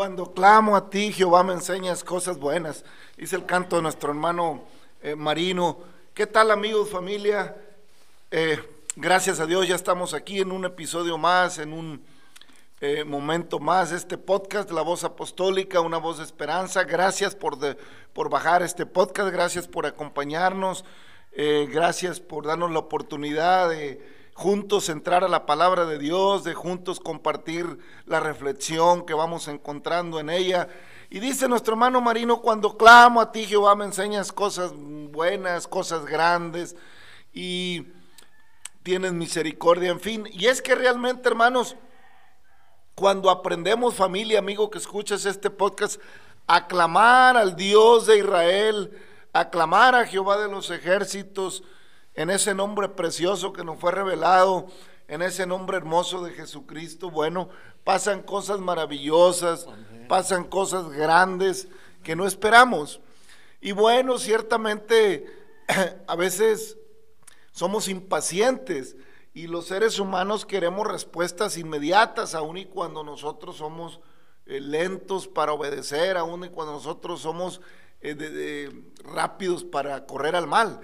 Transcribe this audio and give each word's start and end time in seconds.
Cuando 0.00 0.32
clamo 0.32 0.76
a 0.76 0.88
ti, 0.88 1.12
Jehová, 1.12 1.42
me 1.42 1.52
enseñas 1.52 2.02
cosas 2.02 2.38
buenas. 2.38 2.86
Dice 3.18 3.36
el 3.36 3.44
canto 3.44 3.76
de 3.76 3.82
nuestro 3.82 4.08
hermano 4.08 4.64
eh, 5.02 5.14
Marino. 5.14 5.76
¿Qué 6.14 6.26
tal, 6.26 6.50
amigos, 6.50 6.88
familia? 6.88 7.54
Eh, 8.30 8.58
gracias 8.96 9.40
a 9.40 9.46
Dios, 9.46 9.68
ya 9.68 9.74
estamos 9.74 10.14
aquí 10.14 10.40
en 10.40 10.52
un 10.52 10.64
episodio 10.64 11.18
más, 11.18 11.58
en 11.58 11.74
un 11.74 12.02
eh, 12.80 13.04
momento 13.04 13.58
más. 13.58 13.92
Este 13.92 14.16
podcast, 14.16 14.70
La 14.70 14.80
Voz 14.80 15.04
Apostólica, 15.04 15.82
una 15.82 15.98
voz 15.98 16.16
de 16.16 16.24
esperanza. 16.24 16.84
Gracias 16.84 17.34
por, 17.34 17.58
de- 17.58 17.76
por 18.14 18.30
bajar 18.30 18.62
este 18.62 18.86
podcast, 18.86 19.30
gracias 19.30 19.68
por 19.68 19.84
acompañarnos, 19.84 20.82
eh, 21.32 21.68
gracias 21.70 22.20
por 22.20 22.46
darnos 22.46 22.70
la 22.70 22.78
oportunidad 22.78 23.68
de 23.68 24.00
juntos 24.40 24.88
entrar 24.88 25.22
a 25.22 25.28
la 25.28 25.44
palabra 25.44 25.84
de 25.84 25.98
Dios, 25.98 26.44
de 26.44 26.54
juntos 26.54 26.98
compartir 26.98 27.76
la 28.06 28.20
reflexión 28.20 29.04
que 29.04 29.12
vamos 29.12 29.48
encontrando 29.48 30.18
en 30.18 30.30
ella. 30.30 30.66
Y 31.10 31.20
dice 31.20 31.46
nuestro 31.46 31.74
hermano 31.74 32.00
Marino, 32.00 32.40
cuando 32.40 32.78
clamo 32.78 33.20
a 33.20 33.32
ti, 33.32 33.44
Jehová, 33.44 33.76
me 33.76 33.84
enseñas 33.84 34.32
cosas 34.32 34.72
buenas, 34.74 35.68
cosas 35.68 36.06
grandes 36.06 36.74
y 37.34 37.88
tienes 38.82 39.12
misericordia, 39.12 39.90
en 39.90 40.00
fin. 40.00 40.26
Y 40.32 40.46
es 40.46 40.62
que 40.62 40.74
realmente, 40.74 41.28
hermanos, 41.28 41.76
cuando 42.94 43.28
aprendemos, 43.28 43.94
familia, 43.94 44.38
amigo 44.38 44.70
que 44.70 44.78
escuchas 44.78 45.26
este 45.26 45.50
podcast, 45.50 46.00
a 46.46 46.66
clamar 46.66 47.36
al 47.36 47.56
Dios 47.56 48.06
de 48.06 48.16
Israel, 48.16 48.98
a 49.34 49.50
clamar 49.50 49.94
a 49.94 50.06
Jehová 50.06 50.38
de 50.38 50.48
los 50.48 50.70
ejércitos, 50.70 51.62
en 52.14 52.30
ese 52.30 52.54
nombre 52.54 52.88
precioso 52.88 53.52
que 53.52 53.64
nos 53.64 53.78
fue 53.78 53.92
revelado, 53.92 54.66
en 55.08 55.22
ese 55.22 55.46
nombre 55.46 55.76
hermoso 55.76 56.22
de 56.24 56.32
Jesucristo, 56.32 57.10
bueno, 57.10 57.48
pasan 57.84 58.22
cosas 58.22 58.60
maravillosas, 58.60 59.66
pasan 60.08 60.44
cosas 60.44 60.88
grandes 60.90 61.68
que 62.02 62.14
no 62.16 62.26
esperamos. 62.26 63.00
Y 63.60 63.72
bueno, 63.72 64.18
ciertamente 64.18 65.26
a 66.06 66.16
veces 66.16 66.78
somos 67.52 67.88
impacientes 67.88 68.96
y 69.34 69.46
los 69.46 69.66
seres 69.66 69.98
humanos 69.98 70.46
queremos 70.46 70.86
respuestas 70.86 71.56
inmediatas, 71.56 72.34
aun 72.34 72.56
y 72.58 72.66
cuando 72.66 73.02
nosotros 73.04 73.56
somos 73.56 74.00
eh, 74.46 74.60
lentos 74.60 75.28
para 75.28 75.52
obedecer, 75.52 76.16
aun 76.16 76.44
y 76.44 76.48
cuando 76.48 76.72
nosotros 76.74 77.20
somos 77.20 77.60
eh, 78.00 78.14
de- 78.14 78.30
de- 78.30 78.82
rápidos 79.04 79.62
para 79.64 80.06
correr 80.06 80.34
al 80.36 80.46
mal. 80.46 80.80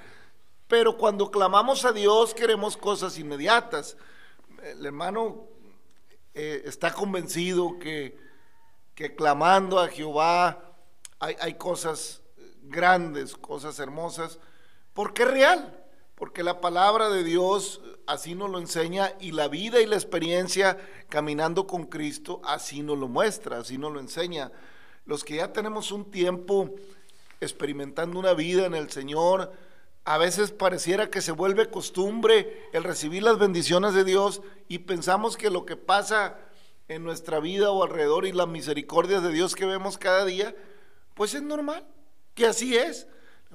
Pero 0.68 0.96
cuando 0.96 1.30
clamamos 1.30 1.84
a 1.84 1.92
Dios 1.92 2.34
queremos 2.34 2.76
cosas 2.76 3.18
inmediatas. 3.18 3.96
El 4.62 4.84
hermano 4.84 5.46
eh, 6.34 6.62
está 6.64 6.92
convencido 6.92 7.78
que, 7.78 8.18
que 8.94 9.14
clamando 9.14 9.78
a 9.78 9.88
Jehová 9.88 10.74
hay, 11.20 11.36
hay 11.40 11.54
cosas 11.54 12.22
grandes, 12.62 13.36
cosas 13.36 13.78
hermosas, 13.78 14.38
porque 14.92 15.22
es 15.22 15.30
real, 15.30 15.84
porque 16.16 16.42
la 16.42 16.60
palabra 16.60 17.10
de 17.10 17.22
Dios 17.22 17.80
así 18.06 18.34
nos 18.34 18.50
lo 18.50 18.58
enseña 18.58 19.12
y 19.20 19.32
la 19.32 19.48
vida 19.48 19.80
y 19.80 19.86
la 19.86 19.96
experiencia 19.96 20.78
caminando 21.08 21.66
con 21.66 21.84
Cristo 21.84 22.40
así 22.44 22.82
nos 22.82 22.98
lo 22.98 23.08
muestra, 23.08 23.58
así 23.58 23.78
nos 23.78 23.92
lo 23.92 24.00
enseña. 24.00 24.50
Los 25.04 25.22
que 25.22 25.36
ya 25.36 25.52
tenemos 25.52 25.92
un 25.92 26.10
tiempo 26.10 26.74
experimentando 27.40 28.18
una 28.18 28.32
vida 28.32 28.66
en 28.66 28.74
el 28.74 28.90
Señor, 28.90 29.52
a 30.06 30.18
veces 30.18 30.52
pareciera 30.52 31.10
que 31.10 31.20
se 31.20 31.32
vuelve 31.32 31.68
costumbre 31.68 32.68
el 32.72 32.84
recibir 32.84 33.24
las 33.24 33.38
bendiciones 33.38 33.92
de 33.92 34.04
Dios 34.04 34.40
y 34.68 34.78
pensamos 34.78 35.36
que 35.36 35.50
lo 35.50 35.66
que 35.66 35.76
pasa 35.76 36.38
en 36.86 37.02
nuestra 37.02 37.40
vida 37.40 37.72
o 37.72 37.82
alrededor 37.82 38.24
y 38.24 38.32
las 38.32 38.46
misericordias 38.46 39.22
de 39.22 39.32
Dios 39.32 39.56
que 39.56 39.66
vemos 39.66 39.98
cada 39.98 40.24
día, 40.24 40.54
pues 41.14 41.34
es 41.34 41.42
normal, 41.42 41.84
que 42.34 42.46
así 42.46 42.76
es. 42.76 43.08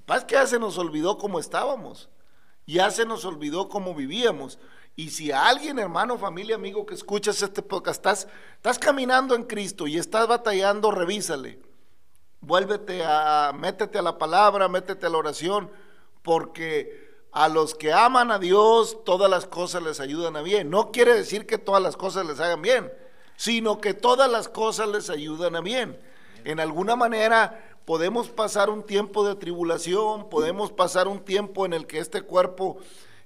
Pasa 0.05 0.19
es 0.19 0.25
que 0.25 0.35
ya 0.35 0.45
se 0.45 0.59
nos 0.59 0.77
olvidó 0.77 1.17
cómo 1.17 1.39
estábamos, 1.39 2.09
ya 2.67 2.91
se 2.91 3.05
nos 3.05 3.23
olvidó 3.23 3.69
cómo 3.69 3.95
vivíamos. 3.95 4.59
Y 4.97 5.11
si 5.11 5.31
a 5.31 5.47
alguien, 5.47 5.79
hermano, 5.79 6.17
familia, 6.17 6.55
amigo, 6.55 6.85
que 6.85 6.95
escuchas 6.95 7.41
este 7.41 7.61
podcast, 7.61 7.99
estás, 7.99 8.27
estás 8.55 8.77
caminando 8.77 9.35
en 9.35 9.43
Cristo 9.43 9.87
y 9.87 9.97
estás 9.97 10.27
batallando, 10.27 10.91
revísale 10.91 11.59
vuélvete 12.41 13.03
a, 13.05 13.53
métete 13.53 13.99
a 13.99 14.01
la 14.01 14.17
palabra, 14.17 14.67
métete 14.67 15.05
a 15.05 15.09
la 15.09 15.17
oración, 15.17 15.69
porque 16.21 17.11
a 17.31 17.47
los 17.47 17.75
que 17.75 17.93
aman 17.93 18.31
a 18.31 18.39
Dios 18.39 19.03
todas 19.05 19.29
las 19.29 19.45
cosas 19.45 19.83
les 19.83 19.99
ayudan 19.99 20.35
a 20.35 20.41
bien. 20.41 20.69
No 20.69 20.91
quiere 20.91 21.13
decir 21.13 21.45
que 21.45 21.57
todas 21.57 21.81
las 21.81 21.95
cosas 21.95 22.25
les 22.25 22.39
hagan 22.39 22.61
bien, 22.61 22.91
sino 23.35 23.79
que 23.79 23.93
todas 23.93 24.29
las 24.29 24.49
cosas 24.49 24.89
les 24.89 25.09
ayudan 25.09 25.55
a 25.55 25.61
bien. 25.61 25.99
En 26.43 26.59
alguna 26.59 26.95
manera 26.95 27.77
podemos 27.85 28.29
pasar 28.29 28.69
un 28.69 28.83
tiempo 28.83 29.25
de 29.25 29.35
tribulación, 29.35 30.29
podemos 30.29 30.71
pasar 30.71 31.07
un 31.07 31.19
tiempo 31.19 31.65
en 31.65 31.73
el 31.73 31.87
que 31.87 31.99
este 31.99 32.21
cuerpo, 32.21 32.77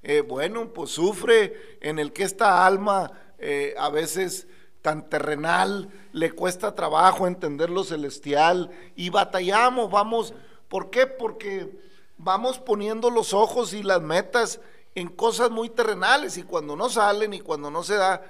eh, 0.03 0.21
bueno, 0.21 0.71
pues 0.73 0.91
sufre, 0.91 1.77
en 1.81 1.99
el 1.99 2.13
que 2.13 2.23
esta 2.23 2.65
alma 2.65 3.11
eh, 3.39 3.75
a 3.77 3.89
veces 3.89 4.47
tan 4.81 5.09
terrenal, 5.09 5.89
le 6.11 6.31
cuesta 6.31 6.75
trabajo 6.75 7.25
entender 7.25 7.71
lo 7.71 7.83
celestial 7.83 8.69
y 8.95 9.09
batallamos, 9.09 9.89
vamos, 9.89 10.35
¿por 10.69 10.91
qué? 10.91 11.07
Porque 11.07 11.71
vamos 12.17 12.59
poniendo 12.59 13.09
los 13.09 13.33
ojos 13.33 13.73
y 13.73 13.83
las 13.83 14.01
metas 14.01 14.59
en 14.95 15.09
cosas 15.09 15.51
muy 15.51 15.69
terrenales 15.69 16.37
y 16.37 16.43
cuando 16.43 16.75
no 16.75 16.89
salen 16.89 17.33
y 17.33 17.41
cuando 17.41 17.69
no 17.69 17.83
se 17.83 17.95
da, 17.95 18.23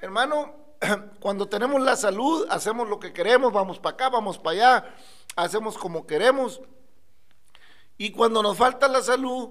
hermano, 0.00 0.54
cuando 1.20 1.48
tenemos 1.48 1.80
la 1.82 1.96
salud, 1.96 2.46
hacemos 2.50 2.88
lo 2.88 2.98
que 2.98 3.12
queremos, 3.12 3.52
vamos 3.52 3.78
para 3.78 3.94
acá, 3.94 4.08
vamos 4.08 4.38
para 4.38 4.56
allá, 4.56 4.94
hacemos 5.36 5.76
como 5.76 6.06
queremos. 6.06 6.60
Y 7.98 8.12
cuando 8.12 8.42
nos 8.42 8.56
falta 8.56 8.88
la 8.88 9.02
salud, 9.02 9.50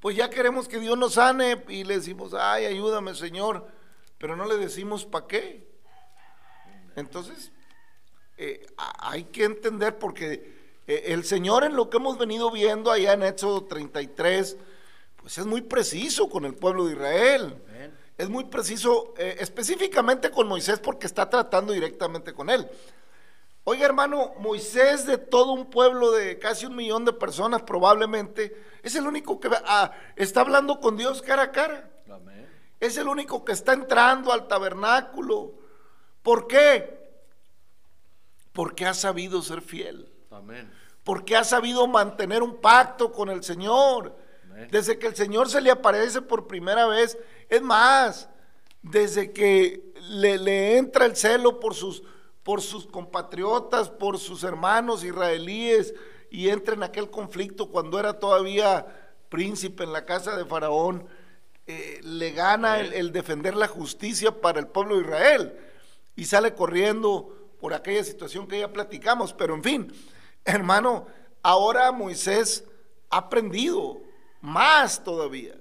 pues 0.00 0.16
ya 0.16 0.30
queremos 0.30 0.66
que 0.66 0.80
Dios 0.80 0.96
nos 0.96 1.14
sane 1.14 1.62
y 1.68 1.84
le 1.84 1.98
decimos, 1.98 2.32
ay, 2.34 2.64
ayúdame 2.64 3.14
Señor, 3.14 3.68
pero 4.16 4.34
no 4.34 4.46
le 4.46 4.56
decimos 4.56 5.04
para 5.04 5.26
qué. 5.26 5.70
Entonces, 6.96 7.52
eh, 8.38 8.66
hay 8.76 9.24
que 9.24 9.44
entender 9.44 9.98
porque 9.98 10.61
el 11.06 11.24
Señor 11.24 11.64
en 11.64 11.76
lo 11.76 11.90
que 11.90 11.96
hemos 11.96 12.18
venido 12.18 12.50
viendo 12.50 12.90
allá 12.90 13.12
en 13.12 13.22
Éxodo 13.22 13.64
33, 13.64 14.56
pues 15.16 15.38
es 15.38 15.46
muy 15.46 15.62
preciso 15.62 16.28
con 16.28 16.44
el 16.44 16.54
pueblo 16.54 16.86
de 16.86 16.92
Israel. 16.94 17.62
Es 18.18 18.28
muy 18.28 18.44
preciso 18.44 19.14
eh, 19.16 19.36
específicamente 19.40 20.30
con 20.30 20.46
Moisés 20.46 20.78
porque 20.78 21.06
está 21.06 21.28
tratando 21.28 21.72
directamente 21.72 22.32
con 22.32 22.50
él. 22.50 22.68
Oiga, 23.64 23.86
hermano, 23.86 24.34
Moisés 24.38 25.06
de 25.06 25.18
todo 25.18 25.52
un 25.52 25.70
pueblo 25.70 26.10
de 26.12 26.38
casi 26.38 26.66
un 26.66 26.76
millón 26.76 27.04
de 27.04 27.12
personas 27.12 27.62
probablemente, 27.62 28.56
es 28.82 28.96
el 28.96 29.06
único 29.06 29.38
que 29.38 29.48
ah, 29.66 29.92
está 30.16 30.40
hablando 30.40 30.80
con 30.80 30.96
Dios 30.96 31.22
cara 31.22 31.42
a 31.44 31.52
cara. 31.52 31.88
Amén. 32.10 32.48
Es 32.80 32.96
el 32.96 33.06
único 33.06 33.44
que 33.44 33.52
está 33.52 33.72
entrando 33.72 34.32
al 34.32 34.48
tabernáculo. 34.48 35.54
¿Por 36.22 36.48
qué? 36.48 37.00
Porque 38.52 38.84
ha 38.86 38.94
sabido 38.94 39.42
ser 39.42 39.62
fiel. 39.62 40.12
Amén. 40.30 40.72
Porque 41.04 41.36
ha 41.36 41.44
sabido 41.44 41.86
mantener 41.86 42.42
un 42.42 42.60
pacto 42.60 43.12
con 43.12 43.28
el 43.30 43.42
Señor. 43.42 44.16
Desde 44.70 44.98
que 44.98 45.08
el 45.08 45.16
Señor 45.16 45.48
se 45.48 45.60
le 45.60 45.70
aparece 45.70 46.22
por 46.22 46.46
primera 46.46 46.86
vez. 46.86 47.18
Es 47.48 47.62
más, 47.62 48.28
desde 48.82 49.32
que 49.32 49.92
le, 50.08 50.38
le 50.38 50.76
entra 50.76 51.04
el 51.04 51.16
celo 51.16 51.58
por 51.58 51.74
sus, 51.74 52.02
por 52.42 52.60
sus 52.60 52.86
compatriotas, 52.86 53.88
por 53.88 54.18
sus 54.18 54.44
hermanos 54.44 55.04
israelíes, 55.04 55.94
y 56.30 56.48
entra 56.48 56.74
en 56.74 56.82
aquel 56.82 57.10
conflicto 57.10 57.68
cuando 57.68 57.98
era 57.98 58.18
todavía 58.18 58.86
príncipe 59.28 59.84
en 59.84 59.92
la 59.92 60.04
casa 60.04 60.36
de 60.36 60.44
Faraón, 60.44 61.06
eh, 61.66 62.00
le 62.02 62.32
gana 62.32 62.80
el, 62.80 62.92
el 62.92 63.12
defender 63.12 63.54
la 63.54 63.68
justicia 63.68 64.40
para 64.40 64.58
el 64.58 64.66
pueblo 64.66 64.96
de 64.96 65.02
Israel 65.02 65.58
y 66.16 66.24
sale 66.24 66.54
corriendo 66.54 67.54
por 67.60 67.72
aquella 67.72 68.02
situación 68.02 68.46
que 68.46 68.58
ya 68.58 68.72
platicamos. 68.72 69.32
Pero 69.32 69.54
en 69.54 69.62
fin, 69.62 69.92
hermano, 70.44 71.06
ahora 71.42 71.92
Moisés 71.92 72.64
ha 73.10 73.18
aprendido 73.18 74.00
más 74.40 75.02
todavía. 75.02 75.54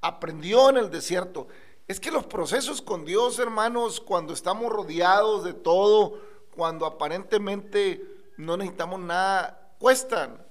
Aprendió 0.00 0.70
en 0.70 0.78
el 0.78 0.90
desierto. 0.90 1.48
Es 1.86 2.00
que 2.00 2.10
los 2.10 2.24
procesos 2.24 2.80
con 2.80 3.04
Dios, 3.04 3.38
hermanos, 3.38 4.00
cuando 4.00 4.32
estamos 4.32 4.72
rodeados 4.72 5.44
de 5.44 5.52
todo, 5.52 6.18
cuando 6.54 6.86
aparentemente 6.86 8.04
no 8.36 8.56
necesitamos 8.56 9.00
nada, 9.00 9.74
cuestan. 9.78 10.44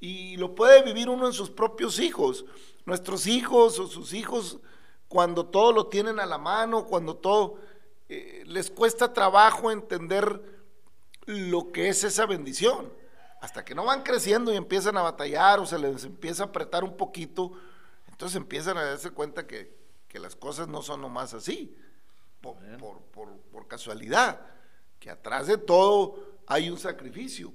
Y 0.00 0.36
lo 0.36 0.54
puede 0.54 0.82
vivir 0.82 1.08
uno 1.08 1.26
en 1.26 1.32
sus 1.32 1.50
propios 1.50 1.98
hijos. 1.98 2.44
Nuestros 2.84 3.26
hijos 3.26 3.78
o 3.78 3.86
sus 3.86 4.12
hijos, 4.12 4.58
cuando 5.08 5.46
todo 5.46 5.72
lo 5.72 5.86
tienen 5.86 6.20
a 6.20 6.26
la 6.26 6.38
mano, 6.38 6.86
cuando 6.86 7.16
todo 7.16 7.58
eh, 8.08 8.44
les 8.46 8.70
cuesta 8.70 9.12
trabajo 9.12 9.70
entender 9.70 10.55
lo 11.26 11.70
que 11.72 11.88
es 11.88 12.02
esa 12.04 12.26
bendición. 12.26 12.92
Hasta 13.40 13.64
que 13.64 13.74
no 13.74 13.84
van 13.84 14.02
creciendo 14.02 14.52
y 14.52 14.56
empiezan 14.56 14.96
a 14.96 15.02
batallar 15.02 15.60
o 15.60 15.66
se 15.66 15.78
les 15.78 16.04
empieza 16.04 16.44
a 16.44 16.46
apretar 16.46 16.82
un 16.84 16.96
poquito, 16.96 17.52
entonces 18.08 18.36
empiezan 18.36 18.78
a 18.78 18.84
darse 18.84 19.10
cuenta 19.10 19.46
que, 19.46 19.76
que 20.08 20.18
las 20.18 20.34
cosas 20.34 20.68
no 20.68 20.80
son 20.82 21.02
nomás 21.02 21.34
así, 21.34 21.76
por, 22.40 22.56
por- 22.78 23.00
por- 23.12 23.36
por 23.52 23.68
casualidad, 23.68 24.40
que 24.98 25.10
atrás 25.10 25.46
de 25.46 25.58
todo 25.58 26.38
hay 26.46 26.70
un 26.70 26.78
sacrificio. 26.78 27.52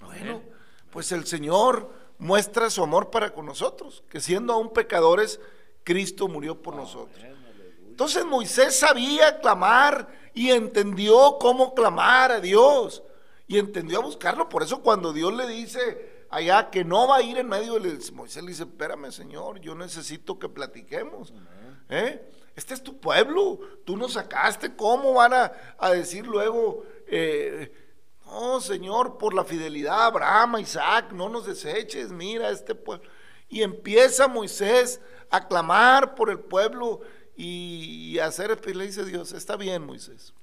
Bueno, 0.00 0.42
pues 0.90 1.12
el 1.12 1.26
Señor 1.26 1.92
muestra 2.18 2.70
su 2.70 2.82
amor 2.82 3.10
para 3.10 3.32
con 3.34 3.46
nosotros, 3.46 4.02
que 4.08 4.20
siendo 4.20 4.52
aún 4.54 4.72
pecadores, 4.72 5.38
Cristo 5.84 6.28
murió 6.28 6.60
por 6.62 6.74
nosotros. 6.74 7.22
Entonces 7.86 8.24
Moisés 8.24 8.78
sabía 8.78 9.38
clamar 9.40 10.08
y 10.34 10.50
entendió 10.50 11.36
cómo 11.40 11.74
clamar 11.74 12.32
a 12.32 12.40
Dios 12.40 13.02
y 13.46 13.58
entendió 13.58 13.98
a 13.98 14.02
buscarlo. 14.04 14.48
Por 14.48 14.62
eso 14.62 14.80
cuando 14.82 15.12
Dios 15.12 15.32
le 15.34 15.46
dice 15.46 16.26
allá 16.30 16.70
que 16.70 16.84
no 16.84 17.08
va 17.08 17.16
a 17.16 17.22
ir 17.22 17.38
en 17.38 17.48
medio, 17.48 17.78
le- 17.78 17.98
Moisés 18.12 18.42
le 18.42 18.50
dice, 18.50 18.62
espérame 18.64 19.10
Señor, 19.10 19.60
yo 19.60 19.74
necesito 19.74 20.38
que 20.38 20.48
platiquemos. 20.48 21.32
¿Eh? 21.88 22.24
Este 22.54 22.74
es 22.74 22.82
tu 22.82 22.98
pueblo, 23.00 23.58
tú 23.84 23.96
nos 23.96 24.12
sacaste, 24.12 24.76
¿cómo 24.76 25.14
van 25.14 25.32
a, 25.34 25.52
a 25.78 25.90
decir 25.90 26.26
luego, 26.26 26.84
eh, 27.06 27.72
no 28.26 28.60
Señor, 28.60 29.18
por 29.18 29.34
la 29.34 29.44
fidelidad 29.44 30.02
a 30.02 30.06
Abraham, 30.06 30.56
a 30.56 30.60
Isaac, 30.60 31.12
no 31.12 31.28
nos 31.28 31.46
deseches, 31.46 32.10
mira 32.12 32.50
este 32.50 32.74
pueblo. 32.76 33.08
Y 33.48 33.62
empieza 33.62 34.28
Moisés 34.28 35.00
a 35.30 35.48
clamar 35.48 36.14
por 36.14 36.30
el 36.30 36.38
pueblo 36.38 37.00
y, 37.42 38.18
a 38.18 38.26
hacer, 38.26 38.60
y 38.66 38.74
le 38.74 38.84
dice 38.84 39.02
Dios, 39.02 39.32
está 39.32 39.56
bien 39.56 39.86
Moisés, 39.86 40.34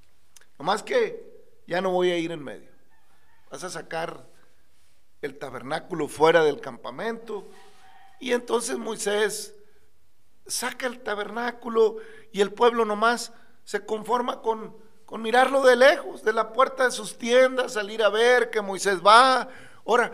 nomás 0.57 0.81
que 0.81 1.45
ya 1.67 1.79
no 1.79 1.91
voy 1.91 2.09
a 2.09 2.17
ir 2.17 2.31
en 2.31 2.43
medio, 2.43 2.71
vas 3.51 3.63
a 3.63 3.69
sacar 3.69 4.25
el 5.21 5.37
tabernáculo 5.37 6.07
fuera 6.07 6.43
del 6.43 6.59
campamento. 6.59 7.47
Y 8.19 8.33
entonces 8.33 8.77
Moisés 8.77 9.53
saca 10.47 10.87
el 10.87 10.99
tabernáculo 11.01 11.97
y 12.31 12.41
el 12.41 12.51
pueblo 12.51 12.83
nomás 12.83 13.31
se 13.63 13.85
conforma 13.85 14.41
con, 14.41 14.75
con 15.05 15.21
mirarlo 15.21 15.61
de 15.63 15.75
lejos, 15.75 16.23
de 16.23 16.33
la 16.33 16.51
puerta 16.51 16.85
de 16.85 16.91
sus 16.91 17.17
tiendas, 17.17 17.73
salir 17.73 18.01
a 18.01 18.09
ver 18.09 18.49
que 18.49 18.61
Moisés 18.61 19.05
va. 19.05 19.47
Ahora, 19.85 20.11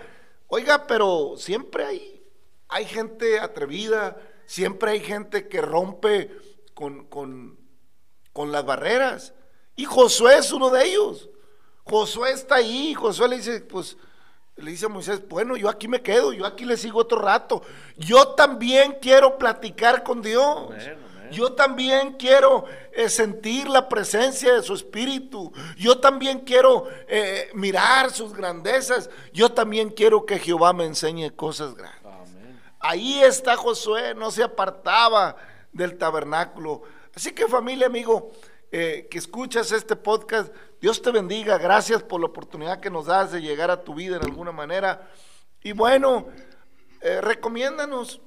oiga, 0.48 0.86
pero 0.86 1.36
siempre 1.38 1.86
hay, 1.86 2.24
hay 2.68 2.86
gente 2.86 3.40
atrevida, 3.40 4.18
siempre 4.46 4.92
hay 4.92 5.00
gente 5.00 5.48
que 5.48 5.62
rompe 5.62 6.53
con, 6.74 7.06
con, 7.06 7.60
con 8.32 8.52
las 8.52 8.66
barreras. 8.66 9.34
Y 9.76 9.86
Josué 9.86 10.38
es 10.38 10.52
uno 10.52 10.70
de 10.70 10.86
ellos. 10.86 11.30
Josué 11.84 12.32
está 12.32 12.56
ahí, 12.56 12.94
Josué 12.94 13.28
le 13.28 13.38
dice, 13.38 13.62
pues, 13.62 13.98
le 14.56 14.72
dice 14.72 14.86
a 14.86 14.90
Moisés, 14.90 15.28
bueno, 15.28 15.58
yo 15.58 15.68
aquí 15.68 15.88
me 15.88 16.02
quedo, 16.02 16.32
yo 16.32 16.46
aquí 16.46 16.66
le 16.66 16.78
sigo 16.78 17.00
otro 17.00 17.20
rato. 17.20 17.64
Yo 17.98 18.30
también 18.30 18.98
quiero 19.02 19.38
platicar 19.38 20.04
con 20.04 20.22
Dios. 20.22 20.74
Yo 21.32 21.54
también 21.54 22.14
quiero 22.14 22.66
eh, 22.92 23.10
sentir 23.10 23.68
la 23.68 23.90
presencia 23.90 24.54
de 24.54 24.62
su 24.62 24.76
espíritu. 24.76 25.52
Yo 25.78 25.98
también 25.98 26.42
quiero 26.42 26.88
eh, 27.08 27.50
mirar 27.56 28.12
sus 28.12 28.34
grandezas. 28.34 29.10
Yo 29.34 29.52
también 29.52 29.90
quiero 29.90 30.28
que 30.28 30.38
Jehová 30.38 30.74
me 30.74 30.86
enseñe 30.86 31.32
cosas 31.32 31.74
grandes. 31.74 32.06
Amén. 32.06 32.62
Ahí 32.80 33.20
está 33.24 33.56
Josué, 33.56 34.14
no 34.14 34.30
se 34.30 34.44
apartaba 34.44 35.36
del 35.74 35.98
tabernáculo. 35.98 36.84
Así 37.16 37.32
que 37.32 37.48
familia, 37.48 37.88
amigo, 37.88 38.32
eh, 38.72 39.08
que 39.10 39.18
escuchas 39.18 39.72
este 39.72 39.96
podcast, 39.96 40.54
Dios 40.82 41.02
te 41.02 41.12
bendiga, 41.12 41.58
gracias 41.58 42.02
por 42.02 42.20
la 42.20 42.28
oportunidad 42.28 42.80
que 42.80 42.90
nos 42.90 43.06
das 43.06 43.32
de 43.32 43.42
llegar 43.42 43.70
a 43.70 43.84
tu 43.84 43.94
vida 43.94 44.18
en 44.18 44.24
alguna 44.24 44.52
manera. 44.52 45.10
Y 45.62 45.74
bueno, 45.74 46.28
eh, 47.02 47.22
recomiéndanos, 47.22 48.22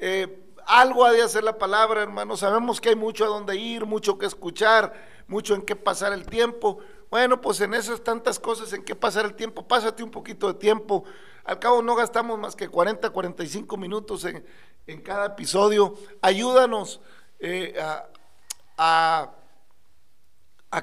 eh, 0.00 0.44
algo 0.66 1.04
ha 1.04 1.12
de 1.12 1.22
hacer 1.22 1.42
la 1.42 1.56
palabra, 1.56 2.02
hermano, 2.02 2.36
sabemos 2.36 2.80
que 2.80 2.90
hay 2.90 2.96
mucho 2.96 3.24
a 3.24 3.28
donde 3.28 3.56
ir, 3.56 3.86
mucho 3.86 4.18
que 4.18 4.26
escuchar, 4.26 4.92
mucho 5.26 5.54
en 5.54 5.62
qué 5.62 5.74
pasar 5.74 6.12
el 6.12 6.26
tiempo. 6.26 6.78
Bueno, 7.10 7.40
pues 7.40 7.60
en 7.62 7.72
esas 7.72 8.04
tantas 8.04 8.38
cosas 8.38 8.72
en 8.74 8.84
qué 8.84 8.94
pasar 8.94 9.24
el 9.24 9.34
tiempo, 9.34 9.66
pásate 9.66 10.02
un 10.02 10.10
poquito 10.10 10.48
de 10.48 10.54
tiempo. 10.58 11.04
Al 11.44 11.58
cabo 11.58 11.80
no 11.80 11.94
gastamos 11.94 12.38
más 12.38 12.54
que 12.54 12.68
40, 12.68 13.08
45 13.08 13.76
minutos 13.78 14.26
en, 14.26 14.44
en 14.88 15.02
cada 15.02 15.26
episodio. 15.26 15.94
Ayúdanos 16.20 17.00
eh, 17.38 17.78
a, 18.76 19.30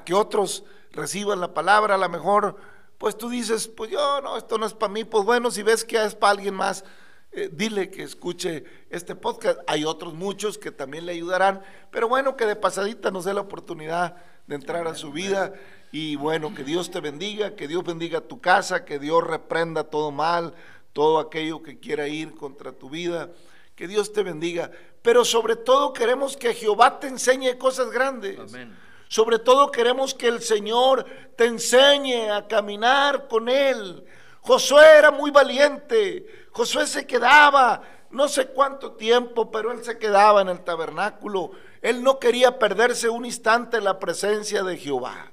que 0.04 0.14
otros 0.14 0.64
reciban 0.92 1.40
la 1.40 1.52
palabra. 1.52 1.96
A 1.96 1.98
lo 1.98 2.08
mejor, 2.08 2.56
pues 2.98 3.18
tú 3.18 3.28
dices, 3.28 3.68
pues 3.68 3.90
yo 3.90 4.20
no, 4.22 4.36
esto 4.38 4.56
no 4.56 4.64
es 4.64 4.72
para 4.72 4.92
mí. 4.92 5.04
Pues 5.04 5.24
bueno, 5.24 5.50
si 5.50 5.62
ves 5.62 5.84
que 5.84 6.02
es 6.02 6.14
para 6.14 6.30
alguien 6.30 6.54
más, 6.54 6.84
eh, 7.32 7.50
dile 7.52 7.90
que 7.90 8.04
escuche 8.04 8.64
este 8.90 9.16
podcast. 9.16 9.58
Hay 9.66 9.84
otros 9.84 10.14
muchos 10.14 10.56
que 10.56 10.70
también 10.70 11.04
le 11.04 11.12
ayudarán, 11.12 11.62
pero 11.90 12.08
bueno, 12.08 12.36
que 12.36 12.46
de 12.46 12.56
pasadita 12.56 13.10
nos 13.10 13.24
dé 13.24 13.34
la 13.34 13.40
oportunidad 13.42 14.16
de 14.46 14.54
entrar 14.54 14.86
a 14.86 14.94
su 14.94 15.10
vida. 15.10 15.52
Y 15.90 16.14
bueno, 16.14 16.54
que 16.54 16.62
Dios 16.62 16.90
te 16.92 17.00
bendiga, 17.00 17.56
que 17.56 17.66
Dios 17.66 17.82
bendiga 17.82 18.20
tu 18.20 18.40
casa, 18.40 18.84
que 18.84 19.00
Dios 19.00 19.24
reprenda 19.24 19.84
todo 19.84 20.12
mal, 20.12 20.54
todo 20.92 21.18
aquello 21.18 21.62
que 21.62 21.80
quiera 21.80 22.06
ir 22.06 22.34
contra 22.34 22.70
tu 22.70 22.88
vida. 22.88 23.30
Que 23.76 23.86
Dios 23.86 24.12
te 24.12 24.22
bendiga. 24.22 24.70
Pero 25.02 25.24
sobre 25.24 25.54
todo 25.54 25.92
queremos 25.92 26.36
que 26.36 26.54
Jehová 26.54 26.98
te 26.98 27.06
enseñe 27.06 27.56
cosas 27.56 27.90
grandes. 27.90 28.38
Amén. 28.40 28.76
Sobre 29.08 29.38
todo 29.38 29.70
queremos 29.70 30.14
que 30.14 30.26
el 30.26 30.42
Señor 30.42 31.06
te 31.36 31.44
enseñe 31.44 32.30
a 32.30 32.48
caminar 32.48 33.28
con 33.28 33.48
Él. 33.48 34.04
Josué 34.40 34.84
era 34.98 35.10
muy 35.12 35.30
valiente. 35.30 36.48
Josué 36.50 36.86
se 36.86 37.06
quedaba 37.06 37.82
no 38.10 38.28
sé 38.28 38.46
cuánto 38.48 38.92
tiempo, 38.92 39.50
pero 39.50 39.72
él 39.72 39.84
se 39.84 39.98
quedaba 39.98 40.40
en 40.40 40.48
el 40.48 40.60
tabernáculo. 40.60 41.50
Él 41.82 42.02
no 42.02 42.18
quería 42.18 42.58
perderse 42.58 43.08
un 43.08 43.24
instante 43.24 43.76
en 43.76 43.84
la 43.84 43.98
presencia 43.98 44.62
de 44.62 44.76
Jehová. 44.76 45.32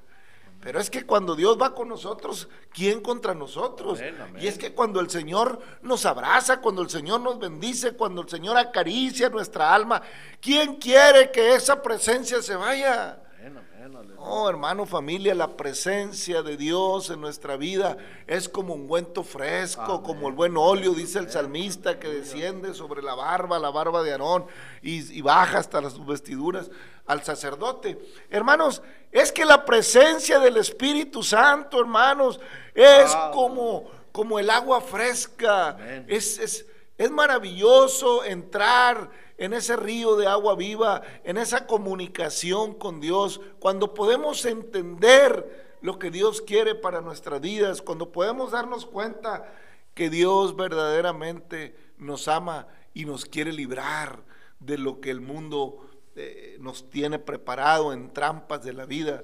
Pero 0.63 0.79
es 0.79 0.89
que 0.89 1.05
cuando 1.05 1.35
Dios 1.35 1.57
va 1.61 1.75
con 1.75 1.89
nosotros, 1.89 2.47
¿quién 2.71 3.01
contra 3.01 3.33
nosotros? 3.33 3.99
Amén, 3.99 4.15
amén. 4.21 4.41
Y 4.41 4.47
es 4.47 4.57
que 4.57 4.73
cuando 4.73 5.01
el 5.01 5.09
Señor 5.09 5.59
nos 5.81 6.05
abraza, 6.05 6.61
cuando 6.61 6.81
el 6.81 6.89
Señor 6.89 7.19
nos 7.19 7.37
bendice, 7.37 7.93
cuando 7.93 8.21
el 8.21 8.29
Señor 8.29 8.57
acaricia 8.57 9.29
nuestra 9.29 9.73
alma, 9.73 10.01
¿quién 10.39 10.77
quiere 10.77 11.31
que 11.31 11.53
esa 11.53 11.81
presencia 11.81 12.41
se 12.41 12.55
vaya? 12.55 13.19
Aleluya. 13.83 14.15
Oh, 14.19 14.49
hermano, 14.49 14.85
familia, 14.85 15.35
la 15.35 15.57
presencia 15.57 16.41
de 16.41 16.55
Dios 16.57 17.09
en 17.09 17.19
nuestra 17.19 17.57
vida 17.57 17.97
es 18.27 18.47
como 18.47 18.73
un 18.73 18.81
ungüento 18.81 19.23
fresco, 19.23 19.81
Amén. 19.83 20.01
como 20.03 20.27
el 20.29 20.33
buen 20.33 20.55
óleo, 20.55 20.93
dice 20.93 21.19
el 21.19 21.29
salmista, 21.29 21.99
que 21.99 22.07
desciende 22.07 22.73
sobre 22.73 23.01
la 23.01 23.15
barba, 23.15 23.59
la 23.59 23.69
barba 23.71 24.01
de 24.03 24.11
Aarón, 24.13 24.45
y, 24.81 25.17
y 25.17 25.21
baja 25.21 25.57
hasta 25.57 25.81
las 25.81 26.03
vestiduras 26.05 26.71
al 27.05 27.23
sacerdote. 27.23 27.99
Hermanos, 28.29 28.81
es 29.11 29.31
que 29.31 29.43
la 29.45 29.65
presencia 29.65 30.39
del 30.39 30.57
Espíritu 30.57 31.21
Santo, 31.21 31.79
hermanos, 31.79 32.39
es 32.73 33.13
Wow. 33.13 33.31
como, 33.31 33.91
como 34.13 34.39
el 34.39 34.49
agua 34.49 34.79
fresca. 34.79 35.77
Es, 36.07 36.37
es, 36.39 36.65
es 36.97 37.11
maravilloso 37.11 38.23
entrar 38.23 39.09
en 39.37 39.53
ese 39.53 39.75
río 39.75 40.15
de 40.15 40.27
agua 40.27 40.55
viva, 40.55 41.01
en 41.23 41.37
esa 41.37 41.65
comunicación 41.65 42.73
con 42.73 42.99
Dios, 42.99 43.41
cuando 43.59 43.93
podemos 43.93 44.45
entender 44.45 45.77
lo 45.81 45.99
que 45.99 46.11
Dios 46.11 46.41
quiere 46.41 46.75
para 46.75 47.01
nuestras 47.01 47.41
vidas, 47.41 47.81
cuando 47.81 48.11
podemos 48.11 48.51
darnos 48.51 48.85
cuenta 48.85 49.51
que 49.93 50.09
Dios 50.09 50.55
verdaderamente 50.55 51.75
nos 51.97 52.27
ama 52.27 52.67
y 52.93 53.05
nos 53.05 53.25
quiere 53.25 53.51
librar 53.51 54.23
de 54.59 54.77
lo 54.77 55.01
que 55.01 55.11
el 55.11 55.21
mundo 55.21 55.89
eh, 56.15 56.57
nos 56.59 56.89
tiene 56.89 57.19
preparado 57.19 57.91
en 57.91 58.13
trampas 58.13 58.63
de 58.63 58.73
la 58.73 58.85
vida. 58.85 59.23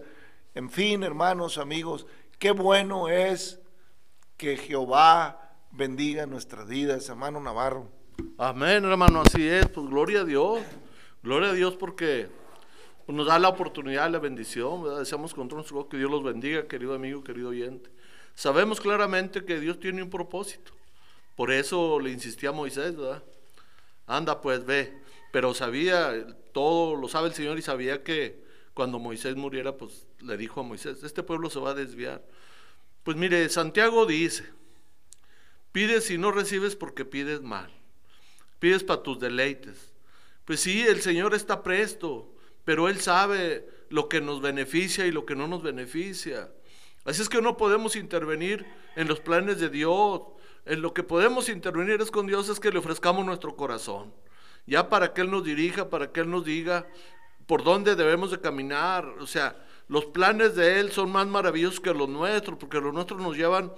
En 0.55 0.69
fin, 0.69 1.03
hermanos, 1.03 1.57
amigos, 1.57 2.07
qué 2.39 2.51
bueno 2.51 3.07
es 3.07 3.59
que 4.37 4.57
Jehová 4.57 5.53
bendiga 5.71 6.25
nuestras 6.25 6.67
vidas, 6.67 7.07
hermano 7.09 7.39
Navarro. 7.39 7.98
Amén, 8.37 8.85
hermano, 8.85 9.21
así 9.21 9.47
es. 9.47 9.67
Pues 9.67 9.87
gloria 9.87 10.21
a 10.21 10.23
Dios. 10.23 10.61
Gloria 11.21 11.49
a 11.49 11.53
Dios 11.53 11.75
porque 11.75 12.27
pues, 13.05 13.15
nos 13.15 13.27
da 13.27 13.37
la 13.37 13.49
oportunidad, 13.49 14.09
la 14.09 14.19
bendición. 14.19 14.83
¿verdad? 14.83 14.99
Deseamos 14.99 15.33
con 15.33 15.47
nuestro 15.47 15.89
que 15.89 15.97
Dios 15.97 16.09
los 16.09 16.23
bendiga, 16.23 16.67
querido 16.67 16.93
amigo, 16.93 17.23
querido 17.23 17.49
oyente. 17.49 17.89
Sabemos 18.35 18.79
claramente 18.79 19.43
que 19.43 19.59
Dios 19.59 19.79
tiene 19.79 20.01
un 20.01 20.09
propósito. 20.09 20.71
Por 21.35 21.51
eso 21.51 21.99
le 21.99 22.11
insistía 22.11 22.49
a 22.49 22.53
Moisés, 22.53 22.95
¿verdad? 22.95 23.23
Anda, 24.07 24.41
pues 24.41 24.65
ve. 24.65 25.01
Pero 25.31 25.53
sabía, 25.53 26.25
todo 26.53 26.95
lo 26.95 27.07
sabe 27.07 27.27
el 27.27 27.33
Señor 27.33 27.57
y 27.57 27.61
sabía 27.61 28.03
que 28.03 28.41
cuando 28.73 28.99
Moisés 28.99 29.35
muriera, 29.35 29.75
pues 29.75 30.07
le 30.21 30.37
dijo 30.37 30.61
a 30.61 30.63
Moisés, 30.63 31.03
este 31.03 31.23
pueblo 31.23 31.49
se 31.49 31.59
va 31.59 31.71
a 31.71 31.75
desviar. 31.75 32.23
Pues 33.03 33.17
mire, 33.17 33.47
Santiago 33.49 34.05
dice, 34.05 34.45
pides 35.71 36.09
y 36.09 36.17
no 36.17 36.31
recibes 36.31 36.75
porque 36.75 37.05
pides 37.05 37.41
mal 37.41 37.78
pides 38.59 38.83
para 38.83 39.01
tus 39.01 39.19
deleites. 39.19 39.93
Pues 40.45 40.59
sí, 40.59 40.85
el 40.85 41.01
Señor 41.01 41.33
está 41.33 41.63
presto, 41.63 42.33
pero 42.65 42.89
Él 42.89 42.99
sabe 42.99 43.67
lo 43.89 44.09
que 44.09 44.21
nos 44.21 44.41
beneficia 44.41 45.07
y 45.07 45.11
lo 45.11 45.25
que 45.25 45.35
no 45.35 45.47
nos 45.47 45.63
beneficia. 45.63 46.51
Así 47.05 47.21
es 47.21 47.29
que 47.29 47.41
no 47.41 47.57
podemos 47.57 47.95
intervenir 47.95 48.65
en 48.95 49.07
los 49.07 49.19
planes 49.19 49.59
de 49.59 49.69
Dios. 49.69 50.21
En 50.65 50.81
lo 50.81 50.93
que 50.93 51.03
podemos 51.03 51.49
intervenir 51.49 52.01
es 52.01 52.11
con 52.11 52.27
Dios 52.27 52.49
es 52.49 52.59
que 52.59 52.71
le 52.71 52.79
ofrezcamos 52.79 53.25
nuestro 53.25 53.55
corazón. 53.55 54.13
Ya 54.65 54.89
para 54.89 55.13
que 55.13 55.21
Él 55.21 55.31
nos 55.31 55.43
dirija, 55.43 55.89
para 55.89 56.11
que 56.11 56.19
Él 56.19 56.29
nos 56.29 56.45
diga 56.45 56.87
por 57.47 57.63
dónde 57.63 57.95
debemos 57.95 58.29
de 58.29 58.39
caminar. 58.39 59.05
O 59.19 59.25
sea, 59.25 59.55
los 59.87 60.05
planes 60.05 60.55
de 60.55 60.79
Él 60.79 60.91
son 60.91 61.11
más 61.11 61.25
maravillosos 61.25 61.79
que 61.79 61.93
los 61.93 62.07
nuestros, 62.07 62.59
porque 62.59 62.79
los 62.79 62.93
nuestros 62.93 63.19
nos 63.19 63.35
llevan, 63.35 63.73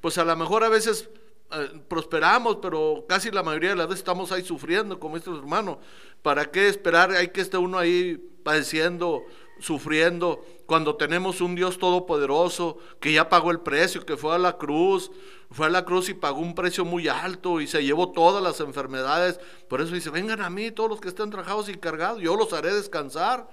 pues 0.00 0.16
a 0.18 0.24
lo 0.24 0.36
mejor 0.36 0.62
a 0.62 0.68
veces 0.68 1.10
eh, 1.52 1.80
prosperamos, 1.88 2.58
pero 2.60 3.04
casi 3.08 3.30
la 3.30 3.42
mayoría 3.42 3.70
de 3.70 3.76
las 3.76 3.86
veces 3.86 4.00
estamos 4.00 4.32
ahí 4.32 4.44
sufriendo, 4.44 4.98
como 4.98 5.16
estos 5.16 5.38
hermanos. 5.38 5.78
¿Para 6.22 6.50
qué 6.50 6.68
esperar? 6.68 7.12
Hay 7.12 7.28
que 7.28 7.40
estar 7.40 7.60
uno 7.60 7.78
ahí 7.78 8.18
padeciendo, 8.42 9.22
sufriendo, 9.60 10.44
cuando 10.66 10.96
tenemos 10.96 11.40
un 11.40 11.54
Dios 11.54 11.78
todopoderoso 11.78 12.78
que 13.00 13.12
ya 13.12 13.28
pagó 13.28 13.50
el 13.50 13.60
precio, 13.60 14.04
que 14.04 14.16
fue 14.16 14.34
a 14.34 14.38
la 14.38 14.56
cruz, 14.56 15.10
fue 15.50 15.66
a 15.66 15.70
la 15.70 15.84
cruz 15.84 16.08
y 16.08 16.14
pagó 16.14 16.40
un 16.40 16.54
precio 16.54 16.84
muy 16.84 17.08
alto 17.08 17.60
y 17.60 17.66
se 17.66 17.84
llevó 17.84 18.10
todas 18.10 18.42
las 18.42 18.60
enfermedades. 18.60 19.38
Por 19.68 19.80
eso 19.80 19.94
dice, 19.94 20.10
vengan 20.10 20.40
a 20.40 20.50
mí 20.50 20.70
todos 20.72 20.90
los 20.90 21.00
que 21.00 21.08
estén 21.08 21.30
trabajados 21.30 21.68
y 21.68 21.74
cargados, 21.76 22.20
yo 22.20 22.36
los 22.36 22.52
haré 22.52 22.74
descansar. 22.74 23.48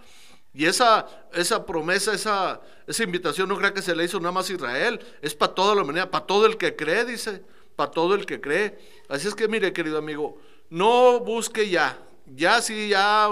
Y 0.55 0.65
esa, 0.65 1.07
esa 1.33 1.65
promesa, 1.65 2.13
esa, 2.13 2.62
esa 2.85 3.03
invitación 3.03 3.50
no 3.50 3.57
crea 3.57 3.73
que 3.73 3.81
se 3.81 3.95
le 3.95 4.03
hizo 4.03 4.19
nada 4.19 4.31
más 4.31 4.50
a 4.50 4.53
Israel, 4.53 5.00
es 5.21 5.33
para 5.33 5.55
toda 5.55 5.73
la 5.73 5.81
humanidad, 5.81 6.12
para 6.12 6.27
todo 6.27 6.45
el 6.45 6.57
que 6.57 6.75
cree, 6.75 7.05
dice, 7.05 7.43
para 7.75 7.92
todo 7.92 8.15
el 8.15 8.25
que 8.25 8.42
cree. 8.42 8.77
Así 9.10 9.27
es 9.27 9.36
que 9.36 9.48
mire, 9.48 9.74
querido 9.74 9.98
amigo, 9.98 10.38
no 10.70 11.20
busque 11.20 11.70
ya, 11.70 12.00
ya 12.25 12.62
sí, 12.62 12.89
ya, 12.89 13.30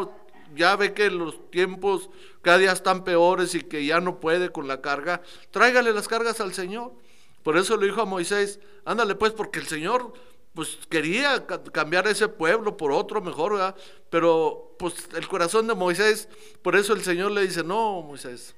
ya 0.55 0.75
ve 0.75 0.93
que 0.93 1.09
los 1.09 1.49
tiempos 1.49 2.09
cada 2.41 2.57
día 2.57 2.71
están 2.71 3.03
peores 3.03 3.55
y 3.55 3.61
que 3.61 3.85
ya 3.85 3.99
no 3.99 4.19
puede 4.19 4.51
con 4.51 4.67
la 4.67 4.81
carga, 4.81 5.21
tráigale 5.51 5.93
las 5.93 6.07
cargas 6.07 6.39
al 6.41 6.53
Señor. 6.53 6.93
Por 7.43 7.57
eso 7.57 7.77
le 7.77 7.87
dijo 7.87 8.01
a 8.01 8.05
Moisés, 8.05 8.59
ándale 8.85 9.15
pues, 9.15 9.31
porque 9.33 9.59
el 9.59 9.67
Señor 9.67 10.13
pues 10.53 10.77
quería 10.89 11.47
ca- 11.47 11.63
cambiar 11.63 12.07
ese 12.07 12.27
pueblo 12.27 12.75
por 12.75 12.91
otro 12.91 13.21
mejor, 13.21 13.53
¿verdad? 13.53 13.75
Pero 14.09 14.75
pues 14.77 15.07
el 15.15 15.27
corazón 15.27 15.65
de 15.67 15.73
Moisés, 15.73 16.27
por 16.61 16.75
eso 16.75 16.93
el 16.93 17.01
Señor 17.03 17.31
le 17.31 17.41
dice, 17.41 17.63
no, 17.63 18.01
Moisés, 18.01 18.53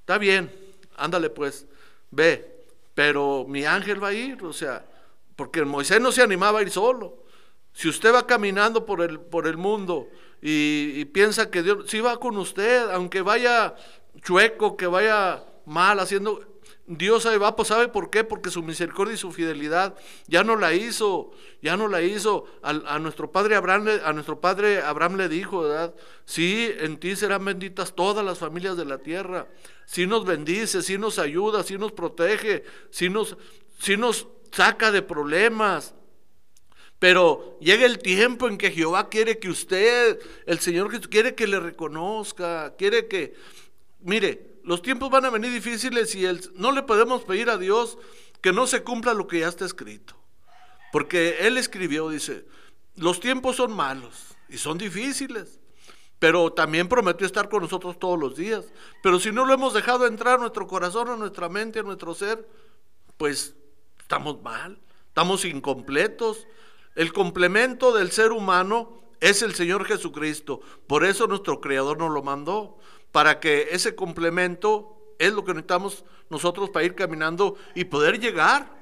está 0.00 0.18
bien, 0.18 0.52
ándale 0.96 1.30
pues, 1.30 1.66
ve, 2.10 2.53
pero 2.94 3.44
mi 3.48 3.64
ángel 3.64 4.02
va 4.02 4.08
a 4.08 4.12
ir, 4.12 4.42
o 4.44 4.52
sea, 4.52 4.84
porque 5.36 5.64
Moisés 5.64 6.00
no 6.00 6.12
se 6.12 6.22
animaba 6.22 6.60
a 6.60 6.62
ir 6.62 6.70
solo. 6.70 7.24
Si 7.72 7.88
usted 7.88 8.14
va 8.14 8.26
caminando 8.26 8.86
por 8.86 9.02
el, 9.02 9.18
por 9.18 9.46
el 9.48 9.56
mundo 9.56 10.08
y, 10.40 10.92
y 10.94 11.04
piensa 11.06 11.50
que 11.50 11.62
Dios, 11.62 11.86
sí 11.88 12.00
va 12.00 12.18
con 12.18 12.36
usted, 12.36 12.90
aunque 12.90 13.20
vaya 13.20 13.74
chueco, 14.22 14.76
que 14.76 14.86
vaya 14.86 15.44
mal, 15.66 15.98
haciendo, 15.98 16.53
Dios 16.86 17.26
pues 17.56 17.68
¿sabe 17.68 17.88
por 17.88 18.10
qué? 18.10 18.24
Porque 18.24 18.50
su 18.50 18.62
misericordia 18.62 19.14
y 19.14 19.18
su 19.18 19.32
fidelidad 19.32 19.94
ya 20.26 20.44
no 20.44 20.54
la 20.56 20.74
hizo, 20.74 21.30
ya 21.62 21.78
no 21.78 21.88
la 21.88 22.02
hizo. 22.02 22.44
A, 22.62 22.98
nuestro 22.98 23.32
padre 23.32 23.56
Abraham, 23.56 23.88
a 24.04 24.12
nuestro 24.12 24.40
padre 24.40 24.82
Abraham 24.82 25.16
le 25.16 25.28
dijo, 25.30 25.62
¿verdad? 25.62 25.94
Sí, 26.26 26.70
en 26.78 26.98
ti 26.98 27.16
serán 27.16 27.44
benditas 27.44 27.94
todas 27.94 28.24
las 28.24 28.38
familias 28.38 28.76
de 28.76 28.84
la 28.84 28.98
tierra. 28.98 29.48
Sí 29.86 30.06
nos 30.06 30.26
bendice, 30.26 30.82
sí 30.82 30.98
nos 30.98 31.18
ayuda, 31.18 31.62
sí 31.62 31.78
nos 31.78 31.92
protege, 31.92 32.64
sí 32.90 33.08
nos, 33.08 33.38
sí 33.78 33.96
nos 33.96 34.28
saca 34.52 34.92
de 34.92 35.00
problemas. 35.00 35.94
Pero 36.98 37.58
llega 37.60 37.86
el 37.86 37.98
tiempo 37.98 38.46
en 38.46 38.58
que 38.58 38.70
Jehová 38.70 39.08
quiere 39.08 39.38
que 39.38 39.48
usted, 39.48 40.18
el 40.44 40.58
Señor 40.58 40.90
Jesús, 40.90 41.08
quiere 41.08 41.34
que 41.34 41.46
le 41.46 41.60
reconozca, 41.60 42.74
quiere 42.76 43.08
que, 43.08 43.34
mire, 44.00 44.53
los 44.64 44.82
tiempos 44.82 45.10
van 45.10 45.24
a 45.24 45.30
venir 45.30 45.52
difíciles 45.52 46.14
y 46.14 46.24
el- 46.24 46.50
no 46.54 46.72
le 46.72 46.82
podemos 46.82 47.24
pedir 47.24 47.50
a 47.50 47.58
Dios 47.58 47.98
que 48.40 48.52
no 48.52 48.66
se 48.66 48.82
cumpla 48.82 49.14
lo 49.14 49.26
que 49.26 49.40
ya 49.40 49.48
está 49.48 49.64
escrito. 49.64 50.14
Porque 50.92 51.38
Él 51.46 51.58
escribió, 51.58 52.08
dice, 52.08 52.46
los 52.96 53.20
tiempos 53.20 53.56
son 53.56 53.72
malos 53.72 54.36
y 54.48 54.58
son 54.58 54.78
difíciles, 54.78 55.60
pero 56.18 56.52
también 56.52 56.88
prometió 56.88 57.26
estar 57.26 57.48
con 57.48 57.62
nosotros 57.62 57.98
todos 57.98 58.18
los 58.18 58.36
días. 58.36 58.66
Pero 59.02 59.18
si 59.18 59.32
no 59.32 59.44
lo 59.44 59.52
hemos 59.54 59.74
dejado 59.74 60.06
entrar 60.06 60.34
a 60.34 60.38
nuestro 60.38 60.66
corazón, 60.66 61.08
a 61.08 61.16
nuestra 61.16 61.48
mente, 61.48 61.80
a 61.80 61.82
nuestro 61.82 62.14
ser, 62.14 62.48
pues 63.16 63.54
estamos 63.98 64.42
mal, 64.42 64.80
estamos 65.08 65.44
incompletos. 65.44 66.46
El 66.94 67.12
complemento 67.12 67.92
del 67.92 68.12
ser 68.12 68.30
humano 68.32 69.00
es 69.20 69.42
el 69.42 69.54
Señor 69.54 69.84
Jesucristo. 69.84 70.60
Por 70.86 71.04
eso 71.04 71.26
nuestro 71.26 71.60
Creador 71.60 71.98
nos 71.98 72.12
lo 72.12 72.22
mandó, 72.22 72.78
para 73.14 73.38
que 73.38 73.68
ese 73.70 73.94
complemento 73.94 75.14
es 75.20 75.32
lo 75.32 75.44
que 75.44 75.52
necesitamos 75.54 76.04
nosotros 76.30 76.70
para 76.70 76.84
ir 76.84 76.96
caminando 76.96 77.54
y 77.76 77.84
poder 77.84 78.18
llegar 78.18 78.74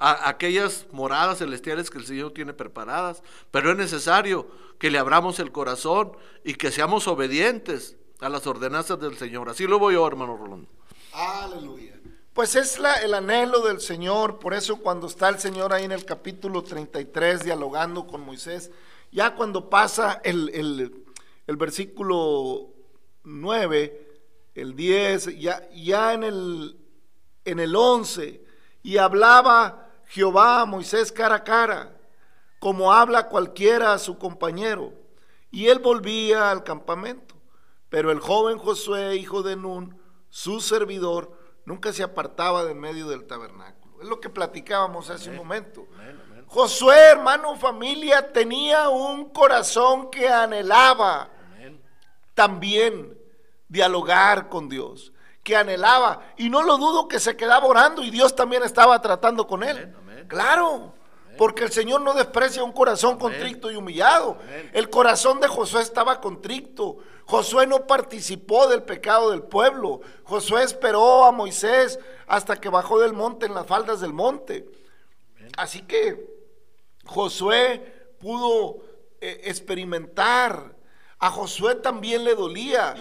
a 0.00 0.28
aquellas 0.28 0.88
moradas 0.90 1.38
celestiales 1.38 1.88
que 1.88 1.98
el 1.98 2.04
Señor 2.04 2.32
tiene 2.32 2.52
preparadas. 2.52 3.22
Pero 3.52 3.70
es 3.70 3.76
necesario 3.76 4.48
que 4.80 4.90
le 4.90 4.98
abramos 4.98 5.38
el 5.38 5.52
corazón 5.52 6.16
y 6.42 6.54
que 6.54 6.72
seamos 6.72 7.06
obedientes 7.06 7.96
a 8.20 8.28
las 8.28 8.44
ordenanzas 8.48 8.98
del 8.98 9.16
Señor. 9.16 9.48
Así 9.48 9.68
lo 9.68 9.78
voy 9.78 9.94
yo, 9.94 10.04
hermano 10.04 10.36
Rolando. 10.36 10.68
Aleluya. 11.12 11.92
Pues 12.34 12.56
es 12.56 12.80
la, 12.80 12.94
el 12.94 13.14
anhelo 13.14 13.60
del 13.60 13.80
Señor, 13.80 14.40
por 14.40 14.52
eso 14.52 14.78
cuando 14.78 15.06
está 15.06 15.28
el 15.28 15.38
Señor 15.38 15.72
ahí 15.72 15.84
en 15.84 15.92
el 15.92 16.04
capítulo 16.04 16.64
33 16.64 17.44
dialogando 17.44 18.08
con 18.08 18.20
Moisés, 18.22 18.72
ya 19.12 19.36
cuando 19.36 19.70
pasa 19.70 20.20
el, 20.24 20.50
el- 20.52 21.04
el 21.46 21.56
versículo 21.56 22.75
9, 23.26 24.06
el 24.54 24.76
10, 24.76 25.38
ya, 25.38 25.68
ya 25.70 26.14
en, 26.14 26.22
el, 26.22 26.78
en 27.44 27.58
el 27.58 27.74
11, 27.74 28.42
y 28.84 28.98
hablaba 28.98 29.90
Jehová 30.06 30.60
a 30.60 30.64
Moisés 30.64 31.10
cara 31.10 31.36
a 31.36 31.44
cara, 31.44 31.96
como 32.60 32.92
habla 32.92 33.28
cualquiera 33.28 33.92
a 33.92 33.98
su 33.98 34.16
compañero, 34.16 34.92
y 35.50 35.66
él 35.66 35.80
volvía 35.80 36.50
al 36.50 36.62
campamento. 36.62 37.34
Pero 37.88 38.12
el 38.12 38.20
joven 38.20 38.58
Josué, 38.58 39.16
hijo 39.16 39.42
de 39.42 39.56
Nun, 39.56 40.00
su 40.28 40.60
servidor, 40.60 41.36
nunca 41.64 41.92
se 41.92 42.02
apartaba 42.02 42.64
de 42.64 42.72
en 42.72 42.80
medio 42.80 43.08
del 43.08 43.26
tabernáculo. 43.26 44.00
Es 44.00 44.08
lo 44.08 44.20
que 44.20 44.28
platicábamos 44.28 45.10
hace 45.10 45.30
un 45.30 45.36
momento. 45.36 45.86
Josué, 46.46 46.96
hermano, 46.96 47.56
familia, 47.56 48.32
tenía 48.32 48.88
un 48.88 49.30
corazón 49.30 50.10
que 50.10 50.28
anhelaba 50.28 51.30
también 52.36 53.18
dialogar 53.66 54.48
con 54.48 54.68
Dios, 54.68 55.12
que 55.42 55.56
anhelaba, 55.56 56.20
y 56.36 56.50
no 56.50 56.62
lo 56.62 56.76
dudo 56.76 57.08
que 57.08 57.18
se 57.18 57.36
quedaba 57.36 57.66
orando 57.66 58.04
y 58.04 58.10
Dios 58.10 58.36
también 58.36 58.62
estaba 58.62 59.00
tratando 59.00 59.46
con 59.46 59.64
él. 59.64 59.76
Amén, 59.76 59.96
amén. 59.98 60.28
Claro, 60.28 60.94
porque 61.38 61.64
el 61.64 61.72
Señor 61.72 62.02
no 62.02 62.14
desprecia 62.14 62.62
un 62.62 62.72
corazón 62.72 63.18
contrito 63.18 63.70
y 63.70 63.76
humillado. 63.76 64.38
El 64.72 64.90
corazón 64.90 65.40
de 65.40 65.48
Josué 65.48 65.82
estaba 65.82 66.20
contrito. 66.20 66.98
Josué 67.24 67.66
no 67.66 67.86
participó 67.86 68.66
del 68.68 68.82
pecado 68.82 69.30
del 69.30 69.42
pueblo. 69.42 70.00
Josué 70.24 70.62
esperó 70.62 71.24
a 71.24 71.32
Moisés 71.32 71.98
hasta 72.26 72.56
que 72.56 72.68
bajó 72.68 73.00
del 73.00 73.12
monte 73.12 73.46
en 73.46 73.54
las 73.54 73.66
faldas 73.66 74.00
del 74.00 74.12
monte. 74.12 74.66
Así 75.56 75.82
que 75.82 76.26
Josué 77.04 78.14
pudo 78.18 78.78
eh, 79.20 79.42
experimentar. 79.44 80.75
A 81.18 81.30
Josué 81.30 81.76
también 81.76 82.24
le 82.24 82.34
dolía, 82.34 82.94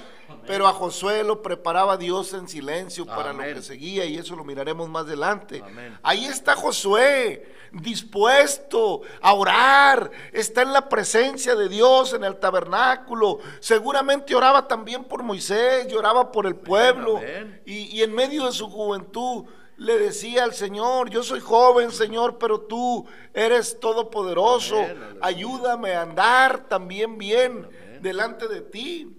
pero 0.47 0.67
a 0.67 0.73
Josué 0.73 1.23
lo 1.23 1.41
preparaba 1.41 1.97
Dios 1.97 2.33
en 2.33 2.47
silencio 2.47 3.05
para 3.05 3.33
lo 3.33 3.43
que 3.43 3.61
seguía 3.61 4.05
y 4.05 4.17
eso 4.17 4.35
lo 4.35 4.45
miraremos 4.45 4.87
más 4.87 5.03
adelante. 5.03 5.61
Amén. 5.65 5.97
Ahí 6.01 6.25
está 6.25 6.55
Josué, 6.55 7.53
dispuesto 7.73 9.01
a 9.21 9.33
orar, 9.33 10.09
está 10.31 10.61
en 10.61 10.71
la 10.71 10.87
presencia 10.87 11.55
de 11.55 11.67
Dios 11.67 12.13
en 12.13 12.23
el 12.23 12.37
tabernáculo. 12.37 13.39
Seguramente 13.59 14.33
oraba 14.33 14.65
también 14.65 15.03
por 15.03 15.21
Moisés, 15.21 15.87
lloraba 15.87 16.31
por 16.31 16.45
el 16.45 16.55
pueblo 16.55 17.19
y, 17.65 17.97
y 17.97 18.01
en 18.01 18.13
medio 18.13 18.45
de 18.45 18.53
su 18.53 18.69
juventud 18.69 19.45
le 19.77 19.99
decía 19.99 20.45
al 20.45 20.53
Señor, 20.53 21.09
yo 21.09 21.21
soy 21.21 21.41
joven, 21.41 21.91
Señor, 21.91 22.37
pero 22.37 22.61
tú 22.61 23.05
eres 23.33 23.77
todopoderoso. 23.79 24.77
Ayúdame 25.21 25.93
a 25.93 26.03
andar 26.03 26.69
también 26.69 27.17
bien. 27.17 27.67
Delante 28.05 28.47
de 28.47 28.61
ti. 28.61 29.11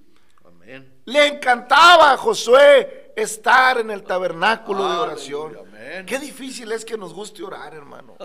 Amén. 0.45 1.01
Le 1.05 1.27
encantaba 1.27 2.13
a 2.13 2.17
Josué 2.17 3.13
estar 3.17 3.79
en 3.79 3.91
el 3.91 4.05
tabernáculo 4.05 4.89
de 4.89 4.97
oración. 4.97 5.59
amén. 5.59 6.07
Qué 6.07 6.19
difícil 6.21 6.71
es 6.71 6.85
que 6.85 6.97
nos 6.97 7.13
guste 7.13 7.43
orar, 7.43 7.75
hermano. 7.75 8.17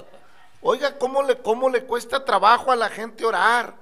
Oiga, 0.62 0.98
¿cómo 1.00 1.24
le, 1.24 1.38
cómo 1.42 1.68
le 1.68 1.84
cuesta 1.86 2.24
trabajo 2.24 2.72
a 2.72 2.76
la 2.76 2.90
gente 2.90 3.26
orar? 3.26 3.76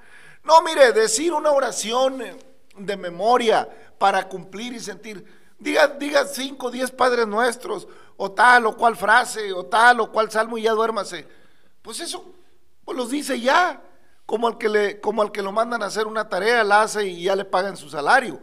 No, 0.45 0.61
mire, 0.61 0.93
decir 0.93 1.33
una 1.33 1.51
oración 1.51 2.21
eh, 2.21 2.37
de 2.77 2.95
memoria 2.95 3.67
para 3.97 4.29
cumplir 4.29 4.71
y 4.71 4.79
sentir. 4.79 5.25
Diga, 5.59 5.87
diga 5.87 6.25
cinco 6.25 6.71
diez 6.71 6.91
Padres 6.91 7.27
Nuestros, 7.27 7.89
o 8.15 8.31
tal 8.31 8.67
o 8.67 8.77
cual 8.77 8.95
frase, 8.95 9.51
o 9.51 9.65
tal 9.65 9.99
o 9.99 10.11
cual 10.13 10.31
salmo 10.31 10.57
y 10.57 10.61
ya 10.61 10.71
duérmase. 10.71 11.27
Pues 11.81 11.99
eso, 11.99 12.33
pues 12.85 12.97
los 12.97 13.09
dice 13.09 13.37
ya. 13.37 13.81
Como 14.29 14.47
al 14.47 14.59
que 14.59 14.69
le, 14.69 15.01
como 15.01 15.23
al 15.23 15.31
que 15.31 15.41
lo 15.41 15.51
mandan 15.51 15.81
a 15.81 15.87
hacer 15.87 16.05
una 16.05 16.29
tarea, 16.29 16.63
la 16.63 16.83
hace 16.83 17.03
y 17.03 17.23
ya 17.23 17.35
le 17.35 17.45
pagan 17.45 17.75
su 17.75 17.89
salario. 17.89 18.39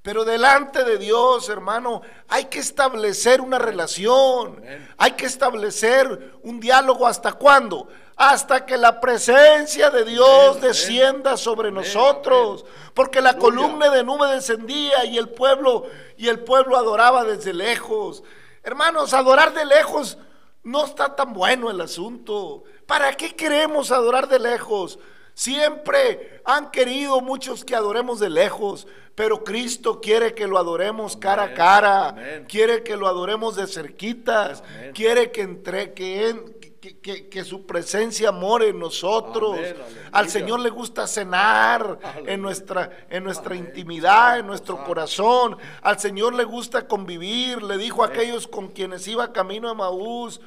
Pero 0.00 0.24
delante 0.24 0.84
de 0.84 0.98
Dios, 0.98 1.48
hermano, 1.48 2.00
hay 2.28 2.44
que 2.44 2.60
establecer 2.60 3.40
una 3.40 3.58
relación. 3.58 4.62
Hay 4.96 5.10
que 5.14 5.26
establecer 5.26 6.38
un 6.44 6.60
diálogo 6.60 7.08
hasta 7.08 7.32
cuándo? 7.32 7.88
Hasta 8.14 8.64
que 8.64 8.76
la 8.76 9.00
presencia 9.00 9.90
de 9.90 10.04
Dios 10.04 10.60
descienda 10.60 11.36
sobre 11.36 11.72
nosotros. 11.72 12.64
Porque 12.94 13.20
la 13.20 13.36
columna 13.36 13.90
de 13.90 14.04
nube 14.04 14.32
descendía 14.32 15.06
y 15.06 15.18
el 15.18 15.30
pueblo 15.30 15.86
y 16.16 16.28
el 16.28 16.38
pueblo 16.38 16.76
adoraba 16.76 17.24
desde 17.24 17.52
lejos. 17.52 18.22
Hermanos, 18.62 19.12
adorar 19.12 19.52
de 19.54 19.64
lejos 19.64 20.18
no 20.62 20.84
está 20.84 21.16
tan 21.16 21.32
bueno 21.32 21.68
el 21.68 21.80
asunto. 21.80 22.62
¿Para 22.86 23.12
qué 23.14 23.34
queremos 23.34 23.90
adorar 23.90 24.28
de 24.28 24.38
lejos? 24.38 25.00
Siempre 25.36 26.40
han 26.46 26.70
querido 26.70 27.20
muchos 27.20 27.62
que 27.62 27.76
adoremos 27.76 28.18
de 28.20 28.30
lejos, 28.30 28.86
pero 29.14 29.44
Cristo 29.44 30.00
quiere 30.00 30.34
que 30.34 30.46
lo 30.46 30.56
adoremos 30.56 31.14
cara 31.14 31.42
a 31.42 31.52
cara, 31.54 32.08
amén. 32.08 32.46
quiere 32.48 32.82
que 32.82 32.96
lo 32.96 33.06
adoremos 33.06 33.54
de 33.54 33.66
cerquitas, 33.66 34.62
Amén. 34.66 34.92
quiere 34.94 35.30
que 35.30 35.42
entre 35.42 35.92
que, 35.92 36.30
en- 36.30 36.54
que, 36.80 36.98
que- 37.00 37.28
que 37.28 37.44
su 37.44 37.66
presencia 37.66 38.32
more 38.32 38.68
en 38.70 38.78
nosotros. 38.78 39.58
Amén. 39.58 39.76
Al 40.10 40.30
Señor 40.30 40.60
le 40.60 40.70
gusta 40.70 41.06
cenar 41.06 41.98
Aleluya. 42.02 42.32
en 42.32 42.40
nuestra 42.40 43.06
en 43.10 43.22
nuestra 43.22 43.54
intimidad, 43.56 44.38
en 44.38 44.46
nuestro 44.46 44.82
corazón. 44.84 45.58
Al 45.82 45.98
Señor 45.98 46.32
le 46.34 46.44
gusta 46.44 46.88
convivir, 46.88 47.62
le 47.62 47.76
dijo 47.76 48.02
a 48.02 48.06
aquellos 48.06 48.46
con 48.48 48.68
quienes 48.68 49.06
iba 49.06 49.34
camino 49.34 49.68
a 49.68 49.74
Maús, 49.74 50.40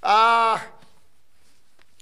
ah, 0.00 0.62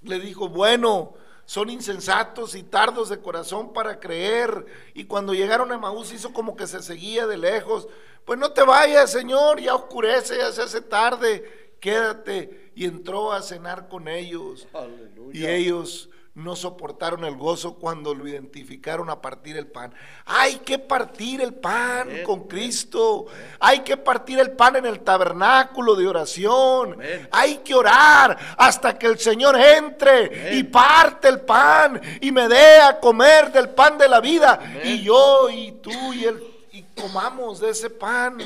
le 0.03 0.21
dijo, 0.21 0.49
bueno, 0.49 1.15
son 1.49 1.71
insensatos 1.71 2.55
y 2.55 2.63
tardos 2.63 3.09
de 3.09 3.21
corazón 3.21 3.73
para 3.73 3.99
creer. 3.99 4.67
Y 4.93 5.05
cuando 5.05 5.33
llegaron 5.33 5.73
a 5.73 5.79
Maús 5.79 6.13
hizo 6.13 6.35
como 6.35 6.55
que 6.55 6.67
se 6.67 6.83
seguía 6.83 7.27
de 7.27 7.39
lejos. 7.39 7.89
Pues 8.27 8.39
no 8.39 8.53
te 8.53 8.63
vayas, 8.63 9.11
Señor, 9.11 9.59
ya 9.59 9.75
oscurece, 9.75 10.37
ya 10.37 10.53
se 10.53 10.61
hace 10.61 10.83
tarde, 10.83 11.73
quédate. 11.81 12.71
Y 12.75 12.85
entró 12.85 13.33
a 13.33 13.41
cenar 13.41 13.89
con 13.89 14.09
ellos. 14.09 14.69
Aleluya. 14.75 15.41
Y 15.41 15.47
ellos 15.47 16.11
no 16.39 16.55
soportaron 16.55 17.25
el 17.25 17.37
gozo 17.37 17.75
cuando 17.75 18.15
lo 18.15 18.27
identificaron 18.29 19.11
a 19.11 19.21
partir 19.21 19.57
el 19.57 19.67
pan. 19.67 19.93
Hay 20.25 20.57
que 20.59 20.79
partir 20.79 21.41
el 21.41 21.55
pan 21.55 22.03
Amén. 22.03 22.23
con 22.25 22.47
Cristo. 22.47 23.27
Hay 23.59 23.81
que 23.81 23.97
partir 23.97 24.39
el 24.39 24.53
pan 24.53 24.77
en 24.77 24.87
el 24.87 25.01
tabernáculo 25.01 25.97
de 25.97 26.07
oración. 26.07 26.93
Amén. 26.93 27.29
Hay 27.33 27.57
que 27.59 27.75
orar 27.75 28.39
hasta 28.57 28.97
que 28.97 29.07
el 29.07 29.19
Señor 29.19 29.59
entre 29.59 30.57
y 30.57 30.63
parte 30.63 31.29
el 31.29 31.41
pan 31.41 32.01
y 32.21 32.31
me 32.31 32.47
dé 32.47 32.81
a 32.83 33.01
comer 33.01 33.51
del 33.51 33.71
pan 33.71 33.99
de 33.99 34.09
la 34.09 34.21
vida. 34.21 34.61
Y 34.85 35.03
yo 35.03 35.51
y 35.51 35.73
tú 35.83 36.13
y 36.15 36.25
él 36.25 36.41
y 36.71 36.83
comamos 36.95 37.59
de 37.59 37.71
ese 37.71 37.91
pan. 37.91 38.39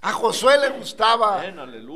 A 0.00 0.12
Josué 0.12 0.58
le 0.58 0.70
gustaba 0.70 1.44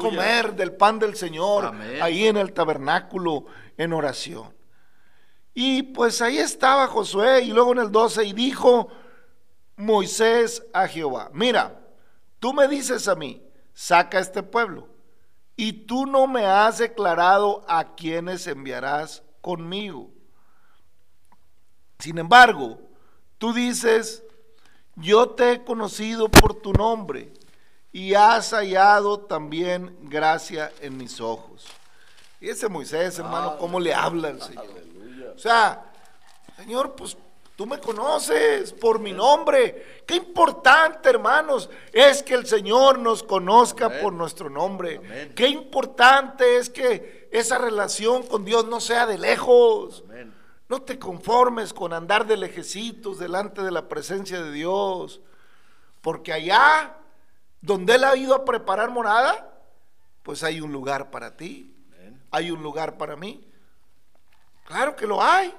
comer 0.01 0.55
del 0.55 0.73
pan 0.73 1.01
del 1.01 1.17
Señor 1.17 1.73
ahí 2.01 2.29
en 2.29 2.37
el 2.37 2.53
tabernáculo 2.53 3.47
en 3.77 3.93
oración. 3.93 4.62
Y 5.55 5.83
pues 5.83 6.23
ahí 6.23 6.39
estaba 6.39 6.87
Josué 6.87 7.43
y 7.43 7.53
luego 7.53 7.73
en 7.73 7.79
el 7.79 7.93
12 7.93 8.25
y 8.25 8.33
dijo 8.33 8.89
Moisés 9.77 10.65
a 10.73 10.89
Jehová, 10.89 11.31
mira, 11.35 11.79
tú 12.39 12.55
me 12.55 12.69
dices 12.69 13.07
a 13.09 13.15
mí, 13.15 13.43
saca 13.75 14.19
este 14.19 14.43
pueblo 14.43 14.89
y 15.57 15.73
tú 15.73 16.07
no 16.07 16.27
me 16.27 16.47
has 16.47 16.79
declarado 16.79 17.65
a 17.69 17.95
quienes 17.95 18.47
enviarás 18.47 19.23
conmigo. 19.41 20.11
Sin 21.99 22.19
embargo, 22.19 22.81
tú 23.39 23.53
dices, 23.53 24.25
yo 24.97 25.31
te 25.31 25.53
he 25.53 25.65
conocido 25.65 26.29
por 26.29 26.55
tu 26.55 26.73
nombre 26.73 27.33
y 27.93 28.15
has 28.15 28.51
hallado 28.53 29.21
también 29.21 29.97
gracia 30.03 30.73
en 30.81 30.97
mis 30.97 31.21
ojos. 31.21 31.67
Y 32.41 32.49
ese 32.49 32.69
Moisés, 32.69 33.19
hermano, 33.19 33.57
cómo 33.59 33.79
le 33.79 33.95
habla 33.95 34.29
al 34.29 34.43
Señor. 34.43 34.92
O 35.35 35.39
sea, 35.39 35.93
Señor, 36.57 36.95
pues 36.95 37.17
tú 37.57 37.67
me 37.67 37.79
conoces 37.79 38.73
por 38.73 38.99
mi 38.99 39.13
nombre. 39.13 40.03
Qué 40.07 40.17
importante, 40.17 41.09
hermanos, 41.09 41.71
es 41.93 42.23
que 42.23 42.35
el 42.35 42.47
Señor 42.47 42.99
nos 42.99 43.23
conozca 43.23 43.87
Amén. 43.87 43.99
por 44.03 44.13
nuestro 44.13 44.51
nombre. 44.51 44.97
Amén. 44.99 45.33
Qué 45.35 45.49
importante 45.49 46.57
es 46.57 46.71
que 46.71 47.29
esa 47.33 47.59
relación 47.59 48.25
con 48.25 48.45
Dios 48.45 48.67
no 48.67 48.81
sea 48.81 49.07
de 49.07 49.19
lejos. 49.19 50.05
Amén. 50.09 50.35
No 50.69 50.81
te 50.81 50.99
conformes 50.99 51.73
con 51.75 51.93
andar 51.93 52.27
de 52.27 52.37
lejecitos 52.37 53.19
delante 53.19 53.63
de 53.63 53.71
la 53.71 53.89
presencia 53.89 54.43
de 54.43 54.53
Dios. 54.53 55.21
Porque 56.01 56.33
allá, 56.33 56.97
donde 57.61 57.95
Él 57.95 58.05
ha 58.05 58.17
ido 58.17 58.35
a 58.35 58.45
preparar 58.45 58.91
morada, 58.91 59.53
pues 60.23 60.43
hay 60.43 60.61
un 60.61 60.73
lugar 60.73 61.11
para 61.11 61.37
ti. 61.37 61.69
Hay 62.31 62.51
un 62.51 62.63
lugar 62.63 62.97
para 62.97 63.15
mí. 63.17 63.47
Claro 64.73 64.97
que 64.97 65.07
lo 65.07 65.23
hay. 65.23 65.55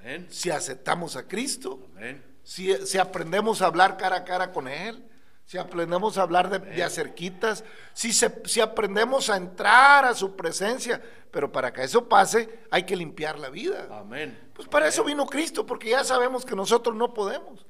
Amén. 0.00 0.26
Si 0.30 0.50
aceptamos 0.50 1.16
a 1.16 1.26
Cristo, 1.26 1.78
Amén. 1.96 2.22
si, 2.42 2.74
si 2.86 2.98
aprendemos 2.98 3.62
a 3.62 3.66
hablar 3.66 3.96
cara 3.96 4.16
a 4.16 4.24
cara 4.24 4.52
con 4.52 4.68
Él, 4.68 5.04
si 5.46 5.58
aprendemos 5.58 6.18
a 6.18 6.22
hablar 6.22 6.48
de, 6.50 6.58
de 6.58 6.82
acerquitas, 6.82 7.64
si, 7.94 8.12
se- 8.12 8.42
si 8.44 8.60
aprendemos 8.60 9.30
a 9.30 9.36
entrar 9.36 10.04
a 10.04 10.14
su 10.14 10.34
presencia, 10.36 11.00
pero 11.30 11.50
para 11.50 11.72
que 11.72 11.82
eso 11.82 12.08
pase 12.08 12.60
hay 12.70 12.84
que 12.84 12.96
limpiar 12.96 13.38
la 13.38 13.48
vida. 13.48 13.86
Amén. 13.90 14.38
Pues 14.54 14.68
para 14.68 14.86
eso 14.88 15.02
vino 15.04 15.26
Cristo, 15.26 15.64
porque 15.64 15.90
ya 15.90 16.04
sabemos 16.04 16.44
que 16.44 16.54
nosotros 16.56 16.94
no 16.96 17.14
podemos. 17.14 17.64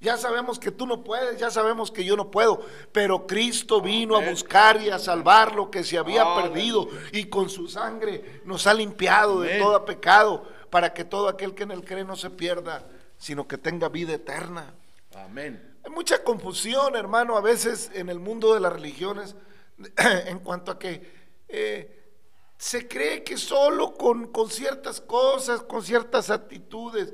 Ya 0.00 0.16
sabemos 0.16 0.58
que 0.58 0.70
tú 0.70 0.86
no 0.86 1.04
puedes, 1.04 1.38
ya 1.38 1.50
sabemos 1.50 1.90
que 1.90 2.02
yo 2.02 2.16
no 2.16 2.30
puedo, 2.30 2.64
pero 2.90 3.26
Cristo 3.26 3.82
vino 3.82 4.16
a 4.16 4.30
buscar 4.30 4.80
y 4.80 4.88
a 4.88 4.98
salvar 4.98 5.54
lo 5.54 5.70
que 5.70 5.84
se 5.84 5.98
había 5.98 6.24
perdido 6.34 6.88
y 7.12 7.26
con 7.26 7.50
su 7.50 7.68
sangre 7.68 8.40
nos 8.46 8.66
ha 8.66 8.72
limpiado 8.72 9.42
de 9.42 9.58
todo 9.58 9.84
pecado 9.84 10.48
para 10.70 10.94
que 10.94 11.04
todo 11.04 11.28
aquel 11.28 11.54
que 11.54 11.64
en 11.64 11.72
él 11.72 11.84
cree 11.84 12.04
no 12.04 12.16
se 12.16 12.30
pierda, 12.30 12.86
sino 13.18 13.46
que 13.46 13.58
tenga 13.58 13.90
vida 13.90 14.14
eterna. 14.14 14.72
Amén. 15.14 15.78
Hay 15.84 15.90
mucha 15.90 16.24
confusión, 16.24 16.96
hermano, 16.96 17.36
a 17.36 17.42
veces 17.42 17.90
en 17.92 18.08
el 18.08 18.20
mundo 18.20 18.54
de 18.54 18.60
las 18.60 18.72
religiones 18.72 19.36
en 20.26 20.38
cuanto 20.38 20.72
a 20.72 20.78
que 20.78 21.12
eh, 21.46 22.14
se 22.56 22.88
cree 22.88 23.22
que 23.22 23.36
solo 23.36 23.92
con, 23.92 24.28
con 24.28 24.48
ciertas 24.48 24.98
cosas, 25.02 25.60
con 25.60 25.82
ciertas 25.82 26.30
actitudes, 26.30 27.12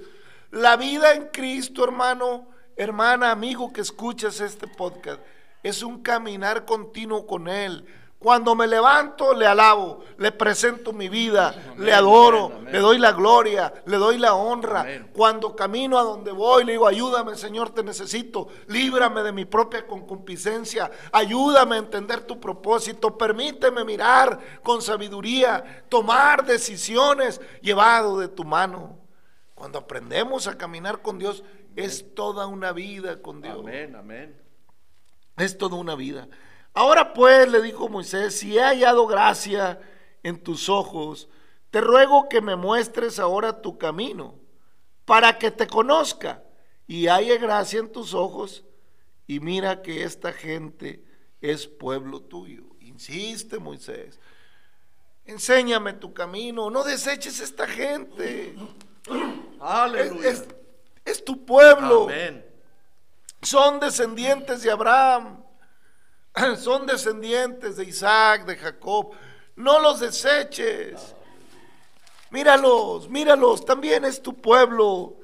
la 0.53 0.77
vida 0.77 1.15
en 1.15 1.27
Cristo, 1.33 1.83
hermano, 1.83 2.55
hermana, 2.77 3.31
amigo 3.31 3.73
que 3.73 3.81
escuchas 3.81 4.41
este 4.41 4.67
podcast, 4.69 5.21
es 5.63 5.83
un 5.83 6.03
caminar 6.03 6.65
continuo 6.65 7.27
con 7.27 7.49
Él. 7.49 7.85
Cuando 8.19 8.55
me 8.55 8.67
levanto, 8.67 9.35
le 9.35 9.47
alabo, 9.47 10.03
le 10.17 10.33
presento 10.33 10.93
mi 10.93 11.09
vida, 11.09 11.75
le 11.77 11.93
adoro, 11.93 12.47
amén, 12.47 12.59
amén. 12.59 12.73
le 12.73 12.79
doy 12.79 12.99
la 12.99 13.13
gloria, 13.13 13.73
le 13.85 13.99
doy 13.99 14.17
la 14.17 14.35
honra. 14.35 14.87
Cuando 15.13 15.55
camino 15.55 15.99
a 15.99 16.03
donde 16.03 16.33
voy, 16.33 16.65
le 16.65 16.73
digo, 16.73 16.87
ayúdame, 16.87 17.37
Señor, 17.37 17.71
te 17.71 17.83
necesito. 17.83 18.49
Líbrame 18.69 19.23
de 19.23 19.33
mi 19.33 19.45
propia 19.45 19.87
concupiscencia. 19.87 20.91
Ayúdame 21.13 21.77
a 21.77 21.81
entender 21.81 22.23
tu 22.23 22.41
propósito. 22.41 23.19
Permíteme 23.19 23.85
mirar 23.85 24.41
con 24.63 24.81
sabiduría, 24.81 25.85
tomar 25.91 26.47
decisiones 26.47 27.41
llevado 27.61 28.19
de 28.19 28.29
tu 28.29 28.45
mano. 28.45 28.99
Cuando 29.55 29.79
aprendemos 29.79 30.47
a 30.47 30.59
caminar 30.59 31.01
con 31.01 31.19
Dios, 31.19 31.43
es 31.77 32.15
toda 32.15 32.47
una 32.47 32.73
vida 32.73 33.23
con 33.23 33.41
Dios. 33.43 33.59
Amén, 33.61 33.95
amén. 33.95 34.37
Es 35.37 35.57
toda 35.59 35.77
una 35.77 35.95
vida. 35.95 36.29
Ahora 36.75 37.13
pues, 37.13 37.49
le 37.51 37.63
dijo 37.63 37.89
Moisés, 37.89 38.39
si 38.39 38.57
he 38.57 38.63
hallado 38.63 39.07
gracia 39.07 39.81
en 40.23 40.43
tus 40.43 40.69
ojos, 40.69 41.29
te 41.71 41.81
ruego 41.81 42.29
que 42.29 42.41
me 42.41 42.57
muestres 42.57 43.19
ahora 43.19 43.61
tu 43.63 43.79
camino, 43.79 44.35
para 45.05 45.39
que 45.39 45.51
te 45.51 45.67
conozca 45.67 46.43
y 46.87 47.09
haya 47.09 47.37
gracia 47.39 47.81
en 47.81 47.93
tus 47.93 48.15
ojos, 48.15 48.65
y 49.27 49.41
mira 49.41 49.83
que 49.83 50.03
esta 50.05 50.33
gente 50.33 51.05
es 51.41 51.67
pueblo 51.67 52.21
tuyo. 52.21 52.65
Insiste 52.81 53.59
Moisés, 53.59 54.19
enséñame 55.25 55.93
tu 55.95 56.13
camino, 56.15 56.71
no 56.71 56.85
deseches 56.85 57.41
esta 57.41 57.67
gente. 57.67 58.55
Aleluya. 59.61 60.29
es- 60.31 60.41
es 60.41 60.49
tu 61.25 61.45
pueblo 61.45 62.05
Amén. 62.05 62.45
son 63.43 63.81
descendientes 63.81 64.63
de 64.63 64.71
Abraham, 64.71 65.45
son 66.59 66.87
descendientes 66.87 67.77
de 67.77 67.85
Isaac, 67.85 68.45
de 68.45 68.57
Jacob. 68.57 69.13
No 69.57 69.79
los 69.81 70.01
deseches. 70.01 71.15
Míralos, 72.31 73.09
míralos, 73.09 73.65
también 73.65 74.05
es 74.05 74.21
tu 74.21 74.35
pueblo. 74.35 75.17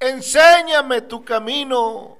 Enséñame 0.00 1.02
tu 1.02 1.24
camino. 1.24 2.16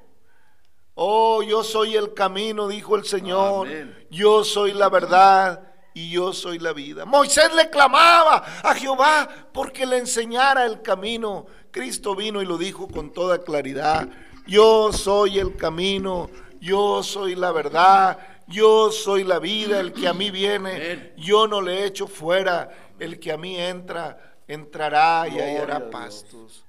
Oh, 0.94 1.42
yo 1.42 1.64
soy 1.64 1.96
el 1.96 2.14
camino, 2.14 2.68
dijo 2.68 2.96
el 2.96 3.04
Señor. 3.04 3.66
Amén. 3.66 4.06
Yo 4.10 4.44
soy 4.44 4.72
la 4.72 4.88
verdad 4.88 5.67
y 5.98 6.10
yo 6.10 6.32
soy 6.32 6.60
la 6.60 6.72
vida. 6.72 7.04
Moisés 7.04 7.52
le 7.54 7.68
clamaba 7.70 8.36
a 8.62 8.74
Jehová 8.74 9.28
porque 9.52 9.84
le 9.84 9.98
enseñara 9.98 10.64
el 10.64 10.80
camino. 10.80 11.46
Cristo 11.72 12.14
vino 12.14 12.40
y 12.40 12.46
lo 12.46 12.56
dijo 12.56 12.86
con 12.86 13.12
toda 13.12 13.42
claridad. 13.42 14.08
Yo 14.46 14.92
soy 14.92 15.40
el 15.40 15.56
camino, 15.56 16.30
yo 16.60 17.02
soy 17.02 17.34
la 17.34 17.50
verdad, 17.50 18.16
yo 18.46 18.92
soy 18.92 19.24
la 19.24 19.40
vida, 19.40 19.80
el 19.80 19.92
que 19.92 20.06
a 20.06 20.14
mí 20.14 20.30
viene, 20.30 21.14
yo 21.16 21.48
no 21.48 21.60
le 21.60 21.84
echo 21.84 22.06
fuera, 22.06 22.70
el 23.00 23.18
que 23.18 23.32
a 23.32 23.36
mí 23.36 23.56
entra, 23.58 24.36
entrará 24.46 25.26
y 25.26 25.40
hallará 25.40 25.90
pastos. 25.90 26.64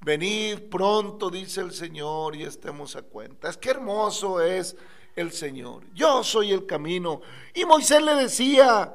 Venid 0.00 0.68
pronto, 0.68 1.30
dice 1.30 1.60
el 1.60 1.72
Señor, 1.72 2.34
y 2.34 2.42
estemos 2.42 2.96
a 2.96 3.02
cuentas. 3.02 3.56
Qué 3.56 3.70
hermoso 3.70 4.40
es 4.40 4.76
el 5.20 5.32
Señor. 5.32 5.84
Yo 5.94 6.22
soy 6.22 6.52
el 6.52 6.66
camino. 6.66 7.20
Y 7.54 7.64
Moisés 7.64 8.02
le 8.02 8.14
decía, 8.14 8.94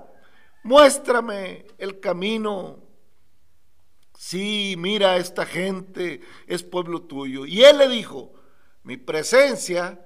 muéstrame 0.64 1.66
el 1.78 2.00
camino. 2.00 2.80
Sí, 4.18 4.76
mira, 4.78 5.18
esta 5.18 5.46
gente 5.46 6.22
es 6.48 6.64
pueblo 6.64 7.02
tuyo. 7.04 7.46
Y 7.46 7.64
él 7.64 7.78
le 7.78 7.90
dijo, 7.90 8.34
mi 8.84 8.98
presencia 8.98 10.00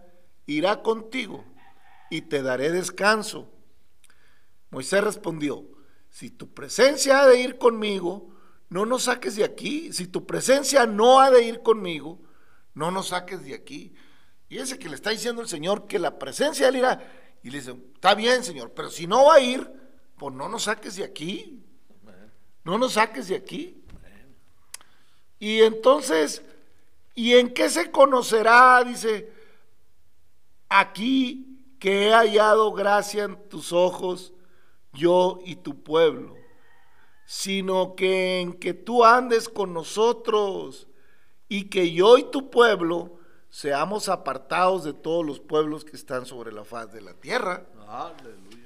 irá 0.45 0.81
contigo 0.81 1.45
y 2.09 2.21
te 2.21 2.41
daré 2.41 2.71
descanso. 2.71 3.51
Moisés 4.69 5.03
respondió, 5.03 5.65
si 6.09 6.31
tu 6.31 6.53
presencia 6.53 7.21
ha 7.21 7.27
de 7.27 7.39
ir 7.39 7.57
conmigo, 7.57 8.33
no 8.69 8.85
nos 8.85 9.03
saques 9.03 9.35
de 9.35 9.43
aquí. 9.43 9.93
Si 9.93 10.07
tu 10.07 10.25
presencia 10.25 10.85
no 10.85 11.19
ha 11.19 11.29
de 11.29 11.43
ir 11.43 11.61
conmigo, 11.61 12.19
no 12.73 12.91
nos 12.91 13.09
saques 13.09 13.43
de 13.43 13.53
aquí. 13.53 13.93
Y 14.49 14.57
ese 14.57 14.79
que 14.79 14.89
le 14.89 14.95
está 14.95 15.09
diciendo 15.09 15.41
el 15.41 15.47
Señor 15.47 15.87
que 15.87 15.99
la 15.99 16.17
presencia 16.17 16.65
de 16.65 16.69
él 16.69 16.75
irá. 16.77 17.01
Y 17.43 17.49
le 17.49 17.59
dice, 17.59 17.75
está 17.93 18.15
bien, 18.15 18.43
Señor, 18.43 18.71
pero 18.73 18.89
si 18.89 19.07
no 19.07 19.25
va 19.25 19.35
a 19.35 19.39
ir, 19.39 19.69
pues 20.17 20.33
no 20.33 20.49
nos 20.49 20.63
saques 20.63 20.95
de 20.95 21.03
aquí. 21.03 21.63
No 22.63 22.77
nos 22.77 22.93
saques 22.93 23.27
de 23.27 23.35
aquí. 23.35 23.83
Y 25.39 25.61
entonces, 25.61 26.41
¿y 27.13 27.33
en 27.35 27.53
qué 27.53 27.69
se 27.69 27.91
conocerá? 27.91 28.83
Dice, 28.83 29.31
aquí 30.69 31.75
que 31.79 32.07
he 32.07 32.11
hallado 32.11 32.73
gracia 32.73 33.25
en 33.25 33.49
tus 33.49 33.71
ojos, 33.71 34.33
yo 34.93 35.39
y 35.45 35.57
tu 35.57 35.83
pueblo, 35.83 36.35
sino 37.25 37.95
que 37.95 38.39
en 38.39 38.53
que 38.53 38.73
tú 38.73 39.05
andes 39.05 39.47
con 39.47 39.73
nosotros 39.73 40.87
y 41.47 41.65
que 41.69 41.91
yo 41.91 42.17
y 42.17 42.23
tu 42.31 42.49
pueblo 42.49 43.16
seamos 43.49 44.09
apartados 44.09 44.83
de 44.83 44.93
todos 44.93 45.25
los 45.25 45.39
pueblos 45.39 45.83
que 45.85 45.95
están 45.95 46.25
sobre 46.25 46.51
la 46.51 46.63
faz 46.63 46.91
de 46.91 47.01
la 47.01 47.13
tierra. 47.13 47.65
Aleluya. 47.87 48.57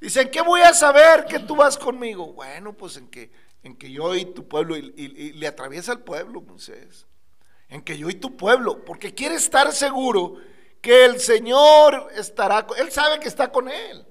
Dice, 0.00 0.22
¿en 0.22 0.30
qué 0.30 0.40
voy 0.42 0.60
a 0.60 0.74
saber 0.74 1.24
que 1.26 1.38
tú 1.40 1.56
vas 1.56 1.76
conmigo? 1.76 2.32
Bueno, 2.32 2.72
pues 2.72 2.96
en 2.96 3.08
que, 3.08 3.30
en 3.62 3.76
que 3.76 3.90
yo 3.90 4.14
y 4.14 4.24
tu 4.26 4.46
pueblo, 4.46 4.76
y, 4.76 4.92
y- 4.96 5.22
y 5.22 5.32
le 5.32 5.46
atraviesa 5.48 5.92
el 5.92 6.00
pueblo, 6.00 6.40
Moisés. 6.40 7.06
En 7.68 7.82
que 7.82 7.98
yo 7.98 8.08
y 8.08 8.14
tu 8.14 8.36
pueblo, 8.36 8.84
porque 8.84 9.14
quiere 9.14 9.34
estar 9.34 9.72
seguro 9.72 10.36
que 10.80 11.04
el 11.04 11.18
Señor 11.20 12.08
estará 12.14 12.66
con 12.66 12.78
Él 12.78 12.90
sabe 12.92 13.18
que 13.18 13.28
está 13.28 13.50
con 13.50 13.68
él. 13.68 14.06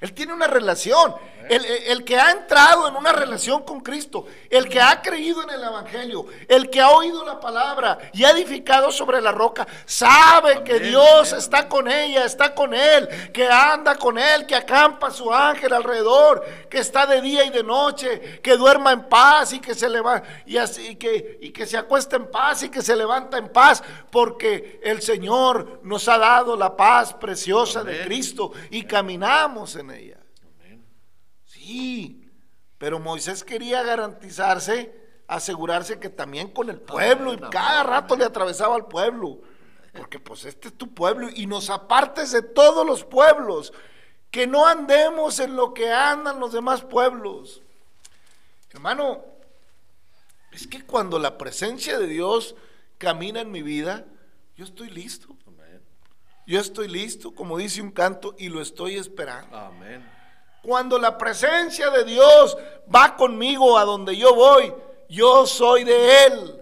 Él 0.00 0.12
tiene 0.14 0.32
una 0.32 0.46
relación. 0.46 1.14
El, 1.48 2.04
que 2.04 2.18
ha 2.18 2.30
entrado 2.30 2.86
en 2.88 2.96
una 2.96 3.12
relación 3.12 3.62
con 3.62 3.80
Cristo, 3.80 4.26
el 4.50 4.68
que 4.68 4.80
ha 4.80 5.00
creído 5.00 5.42
en 5.42 5.50
el 5.50 5.62
Evangelio, 5.62 6.26
el 6.48 6.68
que 6.68 6.80
ha 6.80 6.90
oído 6.90 7.24
la 7.24 7.40
palabra 7.40 7.98
y 8.12 8.24
ha 8.24 8.30
edificado 8.30 8.92
sobre 8.92 9.20
la 9.20 9.32
roca, 9.32 9.66
sabe 9.86 10.62
que 10.62 10.78
Dios 10.78 11.32
amén, 11.32 11.38
está 11.38 11.68
con 11.68 11.90
ella, 11.90 12.24
está 12.24 12.54
con 12.54 12.74
él, 12.74 13.08
que 13.32 13.48
anda 13.48 13.94
con 13.96 14.18
él, 14.18 14.46
que 14.46 14.54
acampa 14.54 15.10
su 15.10 15.32
ángel 15.32 15.72
alrededor, 15.72 16.44
que 16.68 16.78
está 16.78 17.06
de 17.06 17.20
día 17.20 17.44
y 17.44 17.50
de 17.50 17.62
noche, 17.62 18.40
que 18.42 18.56
duerma 18.56 18.92
en 18.92 19.08
paz 19.08 19.52
y 19.52 19.60
que 19.60 19.74
se 19.74 19.88
levanta 19.88 20.28
y 20.46 20.58
así 20.58 20.96
que 20.96 21.38
y 21.40 21.50
que 21.50 21.66
se 21.66 21.76
acuesta 21.76 22.16
en 22.16 22.30
paz 22.30 22.62
y 22.62 22.68
que 22.68 22.82
se 22.82 22.94
levanta 22.94 23.38
en 23.38 23.48
paz, 23.48 23.82
porque 24.10 24.80
el 24.82 25.00
Señor 25.00 25.80
nos 25.82 26.08
ha 26.08 26.18
dado 26.18 26.56
la 26.56 26.76
paz 26.76 27.14
preciosa 27.14 27.82
de. 27.82 28.02
Cristo 28.02 28.52
y 28.70 28.84
caminamos 28.84 29.76
en 29.76 29.90
ella. 29.90 30.21
Sí, 31.62 32.28
pero 32.78 32.98
Moisés 32.98 33.44
quería 33.44 33.82
garantizarse, 33.82 34.92
asegurarse 35.28 36.00
que 36.00 36.08
también 36.08 36.48
con 36.48 36.68
el 36.68 36.80
pueblo, 36.80 37.32
y 37.32 37.38
cada 37.38 37.84
rato 37.84 38.16
le 38.16 38.24
atravesaba 38.24 38.74
al 38.74 38.86
pueblo, 38.86 39.40
porque 39.92 40.18
pues 40.18 40.44
este 40.44 40.68
es 40.68 40.74
tu 40.76 40.92
pueblo 40.92 41.28
y 41.32 41.46
nos 41.46 41.70
apartes 41.70 42.32
de 42.32 42.42
todos 42.42 42.84
los 42.84 43.04
pueblos, 43.04 43.72
que 44.30 44.46
no 44.46 44.66
andemos 44.66 45.38
en 45.38 45.54
lo 45.54 45.72
que 45.72 45.92
andan 45.92 46.40
los 46.40 46.52
demás 46.52 46.82
pueblos. 46.82 47.62
Hermano, 48.70 49.24
es 50.50 50.66
que 50.66 50.84
cuando 50.84 51.18
la 51.18 51.38
presencia 51.38 51.98
de 51.98 52.06
Dios 52.06 52.56
camina 52.98 53.40
en 53.40 53.50
mi 53.50 53.62
vida, 53.62 54.06
yo 54.56 54.64
estoy 54.64 54.90
listo. 54.90 55.28
Yo 56.44 56.58
estoy 56.58 56.88
listo, 56.88 57.34
como 57.34 57.56
dice 57.56 57.80
un 57.80 57.92
canto, 57.92 58.34
y 58.36 58.48
lo 58.48 58.60
estoy 58.60 58.96
esperando. 58.96 59.56
Amén. 59.56 60.04
Cuando 60.62 60.98
la 60.98 61.18
presencia 61.18 61.90
de 61.90 62.04
Dios 62.04 62.56
va 62.94 63.16
conmigo 63.16 63.76
a 63.78 63.84
donde 63.84 64.16
yo 64.16 64.34
voy, 64.34 64.72
yo 65.08 65.46
soy 65.46 65.84
de 65.84 66.26
Él. 66.26 66.58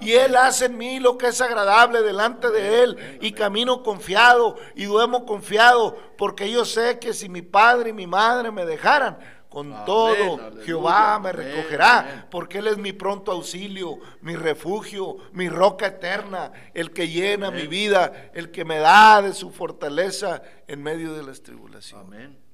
Y 0.00 0.12
Él 0.12 0.36
hace 0.36 0.66
en 0.66 0.76
mí 0.76 1.00
lo 1.00 1.16
que 1.16 1.28
es 1.28 1.40
agradable 1.40 2.02
delante 2.02 2.50
de 2.50 2.82
Él. 2.82 3.18
Y 3.20 3.32
camino 3.32 3.82
confiado 3.82 4.56
y 4.74 4.84
duermo 4.84 5.24
confiado. 5.26 5.96
Porque 6.18 6.50
yo 6.50 6.64
sé 6.64 6.98
que 6.98 7.12
si 7.14 7.28
mi 7.28 7.42
padre 7.42 7.90
y 7.90 7.92
mi 7.94 8.06
madre 8.06 8.50
me 8.50 8.64
dejaran, 8.64 9.18
con 9.48 9.72
Amén, 9.72 9.86
todo 9.86 10.34
aleluya, 10.34 10.64
Jehová 10.66 11.18
me 11.18 11.30
amén, 11.30 11.46
recogerá. 11.46 11.98
amén. 12.00 12.26
Porque 12.30 12.58
Él 12.58 12.66
es 12.66 12.76
mi 12.76 12.92
pronto 12.92 13.32
auxilio, 13.32 13.98
mi 14.20 14.36
refugio, 14.36 15.16
mi 15.32 15.48
roca 15.48 15.86
eterna. 15.86 16.52
El 16.74 16.92
que 16.92 17.08
llena 17.08 17.50
mi 17.50 17.66
vida, 17.66 18.30
el 18.34 18.50
que 18.50 18.64
me 18.64 18.78
da 18.78 19.22
de 19.22 19.32
su 19.32 19.50
fortaleza 19.50 20.42
en 20.68 20.82
medio 20.82 21.14
de 21.14 21.22
las 21.22 21.42
tribulaciones. 21.42 22.06
Amén. 22.06 22.45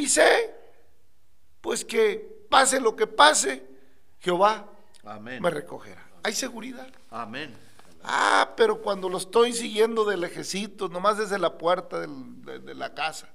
Y 0.00 0.08
sé, 0.08 0.54
pues 1.60 1.84
que 1.84 2.44
pase 2.48 2.80
lo 2.80 2.96
que 2.96 3.06
pase, 3.06 3.62
Jehová 4.20 4.66
Amén. 5.04 5.42
me 5.42 5.50
recogerá. 5.50 6.02
Hay 6.22 6.32
seguridad. 6.34 6.88
Amén. 7.10 7.54
Ah, 8.02 8.54
pero 8.56 8.80
cuando 8.80 9.08
lo 9.10 9.18
estoy 9.18 9.52
siguiendo 9.52 10.04
de 10.06 10.16
lejecitos, 10.16 10.90
nomás 10.90 11.18
desde 11.18 11.38
la 11.38 11.58
puerta 11.58 12.00
del- 12.00 12.42
de, 12.44 12.58
de 12.60 12.74
la 12.74 12.94
casa, 12.94 13.28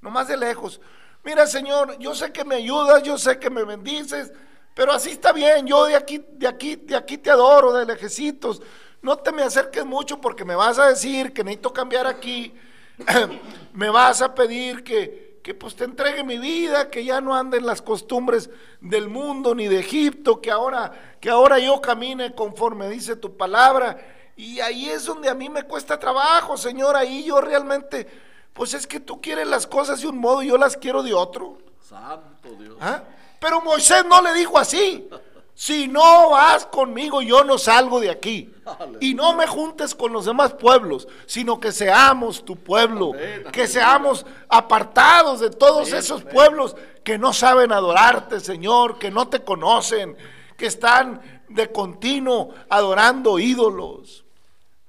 nomás 0.00 0.26
de 0.26 0.36
lejos. 0.36 0.80
Mira, 1.24 1.46
Señor, 1.46 1.96
yo 2.00 2.14
sé 2.16 2.32
que 2.32 2.44
me 2.44 2.56
ayudas, 2.56 3.02
yo 3.04 3.16
sé 3.16 3.38
que 3.38 3.48
me 3.48 3.62
bendices, 3.62 4.32
pero 4.74 4.90
así 4.92 5.10
está 5.10 5.32
bien. 5.32 5.66
Yo 5.68 5.84
de 5.86 5.94
aquí, 5.94 6.24
de 6.32 6.48
aquí, 6.48 6.74
de 6.74 6.96
aquí 6.96 7.16
te 7.18 7.30
adoro, 7.30 7.72
de 7.72 7.86
lejecitos. 7.86 8.60
no 9.02 9.16
te 9.18 9.30
me 9.30 9.42
acerques 9.42 9.84
mucho 9.84 10.20
porque 10.20 10.44
me 10.44 10.56
vas 10.56 10.78
a 10.80 10.88
decir 10.88 11.32
que 11.32 11.44
necesito 11.44 11.72
cambiar 11.72 12.06
aquí, 12.08 12.54
me 13.72 13.88
vas 13.90 14.20
a 14.20 14.34
pedir 14.34 14.82
que, 14.82 15.31
que 15.42 15.54
pues 15.54 15.74
te 15.74 15.84
entregue 15.84 16.22
mi 16.22 16.38
vida, 16.38 16.88
que 16.88 17.04
ya 17.04 17.20
no 17.20 17.34
ande 17.34 17.58
en 17.58 17.66
las 17.66 17.82
costumbres 17.82 18.48
del 18.80 19.08
mundo 19.08 19.54
ni 19.54 19.66
de 19.66 19.80
Egipto, 19.80 20.40
que 20.40 20.50
ahora, 20.50 21.16
que 21.20 21.30
ahora 21.30 21.58
yo 21.58 21.80
camine 21.80 22.34
conforme 22.34 22.88
dice 22.88 23.16
tu 23.16 23.36
palabra. 23.36 23.98
Y 24.36 24.60
ahí 24.60 24.88
es 24.88 25.04
donde 25.04 25.28
a 25.28 25.34
mí 25.34 25.48
me 25.48 25.64
cuesta 25.64 25.98
trabajo, 25.98 26.56
Señor, 26.56 26.96
ahí 26.96 27.24
yo 27.24 27.40
realmente, 27.40 28.06
pues 28.52 28.72
es 28.74 28.86
que 28.86 29.00
tú 29.00 29.20
quieres 29.20 29.48
las 29.48 29.66
cosas 29.66 30.00
de 30.00 30.06
un 30.06 30.18
modo 30.18 30.42
y 30.42 30.48
yo 30.48 30.56
las 30.56 30.76
quiero 30.76 31.02
de 31.02 31.12
otro. 31.12 31.58
Santo 31.80 32.50
Dios. 32.58 32.76
¿Ah? 32.80 33.02
Pero 33.40 33.60
Moisés 33.60 34.04
no 34.08 34.22
le 34.22 34.34
dijo 34.34 34.56
así. 34.56 35.08
Si 35.54 35.86
no 35.86 36.30
vas 36.30 36.66
conmigo, 36.66 37.20
yo 37.20 37.44
no 37.44 37.58
salgo 37.58 38.00
de 38.00 38.10
aquí. 38.10 38.52
Y 39.00 39.14
no 39.14 39.34
me 39.34 39.46
juntes 39.46 39.94
con 39.94 40.12
los 40.12 40.24
demás 40.24 40.54
pueblos, 40.54 41.06
sino 41.26 41.60
que 41.60 41.72
seamos 41.72 42.44
tu 42.44 42.56
pueblo, 42.56 43.12
Amén, 43.14 43.44
que 43.52 43.66
seamos 43.66 44.24
apartados 44.48 45.40
de 45.40 45.50
todos 45.50 45.88
Amén, 45.88 46.00
esos 46.00 46.22
pueblos 46.22 46.76
que 47.04 47.18
no 47.18 47.32
saben 47.32 47.72
adorarte, 47.72 48.40
Señor, 48.40 48.98
que 48.98 49.10
no 49.10 49.28
te 49.28 49.44
conocen, 49.44 50.16
que 50.56 50.66
están 50.66 51.20
de 51.48 51.70
continuo 51.70 52.54
adorando 52.68 53.38
ídolos. 53.38 54.24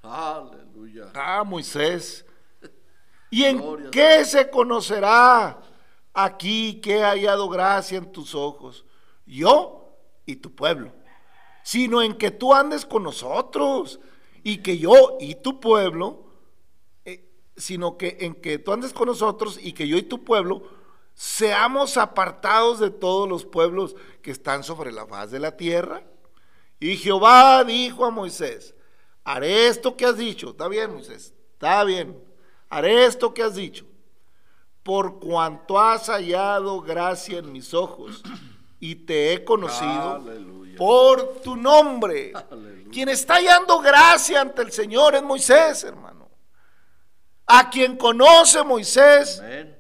Aleluya. 0.02 1.12
Ah, 1.13 1.43
Moisés. 1.43 2.26
¿Y 3.30 3.43
en 3.45 3.58
Gloria 3.58 3.89
qué 3.91 4.23
se 4.26 4.49
conocerá 4.49 5.60
aquí 6.13 6.80
que 6.80 6.99
he 6.99 7.04
hallado 7.04 7.49
gracia 7.49 7.97
en 7.97 8.12
tus 8.12 8.36
ojos? 8.36 8.86
Yo 9.26 9.83
y 10.26 10.38
tu 10.38 10.54
pueblo. 10.54 10.92
Sino 11.64 12.02
en 12.02 12.16
que 12.18 12.32
tú 12.32 12.54
andes 12.54 12.86
con 12.86 13.04
nosotros 13.04 14.00
y 14.44 14.58
que 14.58 14.78
yo 14.78 15.18
y 15.20 15.36
tu 15.36 15.60
pueblo, 15.60 16.26
eh, 17.06 17.30
sino 17.56 17.98
que 17.98 18.18
en 18.22 18.36
que 18.36 18.60
tú 18.60 18.74
andes 18.74 18.94
con 18.94 19.08
nosotros 19.08 19.60
y 19.62 19.74
que 19.74 19.88
yo 19.88 19.98
y 19.98 20.04
tu 20.04 20.24
pueblo 20.24 20.64
seamos 21.14 21.98
apartados 21.98 22.80
de 22.80 22.90
todos 22.90 23.30
los 23.30 23.46
pueblos 23.46 23.96
que 24.22 24.32
están 24.32 24.64
sobre 24.64 24.92
la 24.92 25.06
faz 25.06 25.32
de 25.32 25.40
la 25.40 25.56
tierra. 25.56 26.04
Y 26.80 26.98
Jehová 26.98 27.64
dijo 27.64 28.06
a 28.06 28.12
Moisés, 28.12 28.76
haré 29.24 29.68
esto 29.68 29.96
que 29.96 30.06
has 30.06 30.18
dicho. 30.18 30.50
Está 30.50 30.68
bien, 30.68 30.92
Moisés, 30.92 31.34
está 31.54 31.84
bien. 31.84 32.22
Haré 32.70 33.06
esto 33.06 33.34
que 33.34 33.44
has 33.44 33.56
dicho. 33.56 33.86
Por 34.82 35.20
cuanto 35.20 35.80
has 35.80 36.08
hallado 36.08 36.82
gracia 36.82 37.38
en 37.38 37.54
mis 37.54 37.74
ojos 37.74 38.22
y 38.84 38.96
te 38.96 39.32
he 39.32 39.46
conocido 39.46 40.15
Aleluya. 40.15 40.76
por 40.76 41.39
tu 41.41 41.56
nombre. 41.56 42.34
Aleluya. 42.36 42.89
Quien 42.91 43.08
está 43.08 43.36
hallando 43.36 43.80
gracia 43.80 44.41
ante 44.41 44.62
el 44.62 44.74
Señor 44.74 45.15
es 45.15 45.24
Moisés, 45.24 45.86
hermano. 45.86 46.30
A 47.48 47.69
quien 47.69 47.96
conoce 47.96 48.62
Moisés, 48.62 49.39
Amén. 49.39 49.80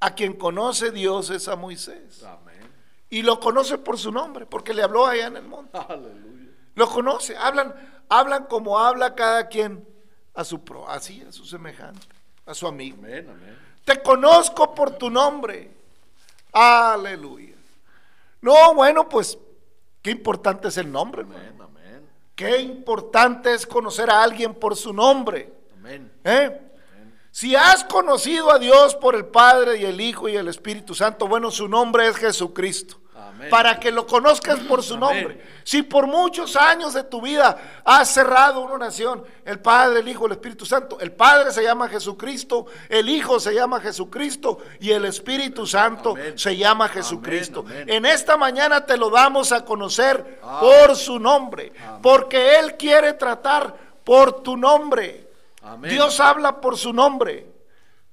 a 0.00 0.14
quien 0.14 0.32
conoce 0.32 0.90
Dios 0.90 1.28
es 1.28 1.48
a 1.48 1.56
Moisés. 1.56 2.22
Amén. 2.22 2.66
Y 3.10 3.20
lo 3.20 3.38
conoce 3.40 3.76
por 3.76 3.98
su 3.98 4.10
nombre, 4.10 4.46
porque 4.46 4.72
le 4.72 4.82
habló 4.84 5.04
allá 5.06 5.26
en 5.26 5.36
el 5.36 5.42
monte. 5.46 5.76
Aleluya. 5.76 6.50
Lo 6.76 6.88
conoce, 6.88 7.36
hablan, 7.36 7.74
hablan 8.08 8.46
como 8.46 8.78
habla 8.78 9.14
cada 9.14 9.48
quien 9.48 9.86
a 10.32 10.44
su 10.44 10.64
pro, 10.64 10.88
así, 10.88 11.20
a 11.28 11.30
su 11.30 11.44
semejante, 11.44 12.06
a 12.46 12.54
su 12.54 12.66
amigo. 12.66 12.96
Amén. 13.04 13.28
Te 13.84 14.00
conozco 14.00 14.74
por 14.74 14.92
tu 14.92 15.10
nombre. 15.10 15.70
Aleluya. 16.54 17.59
No, 18.40 18.74
bueno, 18.74 19.08
pues 19.08 19.38
qué 20.02 20.10
importante 20.10 20.68
es 20.68 20.76
el 20.78 20.90
nombre. 20.90 21.22
Amén. 21.22 21.56
Amén. 21.60 22.08
Qué 22.34 22.58
importante 22.60 23.52
es 23.52 23.66
conocer 23.66 24.10
a 24.10 24.22
alguien 24.22 24.54
por 24.54 24.76
su 24.76 24.92
nombre. 24.92 25.52
Amén. 25.74 26.12
¿eh? 26.24 26.60
Si 27.30 27.54
has 27.54 27.84
conocido 27.84 28.50
a 28.50 28.58
Dios 28.58 28.96
por 28.96 29.14
el 29.14 29.26
Padre 29.26 29.78
y 29.78 29.84
el 29.84 30.00
Hijo 30.00 30.28
y 30.28 30.36
el 30.36 30.48
Espíritu 30.48 30.94
Santo, 30.94 31.28
bueno, 31.28 31.50
su 31.50 31.68
nombre 31.68 32.08
es 32.08 32.16
Jesucristo. 32.16 32.99
Amén. 33.40 33.50
Para 33.50 33.80
que 33.80 33.90
lo 33.90 34.06
conozcas 34.06 34.60
por 34.60 34.82
su 34.82 34.94
Amén. 34.94 35.00
nombre. 35.00 35.44
Si 35.64 35.82
por 35.82 36.06
muchos 36.06 36.56
años 36.56 36.92
de 36.92 37.04
tu 37.04 37.22
vida 37.22 37.56
has 37.84 38.12
cerrado 38.12 38.60
una 38.60 38.74
oración, 38.74 39.24
el 39.46 39.58
Padre, 39.60 40.00
el 40.00 40.08
Hijo, 40.08 40.26
el 40.26 40.32
Espíritu 40.32 40.66
Santo, 40.66 41.00
el 41.00 41.12
Padre 41.12 41.50
se 41.50 41.62
llama 41.62 41.88
Jesucristo, 41.88 42.66
el 42.90 43.08
Hijo 43.08 43.40
se 43.40 43.54
llama 43.54 43.80
Jesucristo 43.80 44.58
y 44.78 44.90
el 44.90 45.06
Espíritu 45.06 45.66
Santo 45.66 46.10
Amén. 46.10 46.38
se 46.38 46.54
llama 46.54 46.88
Jesucristo. 46.88 47.64
En 47.86 48.04
esta 48.04 48.36
mañana 48.36 48.84
te 48.84 48.98
lo 48.98 49.08
damos 49.08 49.52
a 49.52 49.64
conocer 49.64 50.38
Amén. 50.42 50.60
por 50.60 50.96
su 50.96 51.18
nombre, 51.18 51.72
porque 52.02 52.58
Él 52.58 52.76
quiere 52.76 53.14
tratar 53.14 53.74
por 54.04 54.42
tu 54.42 54.56
nombre. 54.56 55.28
Amén. 55.62 55.90
Dios 55.90 56.20
habla 56.20 56.60
por 56.60 56.76
su 56.76 56.92
nombre. 56.92 57.46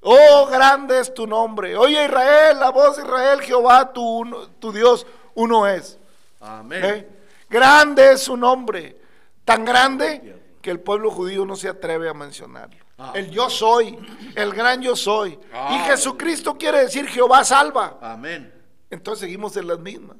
Oh, 0.01 0.45
grande 0.45 0.99
es 0.99 1.13
tu 1.13 1.25
nombre. 1.27 1.75
Oye 1.75 2.05
Israel, 2.05 2.59
la 2.59 2.69
voz 2.69 2.95
de 2.95 3.03
Israel, 3.03 3.41
Jehová, 3.41 3.91
tu, 3.91 4.23
tu 4.59 4.71
Dios, 4.71 5.05
uno 5.37 5.67
es. 5.67 5.97
Amén. 6.39 6.83
¿Eh? 6.83 7.07
Grande 7.49 8.13
es 8.13 8.21
su 8.23 8.35
nombre. 8.35 8.97
Tan 9.45 9.63
grande 9.63 10.35
que 10.61 10.71
el 10.71 10.79
pueblo 10.79 11.11
judío 11.11 11.45
no 11.45 11.55
se 11.55 11.69
atreve 11.69 12.09
a 12.09 12.13
mencionarlo. 12.13 12.83
Ah. 12.97 13.13
El 13.15 13.29
yo 13.29 13.49
soy, 13.49 13.97
el 14.35 14.51
gran 14.53 14.81
yo 14.81 14.95
soy. 14.95 15.39
Ah. 15.53 15.69
Y 15.75 15.89
Jesucristo 15.89 16.57
quiere 16.57 16.79
decir 16.79 17.07
Jehová 17.07 17.43
salva. 17.45 17.97
Amén. 18.01 18.51
Entonces 18.89 19.21
seguimos 19.21 19.55
en 19.57 19.67
las 19.67 19.79
mismas. 19.79 20.17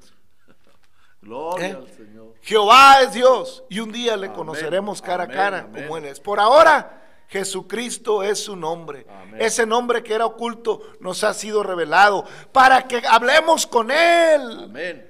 Gloria 1.21 1.67
¿Eh? 1.67 1.71
al 1.71 1.87
Señor. 1.89 2.35
Jehová 2.41 3.01
es 3.01 3.13
Dios 3.13 3.63
y 3.69 3.79
un 3.79 3.91
día 3.91 4.15
le 4.15 4.27
Amén, 4.27 4.37
conoceremos 4.37 5.01
cara 5.01 5.23
amén, 5.23 5.37
a 5.37 5.41
cara 5.41 5.59
amén. 5.59 5.83
como 5.83 5.97
Él 5.97 6.05
es. 6.05 6.19
Por 6.19 6.39
ahora, 6.39 7.03
Jesucristo 7.27 8.23
es 8.23 8.41
su 8.43 8.55
nombre. 8.55 9.05
Amén. 9.09 9.41
Ese 9.41 9.65
nombre 9.65 10.03
que 10.03 10.13
era 10.13 10.25
oculto 10.25 10.81
nos 11.01 11.23
ha 11.23 11.33
sido 11.33 11.63
revelado 11.63 12.23
para 12.51 12.87
que 12.87 13.01
hablemos 13.09 13.67
con 13.67 13.91
Él, 13.91 14.65
Amén. 14.65 15.06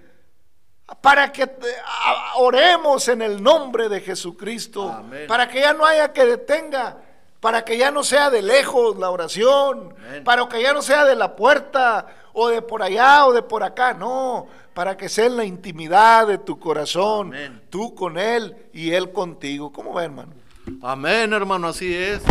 Para 1.02 1.32
que 1.32 1.44
a- 1.44 2.36
oremos 2.38 3.08
en 3.08 3.22
el 3.22 3.42
nombre 3.44 3.90
de 3.90 4.02
Jesucristo, 4.02 4.90
Amén. 4.92 5.26
para 5.28 5.48
que 5.50 5.60
ya 5.62 5.74
no 5.74 5.86
haya 5.86 6.12
que 6.14 6.26
detenga. 6.26 6.98
Para 7.40 7.64
que 7.64 7.78
ya 7.78 7.92
no 7.92 8.04
sea 8.04 8.32
de 8.32 8.42
lejos 8.42 8.98
la 8.98 9.12
oración, 9.12 9.94
Amén. 10.08 10.24
para 10.24 10.50
que 10.50 10.60
ya 10.60 10.74
no 10.74 10.82
sea 10.82 11.06
de 11.06 11.16
la 11.16 11.36
puerta 11.36 12.08
o 12.34 12.48
de 12.50 12.64
por 12.64 12.82
allá 12.82 13.28
o 13.28 13.32
de 13.32 13.44
por 13.44 13.62
acá, 13.64 13.94
no, 13.94 14.48
para 14.74 14.98
que 14.98 15.08
sea 15.08 15.26
en 15.28 15.38
la 15.38 15.46
intimidad 15.46 16.26
de 16.26 16.40
tu 16.40 16.58
corazón, 16.60 17.28
Amén. 17.28 17.62
tú 17.70 17.94
con 17.94 18.18
Él 18.18 18.56
y 18.74 18.92
Él 18.92 19.12
contigo. 19.12 19.72
¿Cómo 19.72 19.94
va, 19.94 20.04
hermano? 20.04 20.34
Amén, 20.82 21.32
hermano, 21.32 21.68
así 21.68 21.94
es. 21.96 22.24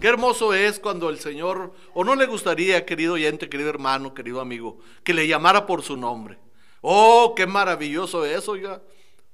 Qué 0.00 0.06
hermoso 0.06 0.54
es 0.54 0.78
cuando 0.78 1.10
el 1.10 1.18
Señor, 1.18 1.72
o 1.92 2.04
no 2.04 2.14
le 2.14 2.26
gustaría, 2.26 2.86
querido 2.86 3.14
oyente, 3.14 3.48
querido 3.48 3.70
hermano, 3.70 4.14
querido 4.14 4.40
amigo, 4.40 4.78
que 5.02 5.14
le 5.14 5.26
llamara 5.26 5.66
por 5.66 5.82
su 5.82 5.96
nombre. 5.96 6.38
Oh, 6.86 7.32
qué 7.34 7.46
maravilloso 7.46 8.26
es, 8.26 8.46
oiga. 8.46 8.82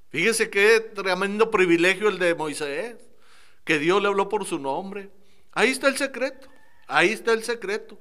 Fíjese 0.07 0.49
qué 0.49 0.79
tremendo 0.79 1.51
privilegio 1.51 2.07
el 2.07 2.17
de 2.17 2.33
Moisés, 2.33 2.95
que 3.65 3.77
Dios 3.77 4.01
le 4.01 4.07
habló 4.07 4.29
por 4.29 4.45
su 4.45 4.57
nombre. 4.57 5.09
Ahí 5.51 5.69
está 5.69 5.89
el 5.89 5.97
secreto, 5.97 6.47
ahí 6.87 7.09
está 7.09 7.33
el 7.33 7.43
secreto. 7.43 7.99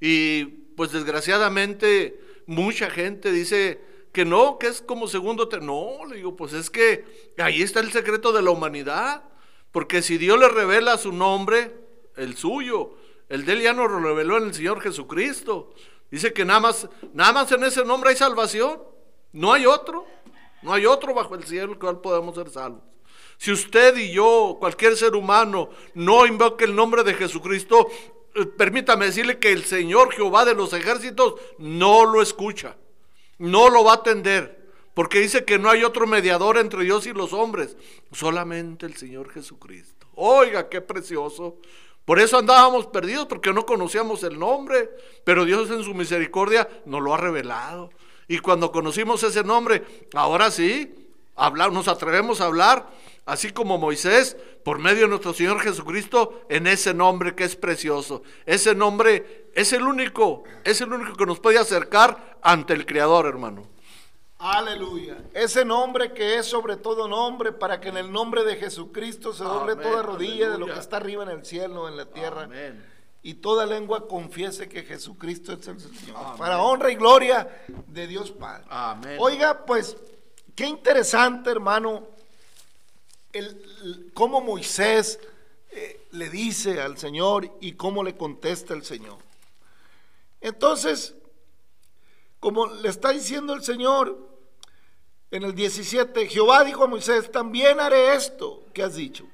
Y 0.00 0.44
pues 0.76 0.92
desgraciadamente 0.92 2.20
mucha 2.44 2.90
gente 2.90 3.32
dice 3.32 3.80
que 4.12 4.26
no, 4.26 4.58
que 4.58 4.66
es 4.66 4.82
como 4.82 5.08
segundo 5.08 5.48
No, 5.62 6.04
le 6.04 6.16
digo, 6.16 6.36
pues 6.36 6.52
es 6.52 6.68
que 6.68 7.32
ahí 7.38 7.62
está 7.62 7.80
el 7.80 7.92
secreto 7.92 8.32
de 8.32 8.42
la 8.42 8.50
humanidad. 8.50 9.24
Porque 9.72 10.02
si 10.02 10.18
Dios 10.18 10.38
le 10.38 10.48
revela 10.48 10.98
su 10.98 11.10
nombre, 11.10 11.74
el 12.16 12.36
suyo, 12.36 12.96
el 13.30 13.46
de 13.46 13.54
él 13.54 13.62
ya 13.62 13.72
nos 13.72 13.90
lo 13.90 13.98
reveló 13.98 14.36
en 14.36 14.48
el 14.48 14.54
Señor 14.54 14.82
Jesucristo. 14.82 15.72
Dice 16.10 16.32
que 16.32 16.44
nada 16.44 16.60
más, 16.60 16.88
nada 17.12 17.32
más 17.32 17.52
en 17.52 17.64
ese 17.64 17.84
nombre 17.84 18.10
hay 18.10 18.16
salvación. 18.16 18.82
No 19.32 19.52
hay 19.52 19.66
otro. 19.66 20.06
No 20.62 20.72
hay 20.72 20.86
otro 20.86 21.14
bajo 21.14 21.34
el 21.34 21.44
cielo 21.44 21.72
el 21.72 21.78
cual 21.78 22.00
podemos 22.00 22.34
ser 22.34 22.50
salvos. 22.50 22.82
Si 23.38 23.50
usted 23.50 23.96
y 23.96 24.12
yo, 24.12 24.56
cualquier 24.60 24.96
ser 24.96 25.14
humano, 25.14 25.70
no 25.94 26.26
invoca 26.26 26.64
el 26.66 26.76
nombre 26.76 27.02
de 27.02 27.14
Jesucristo, 27.14 27.88
eh, 28.34 28.44
permítame 28.44 29.06
decirle 29.06 29.38
que 29.38 29.50
el 29.50 29.64
Señor 29.64 30.12
Jehová 30.12 30.44
de 30.44 30.54
los 30.54 30.74
ejércitos 30.74 31.36
no 31.56 32.04
lo 32.04 32.20
escucha, 32.20 32.76
no 33.38 33.70
lo 33.70 33.82
va 33.82 33.92
a 33.92 33.96
atender, 33.96 34.68
porque 34.92 35.20
dice 35.20 35.46
que 35.46 35.58
no 35.58 35.70
hay 35.70 35.84
otro 35.84 36.06
mediador 36.06 36.58
entre 36.58 36.84
Dios 36.84 37.06
y 37.06 37.14
los 37.14 37.32
hombres, 37.32 37.78
solamente 38.12 38.84
el 38.84 38.96
Señor 38.96 39.30
Jesucristo. 39.30 40.06
Oiga, 40.16 40.68
qué 40.68 40.82
precioso. 40.82 41.56
Por 42.04 42.18
eso 42.18 42.38
andábamos 42.38 42.86
perdidos, 42.86 43.26
porque 43.26 43.52
no 43.52 43.64
conocíamos 43.64 44.22
el 44.24 44.38
nombre, 44.38 44.90
pero 45.24 45.44
Dios 45.44 45.70
en 45.70 45.84
su 45.84 45.94
misericordia 45.94 46.68
nos 46.84 47.02
lo 47.02 47.14
ha 47.14 47.18
revelado. 47.18 47.90
Y 48.26 48.38
cuando 48.38 48.72
conocimos 48.72 49.22
ese 49.22 49.44
nombre, 49.44 50.06
ahora 50.14 50.50
sí, 50.50 51.08
hablar, 51.36 51.72
nos 51.72 51.88
atrevemos 51.88 52.40
a 52.40 52.46
hablar, 52.46 52.88
así 53.26 53.50
como 53.50 53.78
Moisés, 53.78 54.36
por 54.64 54.78
medio 54.78 55.02
de 55.02 55.08
nuestro 55.08 55.32
Señor 55.32 55.60
Jesucristo, 55.60 56.42
en 56.48 56.66
ese 56.66 56.94
nombre 56.94 57.34
que 57.34 57.44
es 57.44 57.56
precioso. 57.56 58.22
Ese 58.44 58.74
nombre 58.74 59.48
es 59.54 59.72
el 59.72 59.82
único, 59.82 60.44
es 60.64 60.80
el 60.80 60.92
único 60.92 61.14
que 61.14 61.26
nos 61.26 61.40
puede 61.40 61.58
acercar 61.58 62.38
ante 62.42 62.72
el 62.72 62.86
Creador, 62.86 63.26
hermano. 63.26 63.69
Aleluya. 64.40 65.18
Ese 65.34 65.64
nombre 65.64 66.12
que 66.14 66.38
es 66.38 66.46
sobre 66.46 66.76
todo 66.76 67.06
nombre, 67.06 67.52
para 67.52 67.80
que 67.80 67.90
en 67.90 67.98
el 67.98 68.10
nombre 68.10 68.42
de 68.42 68.56
Jesucristo 68.56 69.32
se 69.34 69.44
doble 69.44 69.72
Amén, 69.72 69.86
toda 69.86 70.02
rodilla 70.02 70.48
de 70.50 70.58
lo 70.58 70.66
que 70.66 70.78
está 70.78 70.96
arriba 70.96 71.22
en 71.24 71.30
el 71.30 71.44
cielo, 71.44 71.88
en 71.88 71.96
la 71.96 72.06
tierra. 72.06 72.44
Amén. 72.44 72.82
Y 73.22 73.34
toda 73.34 73.66
lengua 73.66 74.08
confiese 74.08 74.66
que 74.66 74.82
Jesucristo 74.82 75.52
es 75.52 75.68
el 75.68 75.78
Señor. 75.78 76.16
Amén. 76.16 76.38
Para 76.38 76.62
honra 76.62 76.90
y 76.90 76.94
gloria 76.94 77.64
de 77.86 78.06
Dios 78.06 78.30
Padre. 78.30 78.64
Amén. 78.70 79.18
Oiga, 79.20 79.66
pues, 79.66 79.94
qué 80.56 80.64
interesante, 80.66 81.50
hermano, 81.50 82.08
el, 83.34 83.44
el- 83.82 84.10
cómo 84.14 84.40
Moisés 84.40 85.20
eh, 85.70 86.06
le 86.12 86.30
dice 86.30 86.80
al 86.80 86.96
Señor 86.96 87.58
y 87.60 87.72
cómo 87.72 88.02
le 88.02 88.16
contesta 88.16 88.72
el 88.72 88.84
Señor. 88.84 89.18
Entonces, 90.40 91.14
como 92.40 92.66
le 92.68 92.88
está 92.88 93.10
diciendo 93.10 93.52
el 93.52 93.62
Señor 93.62 94.29
en 95.30 95.44
el 95.44 95.54
17, 95.54 96.28
Jehová 96.28 96.64
dijo 96.64 96.84
a 96.84 96.88
Moisés, 96.88 97.30
también 97.30 97.78
haré 97.78 98.14
esto 98.14 98.64
que 98.72 98.82
has 98.82 98.96
dicho, 98.96 99.26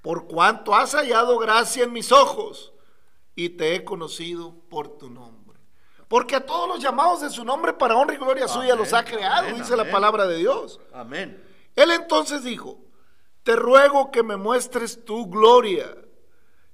por 0.00 0.26
cuanto 0.26 0.74
has 0.74 0.94
hallado 0.94 1.38
gracia 1.38 1.84
en 1.84 1.92
mis 1.92 2.12
ojos 2.12 2.72
y 3.34 3.50
te 3.50 3.74
he 3.74 3.84
conocido 3.84 4.54
por 4.68 4.96
tu 4.96 5.10
nombre. 5.10 5.58
Porque 6.06 6.36
a 6.36 6.46
todos 6.46 6.68
los 6.68 6.80
llamados 6.80 7.22
de 7.22 7.30
su 7.30 7.44
nombre 7.44 7.72
para 7.72 7.96
honra 7.96 8.14
y 8.14 8.18
gloria 8.18 8.46
suya 8.46 8.76
los 8.76 8.92
ha 8.92 9.04
creado, 9.04 9.48
amén, 9.48 9.56
dice 9.56 9.76
la 9.76 9.90
palabra 9.90 10.26
de 10.26 10.36
Dios. 10.38 10.78
Amén. 10.92 11.42
Él 11.74 11.90
entonces 11.90 12.44
dijo, 12.44 12.78
te 13.42 13.56
ruego 13.56 14.10
que 14.10 14.22
me 14.22 14.36
muestres 14.36 15.04
tu 15.04 15.28
gloria. 15.28 15.96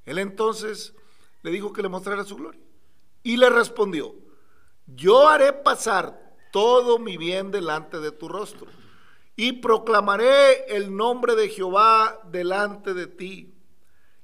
Él 0.04 0.18
entonces 0.18 0.94
le 1.42 1.50
dijo 1.50 1.72
que 1.72 1.82
le 1.82 1.88
mostrara 1.88 2.24
su 2.24 2.36
gloria. 2.36 2.60
Y 3.22 3.36
le 3.36 3.48
respondió, 3.48 4.14
yo 4.86 5.28
haré 5.28 5.52
pasar 5.52 6.29
todo 6.50 6.98
mi 6.98 7.16
bien 7.16 7.50
delante 7.50 7.98
de 8.00 8.12
tu 8.12 8.28
rostro. 8.28 8.66
Y 9.36 9.52
proclamaré 9.52 10.64
el 10.74 10.94
nombre 10.94 11.34
de 11.34 11.48
Jehová 11.48 12.20
delante 12.30 12.94
de 12.94 13.06
ti 13.06 13.54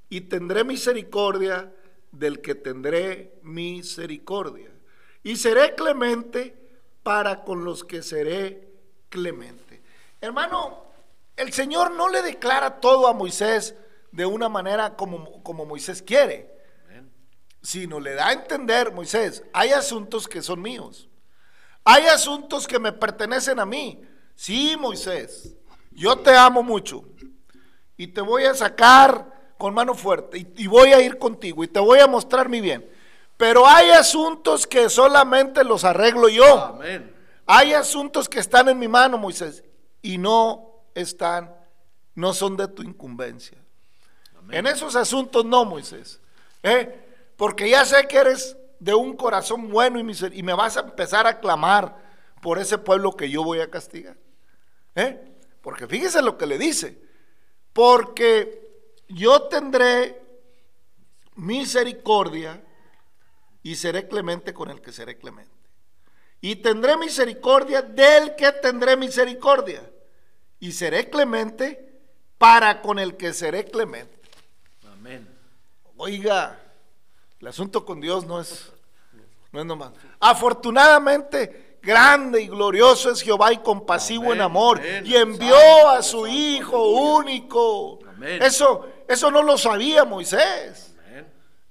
y 0.09 0.23
tendré 0.23 0.65
misericordia 0.65 1.73
del 2.12 2.41
que 2.41 2.55
tendré 2.55 3.39
misericordia. 3.43 4.71
Y 5.23 5.37
seré 5.37 5.75
clemente 5.75 6.55
para 7.03 7.45
con 7.45 7.65
los 7.65 7.85
que 7.85 8.03
seré 8.03 8.69
clemente. 9.09 9.83
Hermano, 10.21 10.85
el 11.37 11.53
Señor 11.53 11.93
no 11.93 12.09
le 12.09 12.23
declara 12.23 12.81
todo 12.81 13.07
a 13.07 13.12
Moisés 13.12 13.75
de 14.12 14.27
una 14.27 14.49
manera 14.49 14.97
como, 14.97 15.43
como 15.43 15.67
Moisés 15.67 16.03
quiere, 16.03 16.51
sino 17.62 18.01
le 18.01 18.15
da 18.15 18.29
a 18.29 18.33
entender, 18.33 18.93
Moisés, 18.93 19.45
hay 19.53 19.71
asuntos 19.71 20.29
que 20.29 20.41
son 20.41 20.62
míos, 20.62 21.09
hay 21.87 22.07
asuntos 22.07 22.66
que 22.66 22.81
me 22.81 22.90
pertenecen 22.92 23.61
a 23.61 23.64
mí. 23.64 24.03
Sí, 24.35 24.77
Moisés, 24.77 25.55
yo 25.92 26.16
te 26.16 26.37
amo 26.37 26.64
mucho 26.64 27.05
y 27.96 28.09
te 28.09 28.20
voy 28.20 28.42
a 28.42 28.55
sacar 28.55 29.55
con 29.57 29.72
mano 29.72 29.94
fuerte 29.94 30.38
y, 30.38 30.64
y 30.64 30.66
voy 30.66 30.92
a 30.92 31.01
ir 31.01 31.16
contigo 31.16 31.62
y 31.62 31.68
te 31.68 31.79
voy 31.79 32.01
a 32.01 32.09
mostrar 32.09 32.49
mi 32.49 32.61
bien. 32.61 32.90
Pero 33.37 33.68
hay 33.68 33.90
asuntos 33.90 34.66
que 34.66 34.90
solamente 34.90 35.62
los 35.62 35.85
arreglo 35.85 36.29
yo. 36.29 36.64
Amén. 36.64 37.14
Hay 37.46 37.72
asuntos 37.72 38.29
que 38.29 38.40
están 38.40 38.68
en 38.68 38.81
mi 38.81 38.88
mano, 38.88 39.16
Moisés, 39.16 39.62
y 40.03 40.18
no 40.18 40.83
están, 40.92 41.55
no 42.16 42.35
son 42.35 42.57
de 42.57 42.66
tu 42.66 42.83
incumbencia. 42.83 43.59
En 44.51 44.66
esos 44.66 44.96
asuntos 44.96 45.44
no, 45.44 45.64
Moisés. 45.64 46.20
¿eh? 46.64 46.99
Porque 47.37 47.70
ya 47.70 47.85
sé 47.85 48.09
que 48.09 48.16
eres 48.16 48.57
de 48.79 48.95
un 48.95 49.17
corazón 49.17 49.69
bueno 49.69 49.99
y, 49.99 50.03
miser- 50.03 50.33
y 50.35 50.43
me 50.43 50.55
vas 50.55 50.77
a 50.77 50.81
empezar 50.81 51.27
a 51.27 51.41
clamar 51.41 52.05
por 52.43 52.59
ese 52.59 52.79
pueblo 52.79 53.17
que 53.17 53.31
yo 53.31 53.43
voy 53.43 53.61
a 53.61 53.71
castigar. 53.71 54.17
¿eh? 54.95 55.33
Porque 55.62 55.87
fíjese 55.87 56.23
lo 56.23 56.37
que 56.39 56.47
le 56.47 56.59
dice. 56.59 57.01
Porque 57.73 58.69
yo 59.09 59.43
tendré 59.49 60.21
misericordia 61.35 62.62
y 63.62 63.75
seré 63.77 64.07
clemente 64.09 64.55
con 64.55 64.71
el 64.71 64.81
que 64.81 64.93
seré 64.93 65.19
clemente. 65.19 65.53
Y 66.41 66.57
tendré 66.57 66.97
misericordia 66.97 67.83
del 67.83 68.37
que 68.37 68.53
tendré 68.53 68.97
misericordia. 68.97 69.83
Y 70.61 70.73
seré 70.73 71.11
clemente 71.11 72.01
para 72.39 72.81
con 72.81 72.99
el 72.99 73.17
que 73.17 73.33
seré 73.33 73.65
clemente. 73.65 74.19
Amén. 74.93 75.27
Oiga, 75.97 76.61
el 77.40 77.46
asunto 77.49 77.85
con 77.85 78.01
Dios 78.01 78.27
no 78.27 78.40
es, 78.40 78.72
no 79.53 79.61
es 79.61 79.66
nomás. 79.66 79.92
Afortunadamente, 80.20 81.79
grande 81.83 82.42
y 82.42 82.49
glorioso 82.49 83.11
es 83.11 83.22
Jehová 83.22 83.53
y 83.53 83.59
compasivo 83.59 84.25
Amén, 84.25 84.37
en 84.37 84.40
amor. 84.42 84.79
amén. 84.79 85.07
Y 85.07 85.16
envió 85.16 85.88
a 85.90 86.03
su 86.03 86.27
Hijo 86.27 86.83
único. 87.16 87.99
Amén. 88.09 88.42
Eso, 88.42 88.87
eso 89.07 89.31
no 89.31 89.42
lo 89.42 89.57
sabía 89.59 90.05
Moisés. 90.05 90.94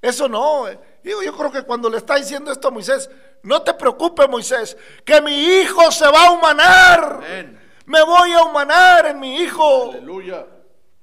Eso 0.02 0.30
no. 0.30 0.68
eh. 0.68 0.80
Digo, 1.04 1.22
yo 1.24 1.36
creo 1.36 1.52
que 1.52 1.64
cuando 1.64 1.90
le 1.90 1.98
está 1.98 2.16
diciendo 2.16 2.52
esto 2.52 2.68
a 2.68 2.72
Moisés, 2.72 3.10
no 3.42 3.62
te 3.64 3.74
preocupes, 3.74 4.30
Moisés, 4.30 4.78
que 5.04 5.20
mi 5.22 5.34
hijo 5.36 5.92
se 5.92 6.06
va 6.08 6.28
a 6.28 6.32
humanar. 6.32 7.22
Me 7.86 8.04
voy 8.04 8.32
a 8.34 8.44
humanar 8.44 9.08
en 9.08 9.20
mi 9.20 9.38
hijo. 9.38 9.92
Aleluya. 9.92 10.46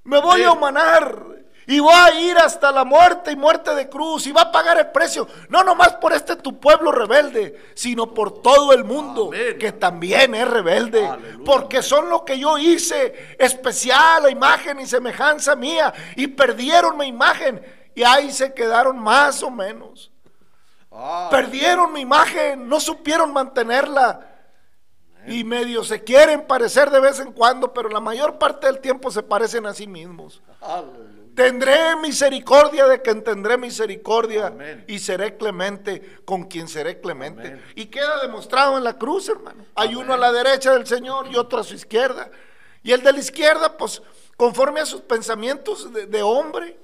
Me 0.05 0.20
voy 0.20 0.42
a 0.42 0.53
humanar. 0.53 1.32
Y 1.73 1.81
va 1.81 2.05
a 2.05 2.13
ir 2.21 2.37
hasta 2.37 2.71
la 2.71 2.85
muerte 2.85 3.33
y 3.33 3.37
muerte 3.37 3.75
de 3.75 3.89
cruz. 3.89 4.27
Y 4.27 4.33
va 4.33 4.43
a 4.43 4.53
pagar 4.53 4.77
el 4.79 4.89
precio. 4.89 5.27
No 5.49 5.65
nomás 5.65 5.95
por 5.95 6.13
este 6.13 6.37
tu 6.37 6.61
pueblo 6.61 6.93
rebelde, 6.93 7.73
sino 7.75 8.13
por 8.13 8.43
todo 8.43 8.75
el 8.75 8.85
mundo 8.85 9.29
Amén. 9.29 9.57
que 9.59 9.73
también 9.73 10.35
es 10.35 10.47
rebelde. 10.47 11.07
Aleluya. 11.07 11.45
Porque 11.47 11.81
son 11.83 12.11
lo 12.11 12.27
que 12.27 12.39
yo 12.39 12.59
hice 12.59 13.37
especial 13.39 14.27
a 14.27 14.31
imagen 14.31 14.81
y 14.81 14.87
semejanza 14.87 15.57
mía. 15.57 15.95
Y 16.17 16.27
perdieron 16.27 16.99
mi 16.99 17.07
imagen. 17.07 17.63
Y 17.95 18.03
ahí 18.03 18.31
se 18.33 18.53
quedaron 18.53 18.99
más 18.99 19.43
o 19.43 19.51
menos. 19.51 20.11
Ah, 20.91 21.29
Perdieron 21.31 21.91
mi 21.93 22.01
imagen. 22.01 22.69
No 22.69 22.81
supieron 22.81 23.33
mantenerla. 23.33 24.29
Y 25.27 25.43
medio 25.45 25.85
se 25.85 26.03
quieren 26.05 26.47
parecer 26.47 26.91
de 26.91 27.01
vez 27.01 27.19
en 27.21 27.33
cuando, 27.33 27.73
pero 27.73 27.89
la 27.89 28.01
mayor 28.01 28.39
parte 28.39 28.67
del 28.67 28.81
tiempo 28.81 29.11
se 29.11 29.23
parecen 29.23 29.65
a 29.67 29.73
sí 29.73 29.87
mismos. 29.87 30.43
aleluya. 30.61 31.22
Tendré 31.35 31.97
misericordia 31.97 32.87
de 32.87 33.01
quien 33.01 33.25
tendré 33.25 33.57
misericordia 33.57 34.49
Amén. 34.49 34.85
y 34.87 34.99
seré 34.99 35.37
clemente 35.37 36.21
con 36.25 36.45
quien 36.45 36.68
seré 36.68 37.01
clemente. 37.01 37.49
Amén. 37.49 37.62
Y 37.75 37.87
queda 37.87 38.21
demostrado 38.21 38.77
en 38.77 38.85
la 38.85 38.99
cruz, 38.99 39.29
hermano. 39.29 39.64
Hay 39.75 39.88
Amén. 39.88 40.01
uno 40.01 40.14
a 40.14 40.18
la 40.18 40.33
derecha 40.33 40.73
del 40.73 40.87
Señor 40.87 41.29
y 41.31 41.37
otro 41.37 41.61
a 41.61 41.64
su 41.64 41.75
izquierda. 41.75 42.31
Y 42.83 42.92
el 42.92 43.03
de 43.03 43.12
la 43.12 43.18
izquierda, 43.21 43.77
pues, 43.77 44.03
conforme 44.37 44.81
a 44.81 44.87
sus 44.87 45.01
pensamientos 45.03 45.92
de, 45.92 46.07
de 46.07 46.23
hombre, 46.23 46.79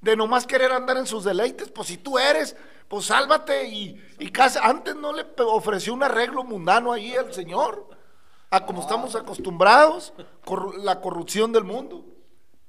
de 0.00 0.16
nomás 0.16 0.46
querer 0.46 0.70
andar 0.70 0.98
en 0.98 1.06
sus 1.06 1.24
deleites, 1.24 1.70
pues 1.70 1.88
si 1.88 1.96
tú 1.96 2.18
eres, 2.18 2.54
pues 2.88 3.06
sálvate 3.06 3.64
y, 3.66 4.00
y 4.18 4.30
casi, 4.30 4.58
antes 4.62 4.94
no 4.94 5.12
le 5.12 5.24
ofreció 5.38 5.94
un 5.94 6.02
arreglo 6.02 6.44
mundano 6.44 6.92
ahí 6.92 7.16
al 7.16 7.32
Señor, 7.32 7.88
a 8.50 8.66
como 8.66 8.82
estamos 8.82 9.16
acostumbrados, 9.16 10.12
la 10.78 11.00
corrupción 11.00 11.52
del 11.52 11.64
mundo. 11.64 12.04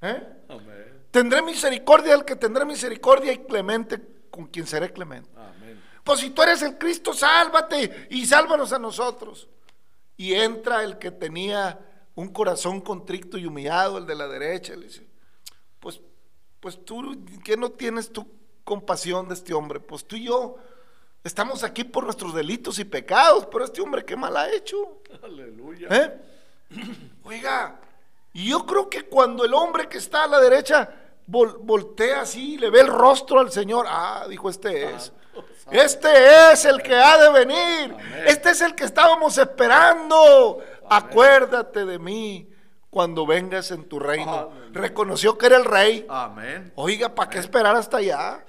¿eh? 0.01 0.35
Amén. 0.49 1.05
Tendré 1.12 1.41
misericordia 1.41 2.12
del 2.12 2.25
que 2.25 2.36
tendré 2.36 2.65
misericordia 2.65 3.31
y 3.31 3.38
clemente 3.39 4.01
con 4.29 4.47
quien 4.47 4.67
seré 4.67 4.91
clemente. 4.91 5.29
Amén. 5.38 5.81
Pues 6.03 6.19
si 6.19 6.29
tú 6.29 6.43
eres 6.43 6.62
el 6.62 6.77
Cristo, 6.77 7.13
sálvate 7.13 8.08
y 8.10 8.25
sálvanos 8.25 8.73
a 8.73 8.79
nosotros. 8.79 9.47
Y 10.17 10.34
entra 10.34 10.84
el 10.84 10.97
que 10.97 11.12
tenía 11.12 11.79
un 12.15 12.29
corazón 12.29 12.81
contrito 12.81 13.38
y 13.38 13.45
humillado, 13.45 13.97
el 13.97 14.05
de 14.05 14.15
la 14.15 14.27
derecha, 14.27 14.75
le 14.75 14.88
dice, 14.88 15.08
pues, 15.79 15.99
pues 16.60 16.84
tú, 16.84 17.26
¿qué 17.43 17.57
no 17.57 17.72
tienes 17.72 18.11
tu 18.11 18.28
compasión 18.63 19.28
de 19.28 19.34
este 19.34 19.53
hombre? 19.53 19.80
Pues 19.80 20.05
tú 20.05 20.15
y 20.15 20.26
yo 20.26 20.57
estamos 21.24 21.63
aquí 21.63 21.84
por 21.84 22.05
nuestros 22.05 22.34
delitos 22.34 22.80
y 22.80 22.86
pecados, 22.86 23.47
pero 23.51 23.65
este 23.65 23.82
hombre 23.82 24.05
qué 24.05 24.15
mal 24.15 24.36
ha 24.38 24.49
hecho. 24.53 25.01
Aleluya. 25.24 25.88
¿Eh? 25.91 26.22
Oiga, 27.24 27.80
y 28.36 28.49
yo 28.49 28.65
creo 28.65 28.89
que 28.89 29.03
cuando 29.07 29.43
el 29.45 29.53
hombre 29.53 29.88
que 29.89 29.97
está 29.97 30.25
a 30.25 30.27
la 30.27 30.39
derecha 30.39 30.89
vol- 31.27 31.57
voltea 31.61 32.21
así, 32.21 32.57
le 32.57 32.69
ve 32.69 32.81
el 32.81 32.88
rostro 32.88 33.39
al 33.39 33.51
Señor, 33.51 33.86
ah, 33.89 34.25
dijo, 34.29 34.49
este 34.49 34.91
es. 34.93 35.11
Este 35.71 36.51
es 36.51 36.63
el 36.65 36.81
que 36.83 36.95
ha 36.95 37.17
de 37.17 37.29
venir. 37.31 37.95
Este 38.27 38.51
es 38.51 38.61
el 38.61 38.75
que 38.75 38.83
estábamos 38.83 39.38
esperando. 39.38 40.59
Acuérdate 40.89 41.86
de 41.86 41.97
mí 41.97 42.47
cuando 42.89 43.25
vengas 43.25 43.71
en 43.71 43.89
tu 43.89 43.99
reino. 43.99 44.51
Reconoció 44.71 45.38
que 45.38 45.47
era 45.47 45.57
el 45.57 45.65
rey. 45.65 46.05
Amén. 46.09 46.71
Oiga, 46.75 47.13
¿para 47.15 47.29
qué 47.29 47.39
esperar 47.39 47.75
hasta 47.75 47.97
allá? 47.97 48.45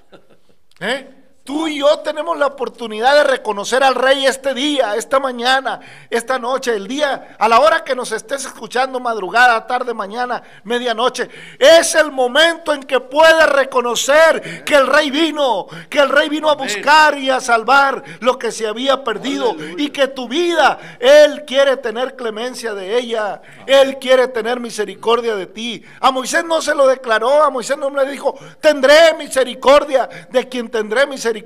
¿Eh? 0.79 1.26
Tú 1.47 1.65
y 1.65 1.77
yo 1.77 1.99
tenemos 1.99 2.37
la 2.37 2.47
oportunidad 2.47 3.15
de 3.15 3.23
reconocer 3.23 3.81
al 3.81 3.95
Rey 3.95 4.25
este 4.25 4.53
día, 4.53 4.97
esta 4.97 5.17
mañana, 5.17 5.79
esta 6.09 6.37
noche, 6.37 6.75
el 6.75 6.89
día, 6.89 7.37
a 7.39 7.47
la 7.47 7.61
hora 7.61 7.85
que 7.85 7.95
nos 7.95 8.11
estés 8.11 8.43
escuchando, 8.43 8.99
madrugada, 8.99 9.65
tarde, 9.65 9.93
mañana, 9.93 10.43
medianoche. 10.65 11.29
Es 11.57 11.95
el 11.95 12.11
momento 12.11 12.73
en 12.73 12.83
que 12.83 12.99
puedes 12.99 13.47
reconocer 13.47 14.65
que 14.65 14.75
el 14.75 14.87
Rey 14.87 15.09
vino, 15.09 15.67
que 15.89 15.99
el 15.99 16.09
Rey 16.09 16.27
vino 16.27 16.49
a 16.49 16.55
buscar 16.55 17.17
y 17.17 17.29
a 17.29 17.39
salvar 17.39 18.03
lo 18.19 18.37
que 18.37 18.51
se 18.51 18.67
había 18.67 19.05
perdido 19.05 19.55
y 19.77 19.87
que 19.91 20.09
tu 20.09 20.27
vida, 20.27 20.97
Él 20.99 21.45
quiere 21.45 21.77
tener 21.77 22.17
clemencia 22.17 22.73
de 22.73 22.99
ella, 22.99 23.41
Él 23.65 23.99
quiere 23.99 24.27
tener 24.27 24.59
misericordia 24.59 25.37
de 25.37 25.45
ti. 25.45 25.81
A 26.01 26.11
Moisés 26.11 26.43
no 26.43 26.61
se 26.61 26.75
lo 26.75 26.87
declaró, 26.87 27.41
a 27.41 27.49
Moisés 27.49 27.77
no 27.77 27.89
le 27.89 28.05
dijo, 28.11 28.37
tendré 28.59 29.13
misericordia 29.17 30.09
de 30.29 30.49
quien 30.49 30.67
tendré 30.67 31.07
misericordia 31.07 31.36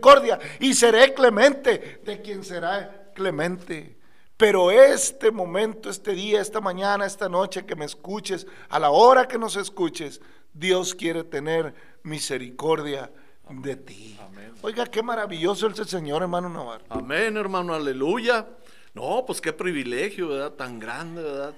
y 0.59 0.73
seré 0.73 1.13
clemente 1.13 2.01
de 2.03 2.21
quien 2.21 2.43
será 2.43 3.11
clemente. 3.13 3.97
Pero 4.37 4.71
este 4.71 5.29
momento, 5.31 5.89
este 5.89 6.13
día, 6.13 6.41
esta 6.41 6.61
mañana, 6.61 7.05
esta 7.05 7.29
noche 7.29 7.65
que 7.65 7.75
me 7.75 7.85
escuches, 7.85 8.47
a 8.69 8.79
la 8.79 8.89
hora 8.89 9.27
que 9.27 9.37
nos 9.37 9.55
escuches, 9.55 10.19
Dios 10.53 10.95
quiere 10.95 11.23
tener 11.23 11.73
misericordia 12.03 13.11
de 13.49 13.75
ti. 13.75 14.19
Oiga, 14.63 14.85
qué 14.85 15.03
maravilloso 15.03 15.67
es 15.67 15.79
el 15.79 15.87
Señor, 15.87 16.21
hermano 16.21 16.49
Navarro. 16.49 16.85
Amén, 16.89 17.37
hermano, 17.37 17.73
aleluya. 17.73 18.47
No, 18.93 19.23
pues 19.25 19.39
qué 19.39 19.53
privilegio, 19.53 20.29
¿verdad? 20.29 20.53
Tan 20.53 20.79
grande, 20.79 21.21
¿verdad? 21.21 21.55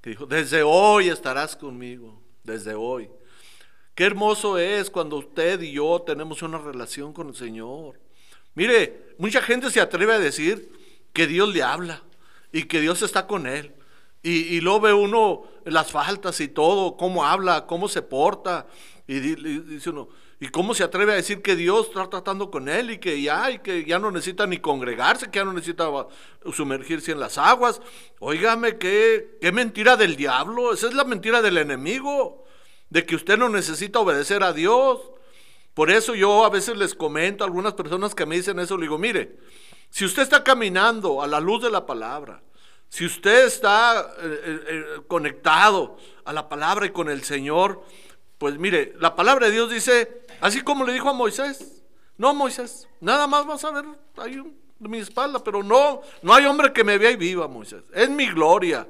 Que 0.00 0.10
dijo, 0.10 0.26
desde 0.26 0.62
hoy 0.62 1.08
estarás 1.08 1.54
conmigo, 1.56 2.20
desde 2.42 2.74
hoy. 2.74 3.10
Qué 3.94 4.04
hermoso 4.04 4.58
es 4.58 4.88
cuando 4.90 5.16
usted 5.16 5.60
y 5.60 5.72
yo 5.72 6.02
tenemos 6.06 6.42
una 6.42 6.58
relación 6.58 7.12
con 7.12 7.28
el 7.28 7.34
Señor. 7.34 8.00
Mire, 8.54 9.14
mucha 9.18 9.42
gente 9.42 9.70
se 9.70 9.80
atreve 9.80 10.14
a 10.14 10.18
decir 10.18 10.70
que 11.12 11.26
Dios 11.26 11.52
le 11.52 11.62
habla 11.62 12.02
y 12.52 12.64
que 12.64 12.80
Dios 12.80 13.02
está 13.02 13.26
con 13.26 13.46
él. 13.46 13.74
Y, 14.22 14.56
y 14.56 14.60
luego 14.60 14.80
ve 14.80 14.92
uno 14.94 15.42
las 15.64 15.90
faltas 15.90 16.40
y 16.40 16.48
todo, 16.48 16.96
cómo 16.96 17.24
habla, 17.26 17.66
cómo 17.66 17.88
se 17.88 18.02
porta. 18.02 18.66
Y 19.06 19.18
di- 19.20 19.32
y 19.48 19.58
dice 19.58 19.90
uno, 19.90 20.08
¿y 20.40 20.48
cómo 20.48 20.74
se 20.74 20.84
atreve 20.84 21.12
a 21.12 21.16
decir 21.16 21.42
que 21.42 21.56
Dios 21.56 21.88
está 21.88 22.08
tratando 22.08 22.50
con 22.50 22.68
él 22.68 22.92
y 22.92 22.98
que 22.98 23.20
ya, 23.20 23.50
y 23.50 23.58
que 23.58 23.84
ya 23.84 23.98
no 23.98 24.10
necesita 24.10 24.46
ni 24.46 24.58
congregarse, 24.58 25.30
que 25.30 25.38
ya 25.40 25.44
no 25.44 25.52
necesita 25.52 25.90
sumergirse 26.54 27.12
en 27.12 27.20
las 27.20 27.36
aguas? 27.36 27.82
Óigame, 28.20 28.78
qué, 28.78 29.38
qué 29.40 29.52
mentira 29.52 29.96
del 29.96 30.16
diablo. 30.16 30.72
Esa 30.72 30.88
es 30.88 30.94
la 30.94 31.04
mentira 31.04 31.42
del 31.42 31.58
enemigo 31.58 32.44
de 32.92 33.06
que 33.06 33.16
usted 33.16 33.38
no 33.38 33.48
necesita 33.48 34.00
obedecer 34.00 34.42
a 34.42 34.52
Dios. 34.52 35.00
Por 35.72 35.90
eso 35.90 36.14
yo 36.14 36.44
a 36.44 36.50
veces 36.50 36.76
les 36.76 36.94
comento 36.94 37.42
a 37.42 37.46
algunas 37.46 37.72
personas 37.72 38.14
que 38.14 38.26
me 38.26 38.36
dicen 38.36 38.58
eso, 38.58 38.76
le 38.76 38.82
digo, 38.82 38.98
mire, 38.98 39.38
si 39.88 40.04
usted 40.04 40.22
está 40.22 40.44
caminando 40.44 41.22
a 41.22 41.26
la 41.26 41.40
luz 41.40 41.62
de 41.62 41.70
la 41.70 41.86
palabra, 41.86 42.42
si 42.90 43.06
usted 43.06 43.46
está 43.46 43.98
eh, 44.20 44.40
eh, 44.44 44.60
eh, 44.68 44.84
conectado 45.08 45.96
a 46.26 46.34
la 46.34 46.50
palabra 46.50 46.84
y 46.84 46.90
con 46.90 47.08
el 47.08 47.22
Señor, 47.24 47.82
pues 48.36 48.58
mire, 48.58 48.92
la 49.00 49.16
palabra 49.16 49.46
de 49.46 49.52
Dios 49.52 49.70
dice, 49.70 50.24
así 50.42 50.60
como 50.60 50.84
le 50.84 50.92
dijo 50.92 51.08
a 51.08 51.14
Moisés, 51.14 51.82
no 52.18 52.34
Moisés, 52.34 52.86
nada 53.00 53.26
más 53.26 53.46
vas 53.46 53.64
a 53.64 53.70
ver 53.70 53.86
ahí 54.18 54.36
un- 54.36 54.60
mi 54.80 54.98
espalda, 54.98 55.42
pero 55.42 55.62
no, 55.62 56.02
no 56.20 56.34
hay 56.34 56.44
hombre 56.44 56.74
que 56.74 56.84
me 56.84 56.98
vea 56.98 57.12
y 57.12 57.16
viva, 57.16 57.48
Moisés, 57.48 57.84
es 57.94 58.10
mi 58.10 58.26
gloria. 58.28 58.86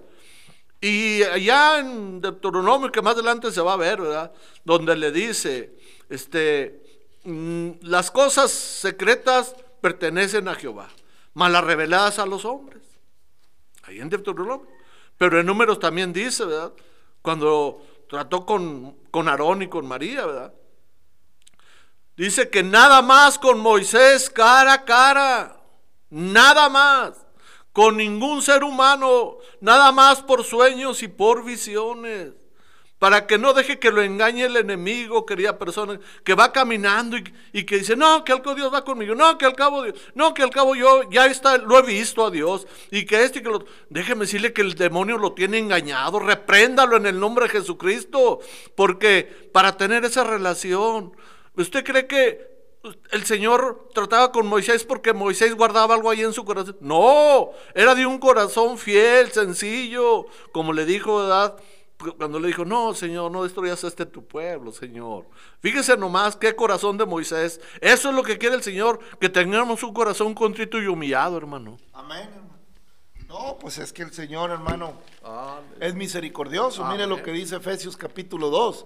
Y 0.83 1.23
allá 1.23 1.79
en 1.79 2.21
Deuteronomio, 2.21 2.91
que 2.91 3.01
más 3.01 3.15
adelante 3.15 3.53
se 3.53 3.61
va 3.61 3.75
a 3.75 3.77
ver, 3.77 4.01
¿verdad? 4.01 4.33
Donde 4.65 4.97
le 4.97 5.13
dice, 5.13 5.79
este, 6.09 7.07
mm, 7.23 7.71
las 7.83 8.11
cosas 8.11 8.51
secretas 8.51 9.55
pertenecen 9.81 10.49
a 10.49 10.57
Jehová, 10.57 10.89
mas 11.35 11.53
las 11.53 11.63
reveladas 11.63 12.19
a 12.19 12.27
los 12.27 12.45
hombres. 12.45 12.83
Ahí 13.85 14.01
en 14.01 14.09
Deuteronomio. 14.09 14.67
Pero 15.17 15.39
en 15.39 15.47
números 15.47 15.79
también 15.79 16.13
dice, 16.13 16.45
¿verdad? 16.45 16.73
Cuando 17.23 17.87
trató 18.09 18.45
con, 18.45 18.97
con 19.13 19.29
Aarón 19.29 19.63
y 19.63 19.69
con 19.69 19.87
María, 19.87 20.27
¿verdad? 20.27 20.53
Dice 22.17 22.51
que 22.51 22.65
nada 22.65 23.03
más 23.03 23.39
con 23.39 23.61
Moisés 23.61 24.29
cara 24.29 24.73
a 24.73 24.85
cara, 24.85 25.61
nada 26.11 26.69
más, 26.69 27.22
con 27.73 27.97
ningún 27.97 28.43
ser 28.43 28.65
humano, 28.65 29.39
nada 29.61 29.93
más 29.93 30.23
por 30.23 30.45
sueños 30.45 31.03
y 31.03 31.09
por 31.09 31.45
visiones, 31.45 32.33
para 32.99 33.27
que 33.27 33.37
no 33.37 33.53
deje 33.53 33.81
que 33.81 33.91
lo 33.91 34.03
engañe 34.03 34.45
el 34.45 34.57
enemigo, 34.57 35.27
querida 35.27 35.59
persona, 35.59 35.99
que 36.23 36.35
va 36.35 36.53
caminando 36.53 37.17
y, 37.53 37.65
que 37.65 37.79
dice, 37.79 37.97
no, 37.97 38.25
que 38.25 38.33
al 38.33 38.43
cabo 38.43 38.55
Dios 38.55 38.73
va 38.73 38.85
conmigo, 38.85 39.15
no, 39.15 39.37
que 39.39 39.47
al 39.47 39.55
cabo 39.55 39.83
Dios, 39.83 39.99
no, 40.15 40.35
que 40.35 40.43
al 40.43 40.51
cabo 40.51 40.77
yo 40.77 41.11
ya 41.11 41.27
está, 41.27 41.59
lo 41.59 41.79
he 41.79 41.83
visto 41.83 42.25
a 42.25 42.31
Dios, 42.31 42.67
y 42.91 43.05
que 43.05 43.25
este 43.25 43.41
y 43.41 43.43
que 43.43 43.49
lo, 43.49 43.65
déjeme 43.91 44.27
decirle 44.27 44.53
que 44.53 44.63
el 44.63 44.75
demonio 44.75 45.19
lo 45.19 45.33
tiene 45.33 45.59
engañado, 45.59 46.21
repréndalo 46.21 46.97
en 46.97 47.07
el 47.07 47.19
nombre 47.19 47.47
de 47.47 47.53
Jesucristo, 47.53 48.39
porque 48.77 49.51
para 49.53 49.77
tener 49.77 50.05
esa 50.05 50.23
relación, 50.23 51.13
¿Usted 51.55 51.85
cree 51.85 52.07
que 52.07 52.52
el 53.13 53.25
Señor 53.25 53.89
trataba 53.95 54.33
con 54.33 54.47
Moisés 54.47 54.85
porque 54.85 55.13
Moisés 55.13 55.55
guardaba 55.55 55.95
algo 55.95 56.11
ahí 56.11 56.23
en 56.23 56.33
su 56.33 56.45
corazón? 56.45 56.77
No, 56.81 57.51
era 57.75 57.95
de 57.95 58.07
un 58.07 58.19
corazón 58.19 58.77
fiel, 58.77 59.31
sencillo, 59.31 60.27
como 60.51 60.73
le 60.73 60.85
dijo, 60.85 61.19
¿verdad? 61.19 61.57
Cuando 62.19 62.41
le 62.41 62.49
dijo, 62.49 62.65
no, 62.65 62.95
Señor, 62.95 63.31
no 63.31 63.45
destruyas 63.45 63.85
este 63.85 64.05
tu 64.07 64.27
pueblo, 64.27 64.73
Señor. 64.73 65.27
Fíjese 65.61 65.97
nomás 65.97 66.35
qué 66.35 66.57
corazón 66.57 66.99
de 66.99 67.07
Moisés. 67.07 67.61
Eso 67.81 68.09
es 68.09 68.15
lo 68.17 68.25
que 68.25 68.39
quiere 68.39 68.57
el 68.57 68.63
Señor, 68.63 68.99
que 69.21 69.29
tengamos 69.29 69.85
un 69.85 69.95
corazón 69.95 70.35
contrito 70.35 70.83
y 70.83 70.89
humillado, 70.89 71.37
hermano. 71.37 71.79
Amén, 71.93 72.29
hermano. 72.35 72.53
No, 73.29 73.57
pues 73.59 73.79
es 73.79 73.93
que 73.93 74.03
el 74.03 74.13
Señor, 74.13 74.51
hermano, 74.51 74.95
es 75.79 75.95
misericordioso. 75.95 76.85
Mire 76.87 77.07
lo 77.07 77.23
que 77.23 77.31
dice 77.31 77.57
Efesios 77.57 77.97
capítulo 77.97 78.51
2. 78.51 78.85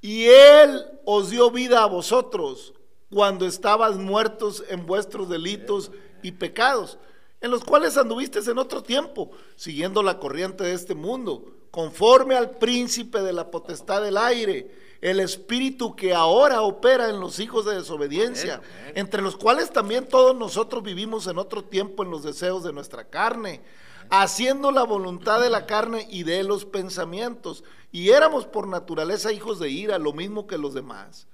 Y 0.00 0.26
Él 0.26 0.86
os 1.04 1.30
dio 1.30 1.50
vida 1.50 1.82
a 1.82 1.86
vosotros 1.86 2.72
cuando 3.10 3.46
estabas 3.46 3.96
muertos 3.96 4.64
en 4.68 4.86
vuestros 4.86 5.28
delitos 5.28 5.90
y 6.22 6.32
pecados, 6.32 6.98
en 7.40 7.50
los 7.50 7.64
cuales 7.64 7.96
anduvisteis 7.96 8.48
en 8.48 8.58
otro 8.58 8.82
tiempo, 8.82 9.30
siguiendo 9.56 10.02
la 10.02 10.18
corriente 10.18 10.64
de 10.64 10.72
este 10.72 10.94
mundo, 10.94 11.54
conforme 11.70 12.34
al 12.34 12.58
príncipe 12.58 13.22
de 13.22 13.32
la 13.32 13.50
potestad 13.50 14.02
del 14.02 14.16
aire, 14.16 14.88
el 15.00 15.20
espíritu 15.20 15.94
que 15.94 16.12
ahora 16.12 16.62
opera 16.62 17.08
en 17.08 17.20
los 17.20 17.38
hijos 17.38 17.64
de 17.64 17.76
desobediencia, 17.76 18.60
entre 18.94 19.22
los 19.22 19.36
cuales 19.36 19.70
también 19.70 20.08
todos 20.08 20.34
nosotros 20.34 20.82
vivimos 20.82 21.26
en 21.28 21.38
otro 21.38 21.64
tiempo 21.64 22.02
en 22.02 22.10
los 22.10 22.24
deseos 22.24 22.64
de 22.64 22.72
nuestra 22.72 23.04
carne, 23.04 23.62
haciendo 24.10 24.72
la 24.72 24.82
voluntad 24.82 25.40
de 25.40 25.50
la 25.50 25.66
carne 25.66 26.06
y 26.10 26.24
de 26.24 26.42
los 26.42 26.64
pensamientos, 26.64 27.62
y 27.92 28.10
éramos 28.10 28.46
por 28.46 28.66
naturaleza 28.66 29.32
hijos 29.32 29.60
de 29.60 29.70
ira, 29.70 29.98
lo 29.98 30.12
mismo 30.12 30.46
que 30.46 30.58
los 30.58 30.74
demás. 30.74 31.28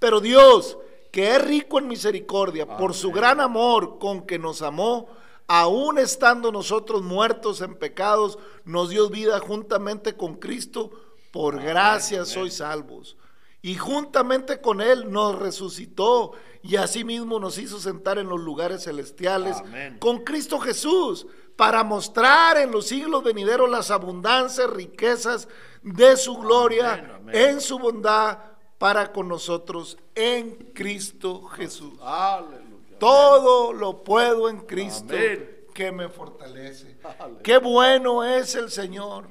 Pero 0.00 0.20
Dios, 0.20 0.76
que 1.14 1.36
es 1.36 1.44
rico 1.44 1.78
en 1.78 1.86
misericordia, 1.86 2.66
por 2.76 2.92
su 2.92 3.12
gran 3.12 3.40
amor 3.40 4.00
con 4.00 4.26
que 4.26 4.36
nos 4.36 4.62
amó, 4.62 5.06
aun 5.46 6.00
estando 6.00 6.50
nosotros 6.50 7.02
muertos 7.02 7.60
en 7.60 7.76
pecados, 7.76 8.36
nos 8.64 8.88
dio 8.88 9.08
vida 9.08 9.38
juntamente 9.38 10.16
con 10.16 10.34
Cristo, 10.34 10.90
por 11.30 11.62
gracia 11.62 12.24
sois 12.24 12.54
salvos. 12.54 13.16
Y 13.62 13.76
juntamente 13.76 14.60
con 14.60 14.80
Él 14.80 15.12
nos 15.12 15.38
resucitó 15.38 16.32
y 16.62 16.74
asimismo 16.74 17.38
nos 17.38 17.58
hizo 17.58 17.78
sentar 17.78 18.18
en 18.18 18.28
los 18.28 18.40
lugares 18.40 18.82
celestiales 18.82 19.58
Amén. 19.58 19.98
con 20.00 20.24
Cristo 20.24 20.58
Jesús 20.58 21.28
para 21.54 21.84
mostrar 21.84 22.56
en 22.56 22.72
los 22.72 22.88
siglos 22.88 23.22
venideros 23.22 23.70
las 23.70 23.92
abundantes 23.92 24.68
riquezas 24.68 25.46
de 25.80 26.16
su 26.16 26.38
gloria 26.38 27.20
en 27.32 27.60
su 27.60 27.78
bondad 27.78 28.53
para 28.78 29.12
con 29.12 29.28
nosotros 29.28 29.96
en 30.14 30.52
Cristo 30.74 31.44
Jesús. 31.44 31.94
Aleluya. 32.02 32.98
Todo 32.98 33.72
lo 33.72 34.02
puedo 34.04 34.48
en 34.48 34.60
Cristo 34.60 35.14
Amén. 35.14 35.66
que 35.74 35.92
me 35.92 36.08
fortalece. 36.08 36.96
Aleluya. 37.18 37.42
Qué 37.42 37.58
bueno 37.58 38.24
es 38.24 38.54
el 38.54 38.70
Señor. 38.70 39.28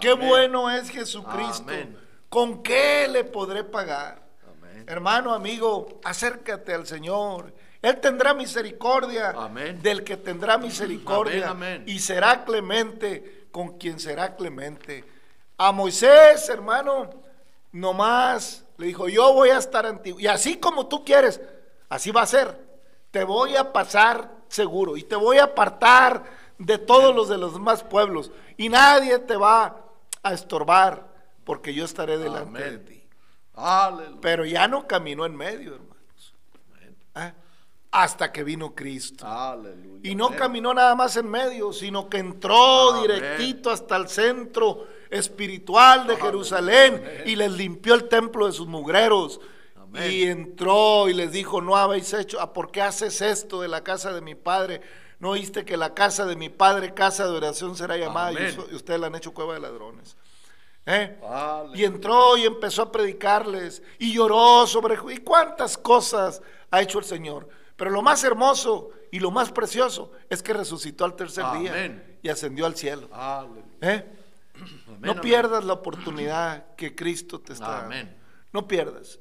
Qué 0.00 0.10
Amén. 0.10 0.28
bueno 0.28 0.70
es 0.70 0.90
Jesucristo. 0.90 1.64
Amén. 1.68 1.96
¿Con 2.28 2.62
qué 2.62 3.08
le 3.08 3.24
podré 3.24 3.64
pagar? 3.64 4.26
Hermano, 4.86 5.32
amigo, 5.34 6.00
acércate 6.04 6.72
al 6.74 6.86
Señor. 6.86 7.52
Él 7.82 8.00
tendrá 8.00 8.34
misericordia 8.34 9.30
Amén. 9.30 9.80
del 9.82 10.04
que 10.04 10.16
tendrá 10.16 10.58
misericordia 10.58 11.50
Amén, 11.50 11.74
amén. 11.74 11.84
y 11.86 11.98
será 11.98 12.44
clemente 12.44 13.46
con 13.50 13.78
quien 13.78 13.98
será 13.98 14.36
clemente. 14.36 15.04
A 15.56 15.72
Moisés, 15.72 16.48
hermano, 16.48 17.10
nomás 17.72 18.64
le 18.78 18.86
dijo, 18.86 19.08
yo 19.08 19.32
voy 19.32 19.50
a 19.50 19.58
estar 19.58 19.86
antiguo. 19.86 20.20
Y 20.20 20.26
así 20.26 20.58
como 20.58 20.86
tú 20.86 21.04
quieres, 21.04 21.40
así 21.88 22.10
va 22.10 22.22
a 22.22 22.26
ser. 22.26 22.66
Te 23.10 23.24
voy 23.24 23.56
a 23.56 23.72
pasar 23.72 24.30
seguro 24.48 24.96
y 24.96 25.02
te 25.02 25.16
voy 25.16 25.38
a 25.38 25.44
apartar 25.44 26.24
de 26.58 26.78
todos 26.78 27.14
los 27.14 27.28
de 27.28 27.38
los 27.38 27.54
demás 27.54 27.82
pueblos. 27.82 28.30
Y 28.56 28.68
nadie 28.68 29.18
te 29.18 29.36
va 29.36 29.84
a 30.22 30.32
estorbar 30.32 31.06
porque 31.44 31.72
yo 31.72 31.84
estaré 31.84 32.18
delante 32.18 32.70
de 32.70 32.78
ti. 32.78 33.08
Aleluya. 33.54 34.18
Pero 34.20 34.44
ya 34.44 34.68
no 34.68 34.86
caminó 34.86 35.24
en 35.24 35.36
medio, 35.36 35.74
hermanos. 35.74 36.34
¿Ah? 37.14 37.32
hasta 37.96 38.30
que 38.30 38.44
vino 38.44 38.74
Cristo. 38.74 39.26
Aleluya. 39.26 40.00
Y 40.02 40.14
no 40.14 40.26
Amén. 40.26 40.38
caminó 40.38 40.74
nada 40.74 40.94
más 40.94 41.16
en 41.16 41.30
medio, 41.30 41.72
sino 41.72 42.10
que 42.10 42.18
entró 42.18 42.90
Amén. 42.90 43.02
directito 43.02 43.70
hasta 43.70 43.96
el 43.96 44.08
centro 44.08 44.86
espiritual 45.10 46.06
de 46.06 46.16
Jerusalén 46.16 47.22
y 47.26 47.36
les 47.36 47.52
limpió 47.52 47.94
el 47.94 48.08
templo 48.08 48.46
de 48.46 48.52
sus 48.52 48.66
mugreros. 48.66 49.40
Amén. 49.76 50.10
Y 50.10 50.22
entró 50.24 51.08
y 51.08 51.14
les 51.14 51.32
dijo, 51.32 51.60
no 51.60 51.76
habéis 51.76 52.12
hecho, 52.12 52.40
¿a 52.40 52.52
por 52.52 52.70
qué 52.70 52.82
haces 52.82 53.20
esto 53.20 53.60
de 53.60 53.68
la 53.68 53.82
casa 53.84 54.12
de 54.12 54.20
mi 54.20 54.34
padre? 54.34 54.80
¿No 55.18 55.30
oíste 55.30 55.64
que 55.64 55.76
la 55.76 55.94
casa 55.94 56.26
de 56.26 56.36
mi 56.36 56.48
padre, 56.50 56.92
casa 56.92 57.24
de 57.26 57.36
oración 57.36 57.76
será 57.76 57.96
llamada? 57.96 58.32
Y, 58.32 58.36
Amén. 58.36 58.48
eso- 58.48 58.66
y 58.70 58.74
ustedes 58.74 59.00
la 59.00 59.06
han 59.06 59.14
hecho 59.14 59.32
cueva 59.32 59.54
de 59.54 59.60
ladrones. 59.60 60.16
¿Eh? 60.88 61.18
Y 61.74 61.84
entró 61.84 62.36
y 62.36 62.44
empezó 62.44 62.82
a 62.82 62.92
predicarles 62.92 63.82
y 63.98 64.12
lloró 64.12 64.66
sobre... 64.68 64.96
¿Y 65.12 65.16
cuántas 65.18 65.76
cosas 65.76 66.40
ha 66.70 66.80
hecho 66.80 66.98
el 67.00 67.04
Señor? 67.04 67.48
Pero 67.76 67.90
lo 67.90 68.02
más 68.02 68.22
hermoso 68.24 68.90
y 69.10 69.18
lo 69.18 69.30
más 69.32 69.50
precioso 69.50 70.12
es 70.30 70.42
que 70.42 70.52
resucitó 70.52 71.04
al 71.04 71.16
tercer 71.16 71.44
día 71.58 72.18
y 72.22 72.28
ascendió 72.28 72.66
al 72.66 72.76
cielo. 72.76 73.08
¿Eh? 73.80 74.04
Amén, 74.88 75.00
No 75.00 75.10
amén. 75.12 75.22
pierdas 75.22 75.64
la 75.64 75.72
oportunidad 75.74 76.74
que 76.76 76.94
Cristo 76.94 77.40
te 77.40 77.52
está 77.52 77.68
dando. 77.70 77.86
Amén. 77.86 78.16
No 78.52 78.66
pierdas. 78.66 79.20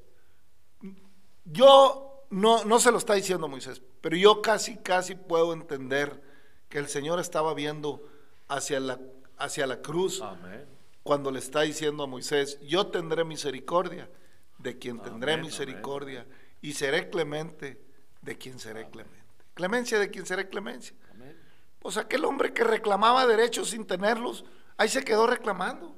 Yo 1.46 2.26
no, 2.30 2.64
no 2.66 2.80
se 2.80 2.92
lo 2.92 2.98
está 2.98 3.14
diciendo 3.14 3.48
Moisés, 3.48 3.82
pero 4.02 4.16
yo 4.18 4.42
casi, 4.42 4.78
casi 4.78 5.16
puedo 5.16 5.54
entender 5.54 6.22
que 6.70 6.80
el 6.80 6.88
Señor 6.88 7.20
estaba 7.20 7.54
viendo 7.54 8.04
hacia 8.48 8.80
la, 8.80 9.00
hacia 9.38 9.68
la 9.68 9.82
cruz 9.82 10.22
Amén. 10.22 10.66
cuando 11.04 11.32
le 11.32 11.40
está 11.40 11.62
diciendo 11.62 12.04
a 12.04 12.08
Moisés, 12.08 12.60
yo 12.62 12.88
tendré 12.88 13.24
misericordia 13.24 14.10
de 14.58 14.78
quien 14.78 15.00
tendré 15.02 15.34
Amén, 15.34 15.46
misericordia 15.46 16.26
y 16.62 16.74
seré 16.74 17.10
clemente 17.10 17.80
de 18.22 18.38
quien 18.38 18.58
seré 18.60 18.90
clemente. 18.90 19.24
Clemencia 19.54 20.00
de 20.00 20.10
quien 20.10 20.26
seré 20.26 20.50
clemencia. 20.50 20.96
Amén. 21.12 21.38
Pues 21.80 21.98
aquel 21.98 22.26
hombre 22.26 22.52
que 22.54 22.64
reclamaba 22.64 23.28
derechos 23.28 23.70
sin 23.70 23.86
tenerlos, 23.86 24.44
ahí 24.78 24.90
se 24.90 25.04
quedó 25.04 25.28
reclamando. 25.28 25.96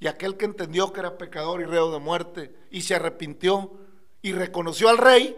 Y 0.00 0.08
aquel 0.08 0.36
que 0.36 0.44
entendió 0.44 0.92
que 0.92 1.00
era 1.00 1.16
pecador 1.16 1.60
y 1.60 1.64
reo 1.64 1.92
de 1.92 2.00
muerte 2.00 2.54
y 2.70 2.82
se 2.82 2.96
arrepintió 2.96 3.72
y 4.20 4.32
reconoció 4.32 4.88
al 4.88 4.98
rey, 4.98 5.36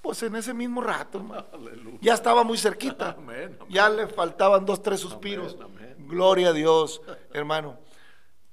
pues 0.00 0.22
en 0.24 0.34
ese 0.34 0.52
mismo 0.52 0.80
rato, 0.80 1.18
hermano, 1.18 1.46
ya 2.00 2.14
estaba 2.14 2.42
muy 2.42 2.58
cerquita. 2.58 3.10
Amén, 3.18 3.56
amén. 3.60 3.72
Ya 3.72 3.88
le 3.88 4.08
faltaban 4.08 4.66
dos, 4.66 4.82
tres 4.82 4.98
suspiros. 4.98 5.56
Amén. 5.62 5.94
Gloria 6.08 6.48
a 6.48 6.52
Dios, 6.52 7.00
hermano. 7.32 7.78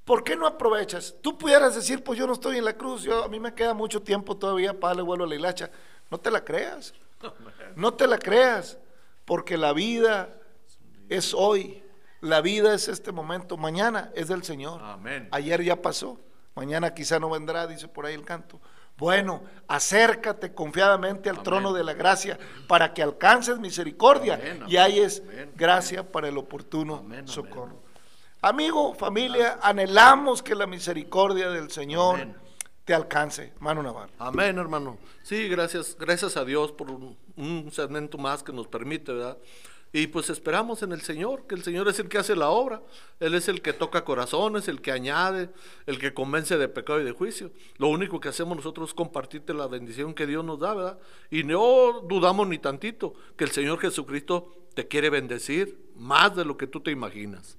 ¿Por 0.05 0.24
qué 0.24 0.36
no 0.36 0.47
aprovechas? 0.47 1.16
Tú 1.22 1.38
pudieras 1.38 1.76
decir, 1.76 2.03
pues 2.03 2.18
yo 2.18 2.26
no 2.26 2.34
estoy 2.34 2.57
en 2.57 2.66
la 2.66 2.74
cruz, 2.74 3.03
yo, 3.03 3.24
a 3.24 3.28
mí 3.28 3.39
me 3.39 3.53
queda 3.53 3.74
mucho 3.74 4.01
tiempo 4.01 4.38
todavía 4.38 4.80
para 4.80 4.91
darle 4.91 5.03
vuelo 5.03 5.24
a 5.24 5.28
la 5.28 5.36
hilacha. 5.36 5.70
No 6.10 6.20
te 6.20 6.32
la 6.32 6.43
creas. 6.43 6.93
No 7.76 7.93
te 7.93 8.07
la 8.07 8.18
creas, 8.18 8.78
porque 9.26 9.57
la 9.57 9.74
vida 9.74 10.36
es 11.10 11.34
hoy. 11.34 11.79
La 12.22 12.42
vida 12.42 12.74
es 12.74 12.88
este 12.88 13.12
momento. 13.12 13.58
Mañana 13.58 14.12
es 14.16 14.28
del 14.28 14.44
Señor. 14.44 14.82
Amén. 14.84 15.28
Ayer 15.32 15.64
ya 15.64 15.82
pasó. 15.82 16.20
Mañana 16.56 16.94
quizá 16.94 17.20
no 17.20 17.30
vendrá, 17.30 17.68
dice 17.68 17.88
por 17.88 18.06
ahí 18.06 18.14
el 18.14 18.26
canto. 18.26 18.60
Bueno, 18.98 19.44
acércate 19.70 20.54
confiadamente 20.54 21.30
al 21.30 21.38
Amén. 21.38 21.44
trono 21.46 21.72
de 21.74 21.86
la 21.86 21.94
gracia 21.94 22.38
para 22.68 22.94
que 22.94 23.02
alcances 23.02 23.58
misericordia 23.58 24.34
Amén, 24.34 24.64
y 24.68 24.76
amén, 24.76 25.10
amén. 25.24 25.52
gracia 25.56 26.12
para 26.12 26.28
el 26.28 26.38
oportuno 26.38 27.06
socorro. 27.24 27.82
Amigo, 28.42 28.94
familia, 28.96 29.60
anhelamos 29.62 30.44
que 30.44 30.54
la 30.54 30.68
misericordia 30.68 31.50
del 31.50 31.72
Señor 31.72 32.28
te 32.84 32.94
alcance. 32.94 33.54
Mano 33.60 33.82
Navarro. 33.84 34.12
Amén, 34.20 34.58
hermano. 34.58 34.98
Sí, 35.24 35.48
gracias, 35.48 35.96
gracias 35.98 36.36
a 36.36 36.44
Dios 36.44 36.74
por 36.74 36.92
un, 36.92 37.18
un 37.38 37.72
segmento 37.72 38.18
más 38.18 38.44
que 38.44 38.52
nos 38.52 38.68
permite, 38.68 39.14
¿verdad? 39.14 39.38
Y 39.92 40.08
pues 40.08 40.30
esperamos 40.30 40.84
en 40.84 40.92
el 40.92 41.02
Señor, 41.02 41.48
que 41.48 41.56
el 41.56 41.64
Señor 41.64 41.88
es 41.88 42.00
el 42.00 42.10
que 42.10 42.20
hace 42.20 42.36
la 42.36 42.50
obra, 42.50 42.84
Él 43.20 43.34
es 43.34 43.48
el 43.48 43.62
que 43.62 43.74
toca 43.74 44.06
corazones, 44.06 44.68
el 44.68 44.82
que 44.82 44.92
añade, 44.92 45.50
el 45.88 45.98
que 45.98 46.14
convence 46.14 46.58
de 46.58 46.68
pecado 46.68 47.02
y 47.02 47.04
de 47.04 47.12
juicio. 47.12 47.52
Lo 47.78 47.88
único 47.88 48.20
que 48.20 48.30
hacemos 48.30 48.56
nosotros 48.56 48.90
es 48.90 48.94
compartirte 48.94 49.54
la 49.54 49.68
bendición 49.68 50.14
que 50.14 50.28
Dios 50.28 50.46
nos 50.46 50.60
da, 50.60 50.76
¿verdad? 50.76 51.00
Y 51.32 51.44
no 51.44 52.02
dudamos 52.02 52.48
ni 52.48 52.60
tantito 52.60 53.16
que 53.36 53.46
el 53.46 53.52
Señor 53.52 53.80
Jesucristo 53.80 54.54
te 54.76 54.88
quiere 54.88 55.10
bendecir 55.10 55.80
más 55.96 56.36
de 56.36 56.46
lo 56.46 56.56
que 56.56 56.68
tú 56.68 56.82
te 56.82 56.92
imaginas. 56.92 57.58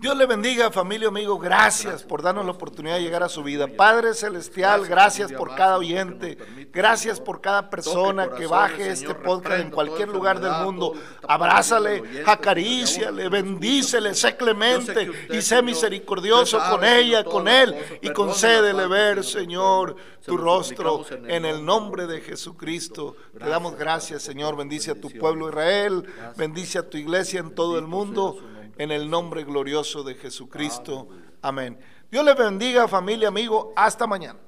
Dios 0.00 0.16
le 0.16 0.24
bendiga, 0.24 0.70
familia, 0.70 1.08
amigo. 1.08 1.38
Gracias, 1.38 2.02
por 2.02 2.22
darnos 2.22 2.46
la 2.46 2.52
oportunidad 2.52 2.94
de 2.94 3.02
llegar 3.02 3.22
a 3.22 3.28
su 3.28 3.42
vida. 3.42 3.66
Padre 3.66 4.14
Celestial, 4.14 4.86
gracias 4.86 5.30
por 5.30 5.54
cada 5.54 5.76
oyente. 5.76 6.38
Gracias 6.72 7.20
por 7.20 7.42
cada 7.42 7.68
persona 7.68 8.30
que 8.30 8.46
baje 8.46 8.92
este 8.92 9.14
podcast 9.14 9.60
en 9.60 9.70
cualquier 9.70 10.08
lugar 10.08 10.40
del 10.40 10.52
mundo. 10.64 10.94
Abrázale, 11.28 12.24
acaríciale, 12.24 13.28
bendícele, 13.28 14.14
sé 14.14 14.38
clemente 14.38 15.10
y 15.28 15.42
sé 15.42 15.60
misericordioso 15.60 16.58
con 16.70 16.82
ella, 16.82 17.22
con 17.22 17.46
él 17.46 17.76
y 18.00 18.08
concédele 18.08 18.86
ver, 18.86 19.22
Señor, 19.22 19.96
Se 20.20 20.30
tu 20.30 20.38
rostro 20.38 21.04
en 21.26 21.44
el 21.44 21.62
nombre 21.62 22.06
de 22.06 22.22
Jesucristo. 22.22 23.16
Te 23.38 23.50
damos 23.50 23.76
gracias, 23.76 24.22
Señor. 24.22 24.56
Bendice 24.56 24.92
a 24.92 24.98
tu 24.98 25.10
pueblo 25.10 25.50
Israel, 25.50 26.06
bendice 26.38 26.78
a 26.78 26.88
tu 26.88 26.96
iglesia 26.96 27.40
en 27.40 27.54
todo 27.54 27.78
el 27.78 27.86
mundo. 27.86 28.38
En 28.80 28.90
el 28.90 29.10
nombre 29.10 29.44
glorioso 29.44 30.02
de 30.02 30.14
Jesucristo. 30.14 31.06
Amén. 31.42 31.78
Dios 32.10 32.24
les 32.24 32.34
bendiga, 32.34 32.88
familia, 32.88 33.28
amigo. 33.28 33.74
Hasta 33.76 34.06
mañana. 34.06 34.40